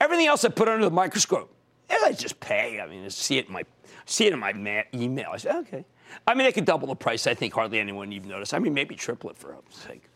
Everything 0.00 0.28
else 0.28 0.44
I 0.44 0.50
put 0.50 0.68
under 0.68 0.84
the 0.84 0.92
microscope, 0.92 1.52
and 1.88 1.98
I 2.04 2.12
just 2.12 2.38
pay. 2.38 2.80
I 2.80 2.86
mean, 2.86 3.04
I 3.04 3.08
see 3.08 3.38
it 3.38 3.48
in 3.48 3.52
my 3.52 3.64
see 4.06 4.28
it 4.28 4.32
in 4.32 4.38
my 4.38 4.52
ma- 4.52 4.82
email. 4.94 5.30
I 5.32 5.36
say, 5.38 5.50
okay. 5.50 5.84
I 6.28 6.34
mean, 6.34 6.44
they 6.44 6.52
could 6.52 6.64
double 6.64 6.86
the 6.86 6.94
price. 6.94 7.26
I 7.26 7.34
think 7.34 7.54
hardly 7.54 7.80
anyone 7.80 8.12
even 8.12 8.28
notice. 8.28 8.54
I 8.54 8.60
mean, 8.60 8.72
maybe 8.72 8.94
triple 8.94 9.30
it 9.30 9.36
for 9.36 9.52
heaven's 9.52 9.74
sake. 9.74 10.09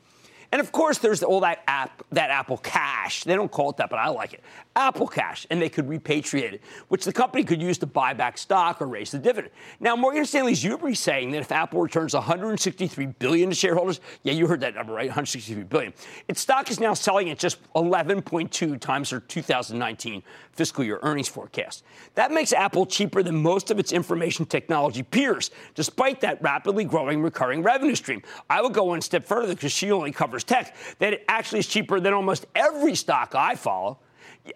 And 0.55 0.61
of 0.61 0.71
course, 0.71 0.99
there's 0.99 1.25
all 1.25 1.41
that 1.41 1.65
app, 1.67 2.05
that 2.13 2.31
Apple 2.31 2.59
Cash. 2.59 3.25
They 3.25 3.35
don't 3.35 3.51
call 3.51 3.71
it 3.71 3.79
that, 3.79 3.91
but 3.91 3.99
I 3.99 4.11
like 4.11 4.35
it. 4.35 4.45
Apple 4.77 5.07
Cash, 5.07 5.47
and 5.51 5.63
they 5.63 5.69
could 5.69 5.87
repatriate 5.87 6.55
it, 6.55 6.63
which 6.89 7.05
the 7.05 7.13
company 7.13 7.45
could 7.45 7.63
use 7.63 7.79
to 7.79 7.87
buy 7.87 8.13
back 8.13 8.37
stock 8.37 8.83
or 8.83 8.87
raise 8.87 9.13
the 9.13 9.19
dividend. 9.19 9.53
Now, 9.79 9.95
Morgan 9.95 10.25
Stanley's 10.25 10.65
Huberty 10.65 10.97
saying 10.97 11.31
that 11.31 11.39
if 11.39 11.53
Apple 11.53 11.81
returns 11.81 12.15
163 12.15 13.07
billion 13.07 13.51
to 13.51 13.55
shareholders, 13.55 14.01
yeah, 14.23 14.33
you 14.33 14.47
heard 14.47 14.61
that 14.61 14.75
number 14.75 14.93
right, 14.93 15.07
163 15.07 15.65
billion. 15.65 15.93
Its 16.27 16.41
stock 16.41 16.71
is 16.71 16.81
now 16.81 16.93
selling 16.95 17.31
at 17.31 17.39
just 17.39 17.59
11.2 17.75 18.81
times 18.81 19.11
their 19.11 19.21
2019 19.21 20.23
fiscal 20.53 20.85
year 20.85 20.99
earnings 21.03 21.29
forecast. 21.29 21.85
That 22.15 22.33
makes 22.33 22.53
Apple 22.53 22.87
cheaper 22.87 23.23
than 23.23 23.37
most 23.37 23.71
of 23.71 23.79
its 23.79 23.93
information 23.93 24.47
technology 24.47 25.03
peers, 25.03 25.51
despite 25.75 26.21
that 26.21 26.43
rapidly 26.43 26.85
growing 26.85 27.23
recurring 27.23 27.63
revenue 27.63 27.95
stream. 27.95 28.23
I 28.51 28.63
would 28.63 28.73
go 28.73 28.85
one 28.85 29.01
step 29.01 29.25
further 29.25 29.55
because 29.55 29.73
she 29.73 29.93
only 29.93 30.13
covers 30.13 30.45
tech, 30.45 30.77
that 30.99 31.13
it 31.13 31.25
actually 31.29 31.61
is 31.61 31.67
cheaper 31.67 32.01
than 32.01 32.13
almost 32.13 32.47
every 32.55 32.95
stock 32.95 33.35
I 33.35 33.55
follow. 33.55 33.99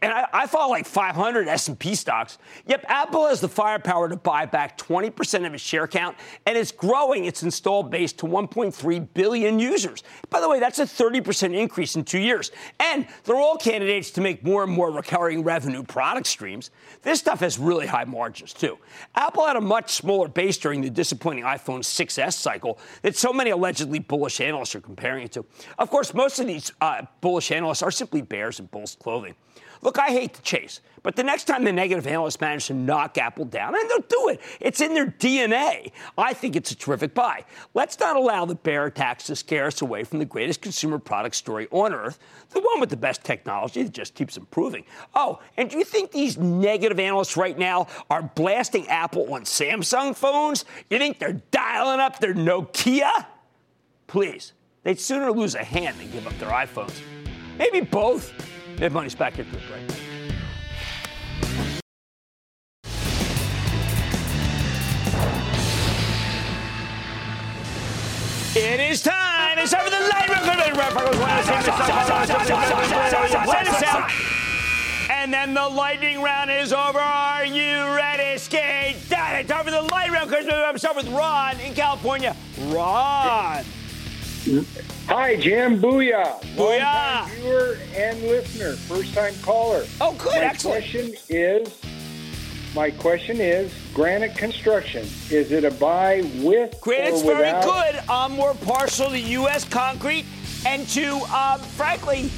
And 0.02 0.12
I, 0.12 0.26
I 0.32 0.46
follow 0.46 0.70
like 0.70 0.86
500 0.86 1.48
S&P 1.48 1.94
stocks. 1.94 2.38
Yep, 2.66 2.84
Apple 2.88 3.26
has 3.26 3.40
the 3.40 3.48
firepower 3.48 4.08
to 4.08 4.16
buy 4.16 4.44
back 4.44 4.76
20% 4.76 5.46
of 5.46 5.54
its 5.54 5.62
share 5.62 5.88
count, 5.88 6.16
and 6.44 6.58
it's 6.58 6.72
growing 6.72 7.24
its 7.24 7.42
installed 7.42 7.90
base 7.90 8.12
to 8.14 8.26
1.3 8.26 9.08
billion 9.14 9.58
users. 9.58 10.02
By 10.28 10.40
the 10.40 10.48
way, 10.48 10.60
that's 10.60 10.78
a 10.78 10.84
30% 10.84 11.54
increase 11.54 11.96
in 11.96 12.04
two 12.04 12.18
years. 12.18 12.50
And 12.78 13.06
they're 13.24 13.36
all 13.36 13.56
candidates 13.56 14.10
to 14.12 14.20
make 14.20 14.44
more 14.44 14.62
and 14.62 14.72
more 14.72 14.90
recurring 14.90 15.42
revenue 15.42 15.82
product 15.82 16.26
streams. 16.26 16.70
This 17.02 17.20
stuff 17.20 17.40
has 17.40 17.58
really 17.58 17.86
high 17.86 18.04
margins, 18.04 18.52
too. 18.52 18.78
Apple 19.14 19.46
had 19.46 19.56
a 19.56 19.60
much 19.60 19.92
smaller 19.92 20.28
base 20.28 20.58
during 20.58 20.82
the 20.82 20.90
disappointing 20.90 21.44
iPhone 21.44 21.80
6S 21.80 22.34
cycle 22.34 22.78
that 23.02 23.16
so 23.16 23.32
many 23.32 23.50
allegedly 23.50 24.00
bullish 24.00 24.40
analysts 24.40 24.74
are 24.74 24.80
comparing 24.80 25.24
it 25.24 25.32
to. 25.32 25.46
Of 25.78 25.88
course, 25.90 26.12
most 26.12 26.38
of 26.40 26.46
these 26.46 26.72
uh, 26.82 27.06
bullish 27.22 27.50
analysts 27.50 27.82
are 27.82 27.90
simply 27.90 28.20
bears 28.20 28.60
in 28.60 28.66
bulls' 28.66 28.96
clothing. 29.00 29.34
Look, 29.80 29.98
I 29.98 30.08
hate 30.08 30.34
to 30.34 30.42
chase, 30.42 30.80
but 31.02 31.14
the 31.14 31.22
next 31.22 31.44
time 31.44 31.64
the 31.64 31.72
negative 31.72 32.06
analysts 32.06 32.40
manage 32.40 32.66
to 32.66 32.74
knock 32.74 33.16
Apple 33.16 33.44
down, 33.44 33.74
and 33.74 33.88
they'll 33.88 33.98
do 34.08 34.28
it, 34.28 34.40
it's 34.60 34.80
in 34.80 34.94
their 34.94 35.06
DNA. 35.06 35.92
I 36.16 36.32
think 36.34 36.56
it's 36.56 36.70
a 36.72 36.76
terrific 36.76 37.14
buy. 37.14 37.44
Let's 37.74 37.98
not 38.00 38.16
allow 38.16 38.44
the 38.44 38.56
bear 38.56 38.86
attacks 38.86 39.24
to 39.26 39.36
scare 39.36 39.66
us 39.66 39.80
away 39.80 40.04
from 40.04 40.18
the 40.18 40.24
greatest 40.24 40.60
consumer 40.60 40.98
product 40.98 41.36
story 41.36 41.68
on 41.70 41.94
earth, 41.94 42.18
the 42.50 42.60
one 42.60 42.80
with 42.80 42.90
the 42.90 42.96
best 42.96 43.22
technology 43.22 43.82
that 43.82 43.92
just 43.92 44.14
keeps 44.14 44.36
improving. 44.36 44.84
Oh, 45.14 45.40
and 45.56 45.70
do 45.70 45.78
you 45.78 45.84
think 45.84 46.10
these 46.10 46.36
negative 46.36 46.98
analysts 46.98 47.36
right 47.36 47.56
now 47.56 47.86
are 48.10 48.22
blasting 48.22 48.88
Apple 48.88 49.32
on 49.32 49.42
Samsung 49.42 50.16
phones? 50.16 50.64
You 50.90 50.98
think 50.98 51.18
they're 51.18 51.40
dialing 51.50 52.00
up 52.00 52.18
their 52.18 52.34
Nokia? 52.34 53.26
Please, 54.08 54.54
they'd 54.82 54.98
sooner 54.98 55.30
lose 55.30 55.54
a 55.54 55.62
hand 55.62 55.98
than 55.98 56.10
give 56.10 56.26
up 56.26 56.36
their 56.38 56.50
iPhones. 56.50 57.00
Maybe 57.58 57.80
both. 57.80 58.32
Mad 58.80 58.92
Money's 58.92 59.14
back 59.16 59.36
after 59.36 59.50
the 59.50 59.58
break. 59.66 59.82
It 68.54 68.80
is 68.80 69.02
time. 69.02 69.58
It's 69.58 69.72
time 69.72 69.84
for 69.84 69.90
the 69.90 69.98
light 69.98 70.28
round. 70.28 70.48
And 75.10 75.34
then 75.34 75.54
the 75.54 75.68
lightning 75.68 76.22
round 76.22 76.50
is 76.50 76.72
over. 76.72 77.00
Are 77.00 77.44
you 77.44 77.96
ready, 77.96 78.38
skate? 78.38 78.96
Daddy, 79.08 79.46
time 79.48 79.64
for 79.64 79.72
the 79.72 79.82
light 79.82 80.12
round. 80.12 80.30
Because 80.30 80.46
I'm 80.48 80.78
starting 80.78 81.04
with 81.04 81.12
Ron 81.12 81.58
in 81.60 81.74
California. 81.74 82.36
Ron. 82.68 83.64
Hi, 85.08 85.36
Jim. 85.36 85.80
Booyah. 85.80 86.38
Booyah. 86.54 87.26
Viewer 87.30 87.78
and 87.94 88.20
listener. 88.24 88.74
First 88.74 89.14
time 89.14 89.32
caller. 89.40 89.86
Oh, 90.02 90.14
good. 90.18 90.34
My 90.34 90.40
Excellent. 90.40 90.84
question 90.84 91.14
is, 91.30 91.80
my 92.74 92.90
question 92.90 93.40
is, 93.40 93.72
Granite 93.94 94.36
Construction, 94.36 95.04
is 95.30 95.50
it 95.50 95.64
a 95.64 95.70
buy 95.70 96.30
with 96.42 96.78
Granite's 96.82 97.22
or 97.22 97.36
very 97.36 97.58
good. 97.62 98.02
I'm 98.06 98.32
more 98.32 98.52
partial 98.52 99.08
to 99.08 99.18
U.S. 99.18 99.64
concrete 99.64 100.26
and 100.66 100.86
to, 100.88 101.14
um, 101.34 101.58
frankly, 101.60 102.30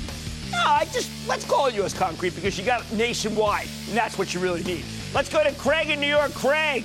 no, 0.53 0.63
I 0.65 0.85
just 0.93 1.11
let's 1.29 1.45
call 1.45 1.67
it 1.67 1.75
U.S. 1.75 1.93
concrete 1.93 2.37
because 2.37 2.57
you 2.57 2.65
got 2.65 2.89
nationwide, 2.93 3.67
and 3.89 3.99
that's 3.99 4.17
what 4.17 4.33
you 4.33 4.39
really 4.39 4.63
need. 4.63 4.85
Let's 5.13 5.29
go 5.29 5.43
to 5.43 5.53
Craig 5.55 5.91
in 5.91 6.01
New 6.01 6.07
York. 6.07 6.33
Craig. 6.35 6.85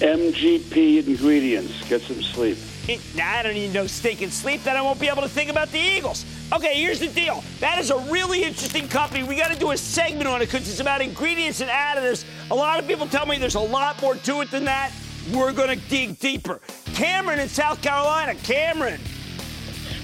MGP 0.00 1.06
ingredients. 1.06 1.88
Get 1.88 2.02
some 2.02 2.20
sleep. 2.20 2.58
It, 2.88 3.00
I 3.22 3.42
don't 3.42 3.54
need 3.54 3.74
no 3.74 3.86
stinking 3.86 4.30
sleep. 4.30 4.64
Then 4.64 4.76
I 4.76 4.80
won't 4.80 4.98
be 4.98 5.08
able 5.08 5.20
to 5.22 5.28
think 5.28 5.50
about 5.50 5.68
the 5.70 5.78
Eagles. 5.78 6.24
Okay, 6.54 6.74
here's 6.80 6.98
the 7.00 7.08
deal. 7.08 7.44
That 7.60 7.78
is 7.78 7.90
a 7.90 7.98
really 8.10 8.42
interesting 8.42 8.88
company. 8.88 9.22
We 9.22 9.36
got 9.36 9.52
to 9.52 9.58
do 9.58 9.72
a 9.72 9.76
segment 9.76 10.26
on 10.26 10.40
it 10.40 10.46
because 10.46 10.68
it's 10.68 10.80
about 10.80 11.02
ingredients 11.02 11.60
and 11.60 11.68
additives. 11.70 12.24
A 12.50 12.54
lot 12.54 12.78
of 12.80 12.86
people 12.86 13.06
tell 13.06 13.26
me 13.26 13.36
there's 13.36 13.56
a 13.56 13.60
lot 13.60 14.00
more 14.00 14.14
to 14.14 14.40
it 14.40 14.50
than 14.50 14.64
that. 14.64 14.90
We're 15.34 15.52
going 15.52 15.78
to 15.78 15.88
dig 15.88 16.18
deeper. 16.18 16.60
Cameron 16.94 17.38
in 17.38 17.48
South 17.50 17.82
Carolina. 17.82 18.34
Cameron. 18.36 18.98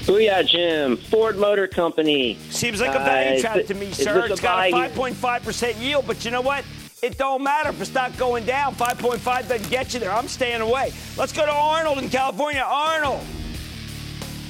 Booyah, 0.03 0.47
Jim. 0.47 0.99
Ford 0.99 1.39
Motor 1.39 1.67
Company. 1.67 2.37
Seems 2.51 2.83
like 2.83 2.95
a 2.95 3.01
Uh, 3.01 3.05
value 3.05 3.37
is 3.37 3.41
trap 3.41 3.65
to 3.65 3.75
me, 3.75 3.91
sir. 3.93 4.27
It's 4.27 4.41
got 4.43 4.69
a 4.69 4.71
5.5% 4.71 5.81
yield, 5.81 6.07
but 6.07 6.23
you 6.27 6.31
know 6.31 6.43
what? 6.43 6.63
It 7.03 7.19
don't 7.19 7.43
matter 7.43 7.69
if 7.69 7.81
it's 7.81 7.93
not 7.93 8.17
going 8.17 8.47
down. 8.47 8.75
5.5 8.75 9.49
doesn't 9.49 9.71
get 9.71 9.93
you 9.93 10.01
there. 10.01 10.13
I'm 10.13 10.29
staying 10.29 10.61
away. 10.61 10.93
Let's 11.17 11.33
go 11.33 11.45
to 11.45 11.53
Arnold 11.53 11.99
in 11.99 12.09
California. 12.09 12.65
Arnold. 12.67 13.21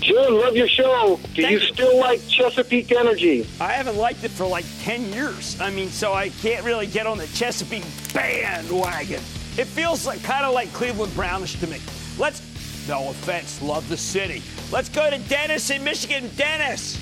Jim, 0.01 0.35
love 0.35 0.55
your 0.55 0.69
show. 0.69 1.19
Do 1.33 1.49
you, 1.49 1.59
still 1.59 1.99
like 1.99 2.21
Chesapeake 2.29 2.93
Energy? 2.93 3.47
I 3.59 3.73
haven't 3.73 3.97
liked 3.97 4.23
it 4.23 4.31
for 4.31 4.47
like 4.47 4.67
10 4.83 5.13
years. 5.13 5.59
I 5.61 5.71
mean, 5.71 5.89
so 5.89 6.13
I 6.13 6.29
can't 6.29 6.65
really 6.65 6.87
get 6.87 7.07
on 7.07 7.17
the 7.17 7.27
Chesapeake 7.29 7.85
bandwagon. 8.13 9.21
It 9.57 9.67
feels 9.67 10.07
like 10.07 10.23
kind 10.23 10.45
of 10.45 10.53
like 10.53 10.71
Cleveland 10.75 11.15
Brownish 11.15 11.59
to 11.61 11.67
me. 11.67 11.81
Let's, 12.19 12.43
no 12.87 13.09
offense, 13.09 13.63
love 13.63 13.89
the 13.89 13.97
city. 13.97 14.43
Let's 14.71 14.91
go 14.91 15.09
to 15.09 15.19
Dennis 15.19 15.71
in 15.71 15.83
Michigan. 15.83 16.31
Dennis. 16.37 16.99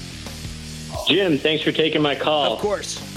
Jim, 1.08 1.38
thanks 1.38 1.64
for 1.64 1.72
taking 1.72 2.02
my 2.02 2.14
call. 2.14 2.52
Of 2.52 2.60
course. 2.60 3.11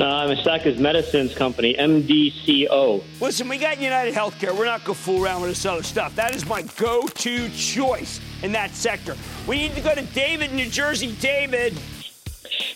Uh, 0.00 0.06
I'm 0.06 0.30
a 0.32 0.42
Sacca's 0.42 0.76
Medicines 0.76 1.34
Company, 1.36 1.76
MDCO. 1.78 3.04
Listen, 3.20 3.48
we 3.48 3.58
got 3.58 3.80
United 3.80 4.12
Healthcare. 4.12 4.56
We're 4.56 4.64
not 4.64 4.82
going 4.82 4.96
to 4.96 5.02
fool 5.02 5.24
around 5.24 5.42
with 5.42 5.50
this 5.50 5.64
other 5.64 5.84
stuff. 5.84 6.16
That 6.16 6.34
is 6.34 6.44
my 6.46 6.62
go 6.76 7.06
to 7.06 7.48
choice 7.50 8.20
in 8.42 8.50
that 8.52 8.72
sector. 8.72 9.16
We 9.46 9.58
need 9.58 9.76
to 9.76 9.80
go 9.80 9.94
to 9.94 10.02
David, 10.02 10.52
New 10.52 10.68
Jersey. 10.68 11.14
David. 11.20 11.78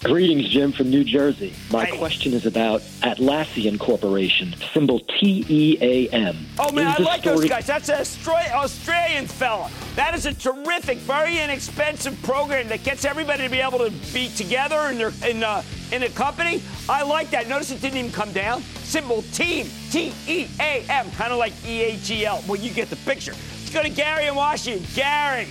Greetings, 0.04 0.48
Jim 0.48 0.72
from 0.72 0.90
New 0.90 1.02
Jersey. 1.04 1.52
My 1.70 1.86
question 1.86 2.32
is 2.32 2.46
about 2.46 2.82
Atlassian 3.02 3.78
Corporation, 3.78 4.54
symbol 4.72 5.00
T 5.00 5.44
E 5.48 5.78
A 5.80 6.08
M. 6.10 6.46
Oh 6.58 6.70
man, 6.72 6.86
Is 6.86 6.94
I 6.94 6.96
the 6.98 7.02
like 7.02 7.22
those 7.22 7.44
guys. 7.48 7.66
That's 7.66 7.88
an 7.88 7.96
Austra- 7.98 8.52
Australian 8.52 9.26
fella. 9.26 9.70
That 9.96 10.14
is 10.14 10.26
a 10.26 10.34
terrific, 10.34 10.98
very 10.98 11.38
inexpensive 11.38 12.20
program 12.22 12.68
that 12.68 12.84
gets 12.84 13.04
everybody 13.04 13.42
to 13.42 13.48
be 13.48 13.58
able 13.60 13.78
to 13.78 13.90
be 14.12 14.28
together 14.28 14.88
in 14.90 14.98
their 14.98 15.12
in 15.28 15.42
uh, 15.42 15.62
in 15.90 16.02
a 16.04 16.08
company. 16.10 16.62
I 16.88 17.02
like 17.02 17.30
that. 17.30 17.48
Notice 17.48 17.72
it 17.72 17.80
didn't 17.80 17.98
even 17.98 18.12
come 18.12 18.32
down. 18.32 18.62
Symbol 18.62 19.22
team 19.32 19.66
T 19.90 20.12
E 20.28 20.46
A 20.60 20.84
M, 20.88 21.10
kind 21.12 21.32
of 21.32 21.38
like 21.38 21.52
E 21.66 21.82
A 21.82 21.96
G 21.96 22.24
L. 22.24 22.42
Well, 22.46 22.60
you 22.60 22.70
get 22.70 22.88
the 22.88 22.96
picture. 22.96 23.32
Let's 23.32 23.70
go 23.70 23.82
to 23.82 23.90
Gary 23.90 24.26
in 24.26 24.34
Washington. 24.34 24.86
Gary. 24.94 25.48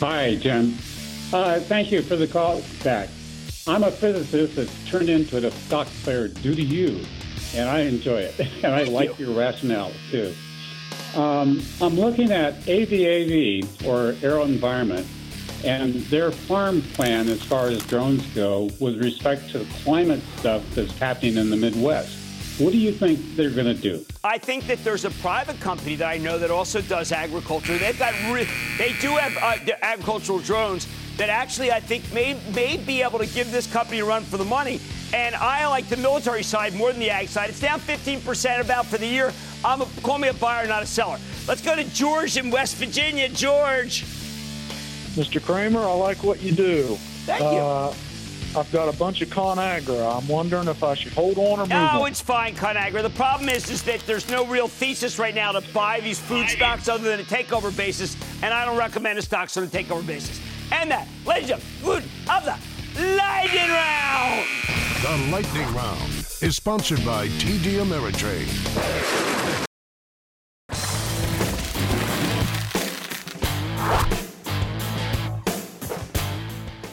Hi, 0.00 0.34
Jim. 0.34 0.76
Uh, 1.32 1.58
thank 1.60 1.90
you 1.90 2.02
for 2.02 2.14
the 2.14 2.26
call 2.26 2.62
back. 2.84 3.08
I'm 3.66 3.84
a 3.84 3.90
physicist 3.90 4.56
that's 4.56 4.90
turned 4.90 5.08
into 5.08 5.38
a 5.38 5.50
stock 5.50 5.86
player 6.02 6.28
due 6.28 6.54
to 6.54 6.62
you, 6.62 7.06
and 7.54 7.70
I 7.70 7.80
enjoy 7.80 8.20
it. 8.20 8.38
And 8.62 8.74
I 8.74 8.82
like 8.84 9.18
your 9.18 9.32
rationale, 9.34 9.92
too. 10.10 10.34
Um, 11.16 11.62
I'm 11.80 11.98
looking 11.98 12.30
at 12.32 12.60
AVAV, 12.62 13.86
or 13.86 14.12
AeroVironment, 14.20 15.06
and 15.64 15.94
their 16.06 16.30
farm 16.30 16.82
plan 16.82 17.28
as 17.28 17.42
far 17.42 17.68
as 17.68 17.84
drones 17.86 18.26
go 18.34 18.68
with 18.78 19.02
respect 19.02 19.50
to 19.52 19.60
the 19.60 19.74
climate 19.84 20.20
stuff 20.36 20.62
that's 20.74 20.96
happening 20.98 21.38
in 21.38 21.48
the 21.48 21.56
Midwest. 21.56 22.18
What 22.58 22.72
do 22.72 22.78
you 22.78 22.92
think 22.92 23.18
they're 23.36 23.50
going 23.50 23.66
to 23.66 23.74
do? 23.74 24.04
I 24.22 24.36
think 24.36 24.66
that 24.66 24.84
there's 24.84 25.06
a 25.06 25.10
private 25.10 25.58
company 25.60 25.96
that 25.96 26.08
I 26.08 26.18
know 26.18 26.38
that 26.38 26.50
also 26.50 26.82
does 26.82 27.10
agriculture. 27.10 27.78
They've 27.78 27.98
got 27.98 28.12
re- 28.30 28.48
they 28.76 28.92
do 29.00 29.16
have 29.16 29.36
uh, 29.38 29.72
agricultural 29.80 30.40
drones 30.40 30.86
that 31.16 31.28
actually 31.28 31.70
I 31.70 31.80
think 31.80 32.12
may 32.12 32.38
may 32.54 32.76
be 32.76 33.02
able 33.02 33.18
to 33.18 33.26
give 33.26 33.50
this 33.52 33.70
company 33.70 34.00
a 34.00 34.04
run 34.04 34.22
for 34.24 34.36
the 34.36 34.44
money. 34.44 34.80
And 35.14 35.34
I 35.34 35.66
like 35.66 35.88
the 35.88 35.98
military 35.98 36.42
side 36.42 36.74
more 36.74 36.90
than 36.90 36.98
the 37.00 37.10
ag 37.10 37.28
side. 37.28 37.50
It's 37.50 37.60
down 37.60 37.80
15% 37.80 38.60
about 38.60 38.86
for 38.86 38.96
the 38.96 39.06
year. 39.06 39.30
I'm 39.62 39.82
a, 39.82 39.86
call 40.02 40.16
me 40.18 40.28
a 40.28 40.32
buyer, 40.34 40.66
not 40.66 40.82
a 40.82 40.86
seller. 40.86 41.18
Let's 41.46 41.60
go 41.60 41.76
to 41.76 41.84
George 41.84 42.38
in 42.38 42.50
West 42.50 42.76
Virginia. 42.76 43.28
George. 43.28 44.04
Mr. 45.14 45.42
Cramer, 45.42 45.80
I 45.80 45.92
like 45.92 46.24
what 46.24 46.40
you 46.40 46.52
do. 46.52 46.96
Thank 47.26 47.42
you. 47.42 47.46
Uh, 47.58 47.94
I've 48.56 48.70
got 48.72 48.88
a 48.92 48.96
bunch 48.96 49.20
of 49.22 49.28
ConAgra. 49.28 50.16
I'm 50.18 50.26
wondering 50.28 50.68
if 50.68 50.82
I 50.82 50.94
should 50.94 51.12
hold 51.12 51.36
on 51.38 51.58
or 51.58 51.62
move 51.62 51.68
No, 51.68 52.02
on. 52.02 52.08
it's 52.10 52.20
fine, 52.20 52.54
Conagra. 52.54 53.02
The 53.02 53.10
problem 53.10 53.48
is, 53.50 53.70
is 53.70 53.82
that 53.84 54.00
there's 54.06 54.28
no 54.30 54.46
real 54.46 54.68
thesis 54.68 55.18
right 55.18 55.34
now 55.34 55.52
to 55.52 55.60
buy 55.72 56.00
these 56.00 56.18
food 56.18 56.48
stocks 56.48 56.88
other 56.88 57.04
than 57.04 57.20
a 57.20 57.22
takeover 57.22 57.74
basis, 57.74 58.16
and 58.42 58.52
I 58.52 58.64
don't 58.64 58.76
recommend 58.78 59.18
the 59.18 59.22
stocks 59.22 59.56
on 59.56 59.64
a 59.64 59.66
takeover 59.66 60.06
basis. 60.06 60.40
And 60.72 60.90
and 60.90 61.46
gentlemen, 61.46 62.02
of 62.30 62.44
the 62.46 62.56
lightning 63.16 63.68
round. 63.68 64.46
The 65.02 65.30
Lightning 65.30 65.74
Round 65.74 66.26
is 66.40 66.56
sponsored 66.56 67.04
by 67.04 67.28
TD 67.28 67.80
Ameritrade. 67.84 69.68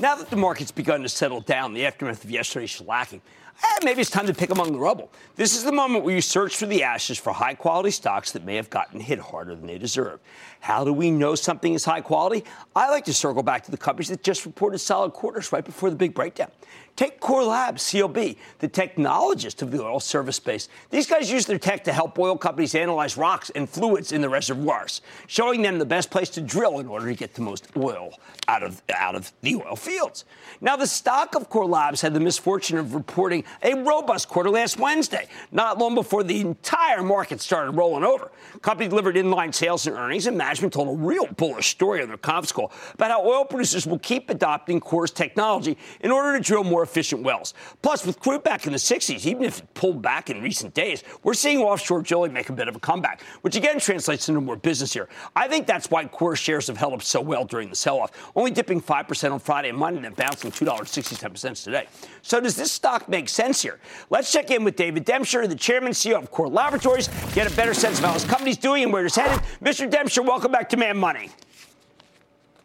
Now 0.02 0.16
that 0.16 0.30
the 0.30 0.38
market's 0.38 0.72
begun 0.72 1.02
to 1.02 1.10
settle 1.10 1.42
down, 1.42 1.74
the 1.74 1.86
aftermath 1.86 2.24
of 2.24 2.32
yesterday's 2.32 2.70
shellacking, 2.70 3.20
eh, 3.62 3.80
maybe 3.84 4.00
it's 4.00 4.10
time 4.10 4.28
to 4.28 4.34
pick 4.34 4.50
among 4.50 4.72
the 4.72 4.80
rubble. 4.80 5.12
This 5.36 5.58
is 5.58 5.66
the 5.66 5.74
moment 5.74 6.06
where 6.06 6.16
you 6.16 6.22
search 6.22 6.56
for 6.56 6.68
the 6.68 6.84
ashes 6.84 7.18
for 7.18 7.34
high 7.34 7.54
quality 7.54 7.92
stocks 7.92 8.32
that 8.32 8.46
may 8.46 8.56
have 8.56 8.70
gotten 8.70 9.02
hit 9.02 9.20
harder 9.20 9.56
than 9.56 9.68
they 9.68 9.78
deserve. 9.78 10.22
How 10.62 10.86
do 10.86 10.94
we 10.94 11.12
know 11.12 11.36
something 11.36 11.74
is 11.74 11.84
high 11.84 12.00
quality? 12.00 12.46
I 12.78 12.90
like 12.90 13.04
to 13.06 13.14
circle 13.14 13.44
back 13.44 13.66
to 13.66 13.72
the 13.72 13.78
companies 13.78 14.08
that 14.08 14.24
just 14.24 14.46
reported 14.46 14.80
solid 14.80 15.12
quarters 15.12 15.52
right 15.52 15.66
before 15.66 15.90
the 15.90 15.98
big 15.98 16.14
breakdown. 16.14 16.52
Take 17.00 17.22
Core 17.22 17.46
Labs, 17.46 17.82
CLB, 17.84 18.36
the 18.58 18.68
technologist 18.68 19.62
of 19.62 19.72
the 19.72 19.82
oil 19.82 20.02
service 20.02 20.36
space. 20.36 20.68
These 20.90 21.08
guys 21.08 21.32
use 21.32 21.46
their 21.46 21.58
tech 21.58 21.86
to 21.86 21.94
help 21.94 22.20
oil 22.20 22.38
companies 22.38 22.76
analyze 22.76 23.16
rocks 23.16 23.50
and 23.56 23.70
fluids 23.70 24.12
in 24.12 24.20
the 24.20 24.28
reservoirs, 24.28 25.00
showing 25.26 25.62
them 25.62 25.80
the 25.80 25.86
best 25.86 26.12
place 26.12 26.28
to 26.32 26.42
drill 26.42 26.80
in 26.80 26.88
order 26.88 27.06
to 27.06 27.14
get 27.14 27.36
the 27.36 27.42
most 27.42 27.68
oil 27.78 28.16
out 28.50 28.64
of, 28.64 28.82
out 28.94 29.16
of 29.16 29.32
the 29.44 29.56
oil 29.56 29.78
fields. 29.78 30.26
Now, 30.60 30.76
the 30.76 30.88
stock 30.88 31.36
of 31.36 31.48
Core 31.48 31.66
Labs 31.66 32.02
had 32.02 32.14
the 32.14 32.20
misfortune 32.20 32.78
of 32.78 32.94
reporting 32.94 33.46
a 33.64 33.76
robust 33.76 34.28
quarter 34.28 34.50
last 34.50 34.78
Wednesday, 34.78 35.30
not 35.54 35.78
long 35.78 35.96
before 35.96 36.26
the 36.26 36.42
entire 36.42 37.02
market 37.02 37.40
started 37.40 37.78
rolling 37.78 38.04
over. 38.04 38.30
Company 38.62 38.90
delivered 38.90 39.16
inline 39.16 39.56
sales 39.56 39.88
and 39.88 39.96
earnings, 39.96 40.28
and 40.28 40.38
management 40.38 40.74
told 40.74 40.90
a 40.90 41.02
real 41.02 41.28
bullish 41.28 41.70
story 41.70 42.02
on 42.02 42.10
their 42.10 42.18
conference 42.18 42.52
call 42.52 42.74
about 42.96 43.10
how 43.10 43.26
oil 43.26 43.46
producers 43.46 43.88
will 43.88 44.00
keep 44.00 44.30
adopting 44.30 44.82
Core's 44.82 45.12
technology 45.12 45.78
in 46.02 46.12
order 46.12 46.38
to 46.38 46.44
drill 46.44 46.66
more 46.66 46.89
efficient 46.90 47.24
wells. 47.24 47.54
Plus, 47.82 48.06
with 48.06 48.20
crude 48.20 48.44
back 48.44 48.66
in 48.66 48.72
the 48.72 48.78
60s, 48.80 49.26
even 49.26 49.44
if 49.44 49.60
it 49.60 49.74
pulled 49.74 50.02
back 50.02 50.30
in 50.30 50.42
recent 50.42 50.74
days, 50.74 51.04
we're 51.24 51.34
seeing 51.34 51.60
offshore 51.60 52.02
drilling 52.02 52.34
make 52.34 52.50
a 52.50 52.54
bit 52.54 52.68
of 52.68 52.76
a 52.76 52.80
comeback, 52.80 53.22
which 53.42 53.56
again 53.56 53.80
translates 53.80 54.28
into 54.28 54.42
more 54.42 54.56
business 54.56 54.92
here. 54.94 55.08
I 55.36 55.48
think 55.48 55.68
that's 55.68 55.92
why 55.92 56.06
Core 56.06 56.36
shares 56.36 56.68
have 56.68 56.78
held 56.78 56.94
up 56.94 57.04
so 57.04 57.22
well 57.22 57.46
during 57.46 57.70
the 57.70 57.76
sell-off, 57.76 58.12
only 58.36 58.52
dipping 58.52 58.82
5% 58.82 59.32
on 59.32 59.40
Friday 59.40 59.70
and 59.70 59.78
Monday 59.78 60.06
and 60.06 60.16
bouncing 60.16 60.52
$2.67 60.52 61.64
today. 61.64 61.88
So 62.22 62.40
does 62.40 62.56
this 62.56 62.72
stock 62.72 63.08
make 63.08 63.30
sense 63.30 63.62
here? 63.62 63.80
Let's 64.10 64.32
check 64.32 64.50
in 64.52 64.64
with 64.64 64.76
David 64.76 65.06
Demshur, 65.06 65.48
the 65.48 65.56
chairman 65.56 65.88
and 65.88 65.96
CEO 65.96 66.18
of 66.18 66.32
Core 66.32 66.50
Laboratories, 66.50 67.08
get 67.34 67.52
a 67.52 67.56
better 67.56 67.74
sense 67.74 68.00
of 68.00 68.06
how 68.06 68.14
his 68.14 68.26
company's 68.26 68.58
doing 68.58 68.84
and 68.84 68.94
where 68.94 69.06
it's 69.06 69.16
headed. 69.16 69.40
Mr. 69.62 69.90
Demshur, 69.90 70.26
welcome 70.26 70.52
back 70.52 70.70
to 70.70 70.78
Mad 70.78 70.98
Money. 70.98 71.30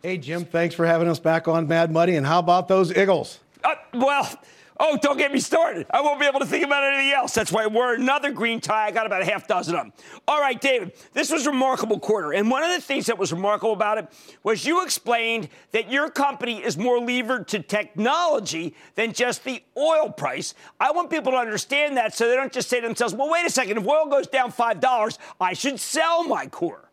Hey, 0.03 0.19
Jim, 0.19 0.45
thanks 0.45 0.75
for 0.75 0.85
having 0.85 1.09
us 1.09 1.19
back 1.19 1.49
on 1.49 1.67
Mad 1.67 1.91
Money. 1.91 2.17
And 2.17 2.27
how 2.27 2.39
about 2.39 2.69
those 2.69 2.95
Eagles? 2.95 3.41
Uh, 3.65 3.75
well, 3.95 4.39
oh, 4.79 4.99
don't 5.01 5.17
get 5.17 5.33
me 5.33 5.41
started. 5.41 5.87
I 5.91 6.01
won't 6.01 6.21
be 6.21 6.27
able 6.27 6.41
to 6.41 6.47
think 6.47 6.65
about 6.65 6.85
anything 6.85 7.13
else. 7.13 7.33
That's 7.35 7.51
why 7.51 7.65
I 7.65 7.67
wore 7.67 7.95
another 7.95 8.31
green 8.31 8.61
tie. 8.61 8.87
I 8.87 8.91
got 8.91 9.07
about 9.07 9.23
a 9.23 9.25
half 9.25 9.47
dozen 9.47 9.75
of 9.75 9.83
them. 9.83 9.93
All 10.29 10.41
right, 10.41 10.61
David, 10.61 10.93
this 11.13 11.31
was 11.31 11.47
a 11.47 11.51
remarkable 11.51 11.99
quarter. 11.99 12.33
And 12.33 12.51
one 12.51 12.63
of 12.63 12.71
the 12.71 12.81
things 12.81 13.07
that 13.07 13.19
was 13.19 13.33
remarkable 13.33 13.73
about 13.73 13.99
it 13.99 14.09
was 14.43 14.67
you 14.67 14.83
explained 14.83 15.49
that 15.73 15.91
your 15.91 16.11
company 16.11 16.63
is 16.63 16.77
more 16.77 16.99
levered 17.01 17.49
to 17.49 17.61
technology 17.61 18.75
than 18.95 19.13
just 19.13 19.45
the 19.45 19.63
oil 19.77 20.11
price. 20.11 20.55
I 20.79 20.93
want 20.93 21.11
people 21.11 21.33
to 21.33 21.39
understand 21.39 21.97
that 21.97 22.15
so 22.15 22.29
they 22.29 22.37
don't 22.37 22.53
just 22.53 22.69
say 22.69 22.81
to 22.81 22.87
themselves, 22.87 23.15
well, 23.15 23.31
wait 23.31 23.47
a 23.47 23.51
second, 23.51 23.79
if 23.79 23.87
oil 23.87 24.07
goes 24.07 24.27
down 24.27 24.53
$5, 24.53 25.19
I 25.41 25.55
should 25.55 25.81
sell 25.81 26.25
my 26.25 26.47
core. 26.47 26.91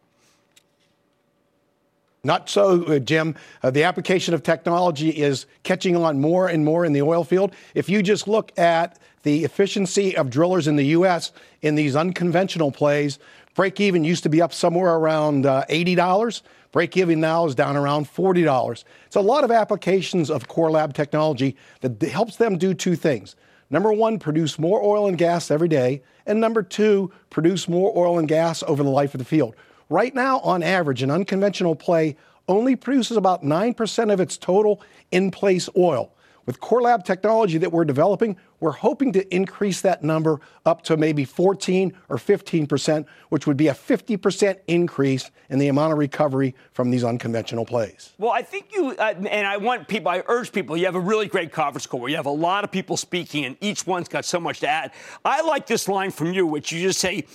Not 2.23 2.49
so, 2.49 2.83
uh, 2.83 2.99
Jim. 2.99 3.35
Uh, 3.63 3.71
the 3.71 3.83
application 3.83 4.35
of 4.35 4.43
technology 4.43 5.09
is 5.09 5.47
catching 5.63 5.95
on 5.95 6.21
more 6.21 6.47
and 6.47 6.63
more 6.63 6.85
in 6.85 6.93
the 6.93 7.01
oil 7.01 7.23
field. 7.23 7.55
If 7.73 7.89
you 7.89 8.03
just 8.03 8.27
look 8.27 8.57
at 8.59 8.99
the 9.23 9.43
efficiency 9.43 10.15
of 10.15 10.29
drillers 10.29 10.67
in 10.67 10.75
the 10.75 10.85
U.S. 10.87 11.31
in 11.63 11.73
these 11.73 11.95
unconventional 11.95 12.71
plays, 12.71 13.17
break 13.55 13.79
even 13.79 14.03
used 14.03 14.21
to 14.23 14.29
be 14.29 14.39
up 14.39 14.53
somewhere 14.53 14.95
around 14.95 15.47
uh, 15.47 15.65
$80. 15.67 16.41
Break 16.71 16.95
even 16.95 17.19
now 17.19 17.47
is 17.47 17.55
down 17.55 17.75
around 17.75 18.05
$40. 18.05 18.83
It's 19.07 19.15
a 19.15 19.21
lot 19.21 19.43
of 19.43 19.49
applications 19.49 20.29
of 20.29 20.47
Core 20.47 20.69
Lab 20.71 20.93
technology 20.93 21.57
that 21.81 21.99
helps 22.03 22.35
them 22.35 22.57
do 22.57 22.75
two 22.75 22.95
things. 22.95 23.35
Number 23.71 23.91
one, 23.91 24.19
produce 24.19 24.59
more 24.59 24.83
oil 24.83 25.07
and 25.07 25.17
gas 25.17 25.49
every 25.49 25.67
day. 25.67 26.03
And 26.27 26.39
number 26.39 26.61
two, 26.61 27.11
produce 27.31 27.67
more 27.67 27.91
oil 27.97 28.19
and 28.19 28.27
gas 28.27 28.63
over 28.67 28.83
the 28.83 28.89
life 28.89 29.15
of 29.15 29.19
the 29.19 29.25
field. 29.25 29.55
Right 29.91 30.15
now, 30.15 30.39
on 30.39 30.63
average, 30.63 31.03
an 31.03 31.11
unconventional 31.11 31.75
play 31.75 32.15
only 32.47 32.77
produces 32.77 33.17
about 33.17 33.43
9% 33.43 34.13
of 34.13 34.21
its 34.21 34.37
total 34.37 34.81
in 35.11 35.31
place 35.31 35.67
oil. 35.75 36.13
With 36.45 36.61
Core 36.61 36.81
Lab 36.81 37.03
technology 37.03 37.57
that 37.57 37.73
we're 37.73 37.83
developing, 37.83 38.37
we're 38.61 38.71
hoping 38.71 39.11
to 39.11 39.35
increase 39.35 39.81
that 39.81 40.01
number 40.01 40.39
up 40.65 40.81
to 40.83 40.95
maybe 40.95 41.25
14 41.25 41.91
or 42.07 42.15
15%, 42.15 43.05
which 43.29 43.45
would 43.45 43.57
be 43.57 43.67
a 43.67 43.73
50% 43.73 44.59
increase 44.67 45.29
in 45.49 45.59
the 45.59 45.67
amount 45.67 45.91
of 45.91 45.99
recovery 45.99 46.55
from 46.71 46.89
these 46.89 47.03
unconventional 47.03 47.65
plays. 47.65 48.13
Well, 48.17 48.31
I 48.31 48.43
think 48.43 48.67
you, 48.73 48.91
uh, 48.91 49.13
and 49.29 49.45
I 49.45 49.57
want 49.57 49.89
people, 49.89 50.09
I 50.09 50.23
urge 50.27 50.53
people, 50.53 50.77
you 50.77 50.85
have 50.85 50.95
a 50.95 51.01
really 51.01 51.27
great 51.27 51.51
conference 51.51 51.85
call 51.85 51.99
where 51.99 52.09
you 52.09 52.15
have 52.15 52.27
a 52.27 52.29
lot 52.29 52.63
of 52.63 52.71
people 52.71 52.95
speaking 52.95 53.43
and 53.43 53.57
each 53.59 53.85
one's 53.85 54.07
got 54.07 54.23
so 54.23 54.39
much 54.39 54.61
to 54.61 54.69
add. 54.69 54.93
I 55.25 55.41
like 55.41 55.67
this 55.67 55.89
line 55.89 56.11
from 56.11 56.31
you, 56.31 56.47
which 56.47 56.71
you 56.71 56.81
just 56.81 57.01
say, 57.01 57.25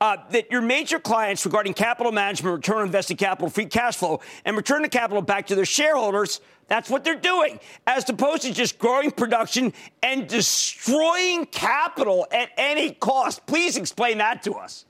uh, 0.00 0.16
that 0.30 0.50
your 0.50 0.60
major 0.60 0.98
clients 0.98 1.44
regarding 1.44 1.74
capital 1.74 2.12
management, 2.12 2.54
return 2.54 2.78
on 2.78 2.86
invested 2.86 3.18
capital, 3.18 3.48
free 3.48 3.66
cash 3.66 3.96
flow, 3.96 4.20
and 4.44 4.56
return 4.56 4.82
the 4.82 4.88
capital 4.88 5.22
back 5.22 5.46
to 5.46 5.54
their 5.54 5.64
shareholders. 5.64 6.40
That's 6.68 6.90
what 6.90 7.04
they're 7.04 7.14
doing, 7.14 7.60
as 7.86 8.08
opposed 8.08 8.42
to 8.42 8.52
just 8.52 8.78
growing 8.78 9.10
production 9.10 9.72
and 10.02 10.26
destroying 10.26 11.46
capital 11.46 12.26
at 12.32 12.50
any 12.56 12.92
cost. 12.92 13.46
Please 13.46 13.76
explain 13.76 14.18
that 14.18 14.42
to 14.42 14.54
us. 14.54 14.84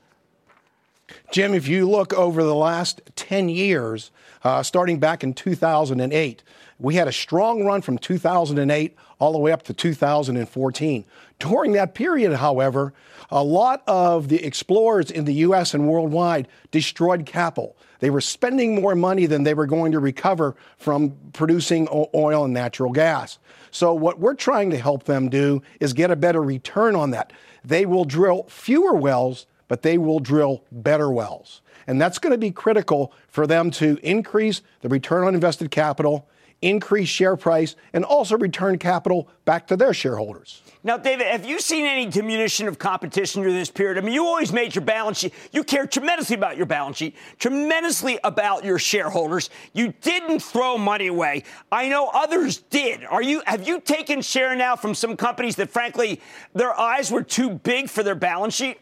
Jim, 1.31 1.53
if 1.53 1.67
you 1.67 1.89
look 1.89 2.13
over 2.13 2.43
the 2.43 2.55
last 2.55 3.01
10 3.15 3.47
years, 3.47 4.11
uh, 4.43 4.61
starting 4.63 4.99
back 4.99 5.23
in 5.23 5.33
2008, 5.33 6.43
we 6.79 6.95
had 6.95 7.07
a 7.07 7.11
strong 7.11 7.63
run 7.63 7.81
from 7.81 7.97
2008 7.97 8.95
all 9.19 9.31
the 9.31 9.39
way 9.39 9.51
up 9.51 9.63
to 9.63 9.73
2014. 9.73 11.05
During 11.39 11.71
that 11.73 11.93
period, 11.93 12.33
however, 12.35 12.93
a 13.29 13.43
lot 13.43 13.83
of 13.87 14.29
the 14.29 14.43
explorers 14.43 15.11
in 15.11 15.25
the 15.25 15.33
US 15.33 15.73
and 15.73 15.87
worldwide 15.87 16.47
destroyed 16.71 17.25
capital. 17.25 17.75
They 17.99 18.09
were 18.09 18.21
spending 18.21 18.79
more 18.79 18.95
money 18.95 19.25
than 19.25 19.43
they 19.43 19.53
were 19.53 19.65
going 19.65 19.91
to 19.91 19.99
recover 19.99 20.55
from 20.77 21.15
producing 21.33 21.87
oil 21.91 22.45
and 22.45 22.53
natural 22.53 22.91
gas. 22.91 23.39
So, 23.71 23.93
what 23.93 24.19
we're 24.19 24.35
trying 24.35 24.69
to 24.69 24.77
help 24.77 25.03
them 25.03 25.29
do 25.29 25.61
is 25.79 25.93
get 25.93 26.11
a 26.11 26.15
better 26.15 26.41
return 26.41 26.95
on 26.95 27.11
that. 27.11 27.33
They 27.63 27.85
will 27.85 28.05
drill 28.05 28.43
fewer 28.43 28.93
wells, 28.93 29.47
but 29.67 29.81
they 29.81 29.97
will 29.97 30.19
drill 30.19 30.63
better 30.71 31.09
wells. 31.11 31.61
And 31.87 31.99
that's 31.99 32.19
going 32.19 32.31
to 32.31 32.37
be 32.37 32.51
critical 32.51 33.13
for 33.27 33.47
them 33.47 33.71
to 33.71 33.97
increase 34.03 34.61
the 34.81 34.89
return 34.89 35.25
on 35.25 35.33
invested 35.33 35.71
capital 35.71 36.27
increase 36.61 37.09
share 37.09 37.35
price, 37.35 37.75
and 37.93 38.03
also 38.03 38.37
return 38.37 38.77
capital 38.77 39.29
back 39.45 39.67
to 39.67 39.75
their 39.75 39.93
shareholders. 39.93 40.61
Now, 40.83 40.97
David, 40.97 41.27
have 41.27 41.45
you 41.45 41.59
seen 41.59 41.85
any 41.85 42.05
diminution 42.05 42.67
of 42.67 42.79
competition 42.79 43.41
during 43.41 43.57
this 43.57 43.69
period? 43.69 43.97
I 43.97 44.01
mean, 44.01 44.13
you 44.13 44.25
always 44.25 44.53
made 44.53 44.73
your 44.73 44.83
balance 44.83 45.19
sheet. 45.19 45.33
You 45.51 45.63
care 45.63 45.85
tremendously 45.85 46.35
about 46.35 46.55
your 46.55 46.65
balance 46.65 46.97
sheet, 46.97 47.15
tremendously 47.39 48.19
about 48.23 48.63
your 48.63 48.79
shareholders. 48.79 49.49
You 49.73 49.93
didn't 50.01 50.39
throw 50.39 50.77
money 50.77 51.07
away. 51.07 51.43
I 51.71 51.89
know 51.89 52.09
others 52.13 52.57
did. 52.57 53.03
Are 53.03 53.21
you? 53.21 53.41
Have 53.45 53.67
you 53.67 53.81
taken 53.81 54.21
share 54.21 54.55
now 54.55 54.75
from 54.75 54.95
some 54.95 55.17
companies 55.17 55.55
that, 55.57 55.69
frankly, 55.69 56.21
their 56.53 56.77
eyes 56.79 57.11
were 57.11 57.23
too 57.23 57.49
big 57.49 57.89
for 57.89 58.03
their 58.03 58.15
balance 58.15 58.55
sheet? 58.55 58.79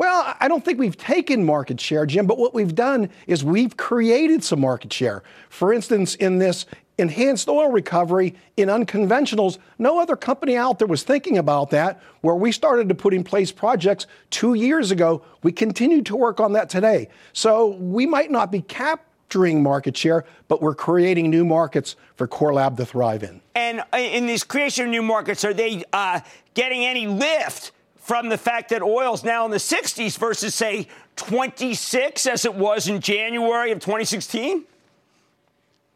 Well, 0.00 0.34
I 0.40 0.48
don't 0.48 0.64
think 0.64 0.78
we've 0.78 0.96
taken 0.96 1.44
market 1.44 1.78
share, 1.78 2.06
Jim, 2.06 2.26
but 2.26 2.38
what 2.38 2.54
we've 2.54 2.74
done 2.74 3.10
is 3.26 3.44
we've 3.44 3.76
created 3.76 4.42
some 4.42 4.62
market 4.62 4.90
share. 4.90 5.22
For 5.50 5.74
instance, 5.74 6.14
in 6.14 6.38
this 6.38 6.64
enhanced 6.96 7.50
oil 7.50 7.70
recovery 7.70 8.34
in 8.56 8.70
unconventionals, 8.70 9.58
no 9.78 10.00
other 10.00 10.16
company 10.16 10.56
out 10.56 10.78
there 10.78 10.88
was 10.88 11.02
thinking 11.02 11.36
about 11.36 11.68
that. 11.72 12.00
Where 12.22 12.34
we 12.34 12.50
started 12.50 12.88
to 12.88 12.94
put 12.94 13.12
in 13.12 13.22
place 13.22 13.52
projects 13.52 14.06
two 14.30 14.54
years 14.54 14.90
ago, 14.90 15.22
we 15.42 15.52
continue 15.52 16.00
to 16.04 16.16
work 16.16 16.40
on 16.40 16.54
that 16.54 16.70
today. 16.70 17.10
So 17.34 17.66
we 17.66 18.06
might 18.06 18.30
not 18.30 18.50
be 18.50 18.62
capturing 18.62 19.62
market 19.62 19.98
share, 19.98 20.24
but 20.48 20.62
we're 20.62 20.74
creating 20.74 21.28
new 21.28 21.44
markets 21.44 21.96
for 22.16 22.26
Core 22.26 22.54
Lab 22.54 22.78
to 22.78 22.86
thrive 22.86 23.22
in. 23.22 23.42
And 23.54 23.80
uh, 23.92 23.98
in 23.98 24.26
this 24.26 24.44
creation 24.44 24.86
of 24.86 24.90
new 24.92 25.02
markets, 25.02 25.44
are 25.44 25.52
they 25.52 25.84
uh, 25.92 26.20
getting 26.54 26.86
any 26.86 27.06
lift? 27.06 27.72
From 28.10 28.28
the 28.28 28.36
fact 28.36 28.70
that 28.70 28.82
oil 28.82 29.14
is 29.14 29.22
now 29.22 29.44
in 29.44 29.52
the 29.52 29.56
60s 29.56 30.18
versus, 30.18 30.52
say, 30.52 30.88
26 31.14 32.26
as 32.26 32.44
it 32.44 32.52
was 32.52 32.88
in 32.88 33.00
January 33.00 33.70
of 33.70 33.78
2016? 33.78 34.64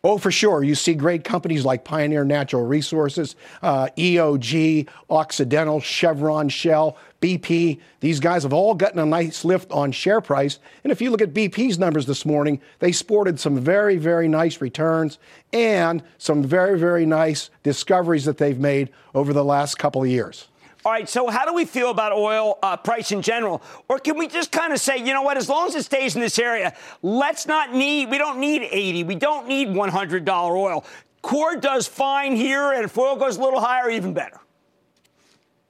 Oh, 0.05 0.17
for 0.19 0.31
sure. 0.31 0.63
You 0.63 0.77
see 0.77 0.95
great 0.95 1.25
companies 1.25 1.65
like 1.65 1.83
Pioneer 1.83 2.25
Natural 2.25 2.65
Resources, 2.65 3.35
uh, 3.63 3.89
EOG, 3.99 4.89
Occidental, 5.11 5.81
Chevron, 5.81 6.49
Shell, 6.49 6.97
BP. 7.21 7.81
These 7.99 8.21
guys 8.21 8.45
have 8.45 8.53
all 8.53 8.75
gotten 8.77 9.01
a 9.01 9.07
nice 9.07 9.45
lift 9.45 9.73
on 9.73 9.91
share 9.91 10.21
price. 10.21 10.61
And 10.85 10.93
if 10.93 11.03
you 11.03 11.11
look 11.11 11.21
at 11.21 11.35
BP's 11.35 11.81
numbers 11.81 12.07
this 12.07 12.25
morning, 12.25 12.61
they 12.79 12.93
sported 12.93 13.41
some 13.41 13.59
very, 13.59 13.97
very 13.97 14.29
nice 14.29 14.61
returns 14.61 15.19
and 15.53 16.01
some 16.19 16.45
very, 16.45 16.79
very 16.79 17.07
nice 17.07 17.51
discoveries 17.65 18.25
that 18.27 18.39
they've 18.39 18.61
made 18.61 18.91
over 19.17 19.33
the 19.33 19.45
last 19.45 19.81
couple 19.81 20.05
of 20.05 20.09
years. 20.09 20.47
All 20.85 20.93
right, 20.93 21.09
so 21.09 21.29
how 21.29 21.47
do 21.47 21.55
we 21.55 21.65
feel 21.65 21.89
about 21.89 22.13
oil 22.13 22.59
uh, 22.63 22.77
price 22.77 23.11
in 23.11 23.23
general? 23.23 23.63
Or 23.89 23.99
can 23.99 24.19
we 24.19 24.29
just 24.29 24.53
kind 24.53 24.71
of 24.71 24.79
say, 24.79 24.99
you 24.99 25.15
know 25.15 25.23
what, 25.23 25.39
as 25.39 25.49
long 25.49 25.67
as 25.69 25.75
it 25.75 25.85
stays 25.85 26.15
in 26.15 26.21
this 26.21 26.39
area, 26.39 26.75
let's 27.01 27.47
not 27.47 27.73
need, 27.73 28.11
we 28.11 28.19
don't 28.19 28.39
need 28.39 28.69
80, 28.71 29.05
we 29.05 29.15
don't 29.15 29.49
need 29.49 29.69
$100 29.69 30.51
oil. 30.51 30.85
Core 31.23 31.57
does 31.57 31.87
fine 31.87 32.37
here, 32.37 32.73
and 32.73 32.85
if 32.85 32.99
oil 32.99 33.17
goes 33.17 33.39
a 33.39 33.41
little 33.41 33.61
higher, 33.61 33.89
even 33.89 34.13
better. 34.13 34.39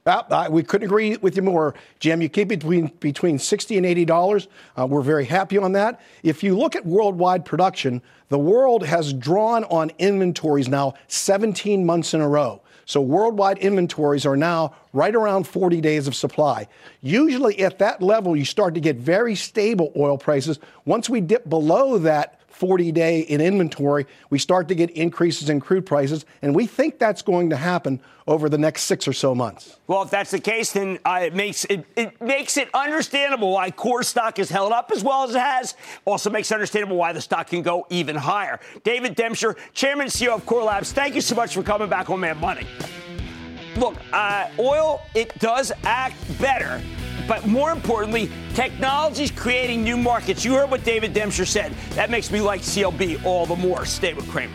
Uh, 0.05 0.49
we 0.51 0.63
couldn't 0.63 0.85
agree 0.85 1.15
with 1.17 1.37
you 1.37 1.41
more, 1.41 1.73
Jim. 1.99 2.21
You 2.21 2.29
keep 2.29 2.51
it 2.51 2.59
between 2.59 2.87
between 2.99 3.39
sixty 3.39 3.75
and 3.75 3.87
eighty 3.87 4.05
dollars. 4.05 4.47
Uh, 4.77 4.85
we're 4.85 5.01
very 5.01 5.25
happy 5.25 5.57
on 5.57 5.71
that. 5.71 5.99
If 6.21 6.43
you 6.43 6.55
look 6.55 6.75
at 6.75 6.85
worldwide 6.85 7.43
production, 7.43 8.03
the 8.29 8.37
world 8.37 8.85
has 8.85 9.13
drawn 9.13 9.63
on 9.63 9.91
inventories 9.97 10.67
now 10.67 10.93
17 11.07 11.83
months 11.83 12.13
in 12.13 12.21
a 12.21 12.29
row. 12.29 12.61
So 12.85 13.01
worldwide 13.01 13.57
inventories 13.57 14.25
are 14.25 14.37
now 14.37 14.75
right 14.93 15.13
around 15.13 15.47
40 15.47 15.81
days 15.81 16.07
of 16.07 16.15
supply. 16.15 16.67
Usually 17.01 17.59
at 17.59 17.79
that 17.79 18.01
level, 18.01 18.35
you 18.35 18.45
start 18.45 18.75
to 18.75 18.79
get 18.79 18.97
very 18.97 19.35
stable 19.35 19.91
oil 19.95 20.17
prices. 20.17 20.59
Once 20.85 21.09
we 21.09 21.19
dip 21.19 21.49
below 21.49 21.97
that 21.99 22.39
40 22.55 22.91
day 22.93 23.19
in 23.19 23.41
inventory, 23.41 24.05
we 24.29 24.39
start 24.39 24.69
to 24.69 24.75
get 24.75 24.89
increases 24.91 25.49
in 25.49 25.59
crude 25.59 25.85
prices, 25.85 26.25
and 26.41 26.55
we 26.55 26.65
think 26.65 26.99
that's 26.99 27.21
going 27.21 27.49
to 27.49 27.57
happen 27.57 27.99
over 28.27 28.47
the 28.47 28.57
next 28.57 28.83
six 28.83 29.07
or 29.07 29.13
so 29.13 29.35
months. 29.35 29.77
Well, 29.87 30.03
if 30.03 30.09
that's 30.09 30.31
the 30.31 30.39
case, 30.39 30.71
then 30.71 30.97
uh, 31.05 31.19
it 31.23 31.35
makes 31.35 31.65
it, 31.65 31.85
it 31.97 32.19
makes 32.21 32.55
it 32.55 32.69
understandable 32.73 33.51
why 33.51 33.71
core 33.71 34.03
stock 34.03 34.39
is 34.39 34.49
held 34.49 34.71
up 34.71 34.89
as 34.95 35.03
well 35.03 35.25
as 35.25 35.35
it 35.35 35.39
has. 35.39 35.75
Also 36.05 36.29
makes 36.29 36.49
it 36.49 36.53
understandable 36.53 36.95
why 36.95 37.11
the 37.11 37.21
stock 37.21 37.47
can 37.47 37.61
go 37.61 37.85
even 37.89 38.15
higher. 38.15 38.59
David 38.83 39.17
Demshur, 39.17 39.57
Chairman 39.73 40.05
and 40.05 40.11
CEO 40.11 40.33
of 40.33 40.45
Core 40.45 40.63
Labs, 40.63 40.93
thank 40.93 41.13
you 41.13 41.21
so 41.21 41.35
much 41.35 41.53
for 41.53 41.61
coming 41.61 41.89
back 41.89 42.09
on 42.09 42.21
Mad 42.21 42.39
Money. 42.39 42.65
Look, 43.75 43.95
uh, 44.13 44.47
oil 44.57 45.01
it 45.13 45.37
does 45.39 45.73
act 45.83 46.15
better 46.39 46.81
but 47.27 47.45
more 47.45 47.71
importantly, 47.71 48.29
technology 48.53 49.23
is 49.23 49.31
creating 49.31 49.83
new 49.83 49.97
markets. 49.97 50.45
You 50.45 50.55
heard 50.55 50.69
what 50.69 50.83
David 50.83 51.13
Demshur 51.13 51.47
said. 51.47 51.73
That 51.91 52.09
makes 52.09 52.31
me 52.31 52.41
like 52.41 52.61
CLB 52.61 53.23
all 53.25 53.45
the 53.45 53.55
more. 53.55 53.85
Stay 53.85 54.13
with 54.13 54.29
Cramer. 54.29 54.53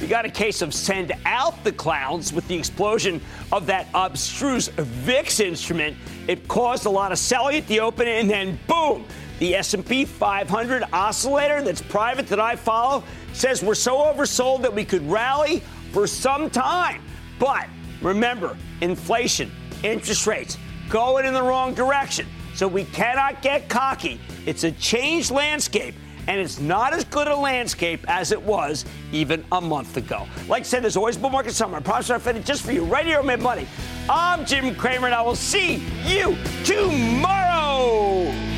We 0.00 0.12
got 0.12 0.24
a 0.24 0.30
case 0.30 0.62
of 0.62 0.72
send 0.72 1.12
out 1.26 1.62
the 1.64 1.72
clowns 1.72 2.32
with 2.32 2.48
the 2.48 2.56
explosion 2.56 3.20
of 3.52 3.66
that 3.66 3.88
abstruse 3.94 4.68
VIX 4.68 5.40
instrument. 5.40 5.98
It 6.26 6.48
caused 6.48 6.86
a 6.86 6.90
lot 6.90 7.12
of 7.12 7.18
selling 7.18 7.58
at 7.58 7.66
the 7.66 7.80
open, 7.80 8.08
and 8.08 8.30
then 8.30 8.58
boom, 8.66 9.04
the 9.38 9.54
S&P 9.54 10.04
500 10.04 10.84
oscillator 10.92 11.62
that's 11.62 11.82
private 11.82 12.26
that 12.28 12.40
I 12.40 12.56
follow 12.56 13.04
says 13.32 13.62
we're 13.62 13.74
so 13.74 13.98
oversold 13.98 14.62
that 14.62 14.74
we 14.74 14.84
could 14.84 15.08
rally 15.08 15.62
for 15.92 16.06
some 16.06 16.50
time. 16.50 17.02
But 17.38 17.68
remember, 18.02 18.56
inflation, 18.80 19.50
interest 19.82 20.26
rates 20.26 20.58
going 20.88 21.24
in 21.24 21.34
the 21.34 21.42
wrong 21.42 21.74
direction. 21.74 22.26
So 22.54 22.66
we 22.66 22.84
cannot 22.84 23.42
get 23.42 23.68
cocky. 23.68 24.20
It's 24.44 24.64
a 24.64 24.72
changed 24.72 25.30
landscape, 25.30 25.94
and 26.26 26.40
it's 26.40 26.58
not 26.58 26.92
as 26.92 27.04
good 27.04 27.28
a 27.28 27.36
landscape 27.36 28.04
as 28.08 28.32
it 28.32 28.42
was 28.42 28.84
even 29.12 29.44
a 29.52 29.60
month 29.60 29.96
ago. 29.96 30.26
Like 30.48 30.62
I 30.62 30.64
said, 30.64 30.82
there's 30.82 30.96
always 30.96 31.16
bull 31.16 31.30
market 31.30 31.52
summer. 31.52 31.76
I 31.76 31.80
Promise 31.80 32.10
are 32.10 32.18
fitted 32.18 32.44
just 32.44 32.62
for 32.64 32.72
you 32.72 32.84
right 32.84 33.06
here 33.06 33.20
on 33.20 33.26
Mad 33.26 33.40
Money. 33.40 33.68
I'm 34.10 34.44
Jim 34.44 34.74
Cramer, 34.74 35.06
and 35.06 35.14
I 35.14 35.22
will 35.22 35.36
see 35.36 35.84
you 36.04 36.36
tomorrow. 36.64 38.57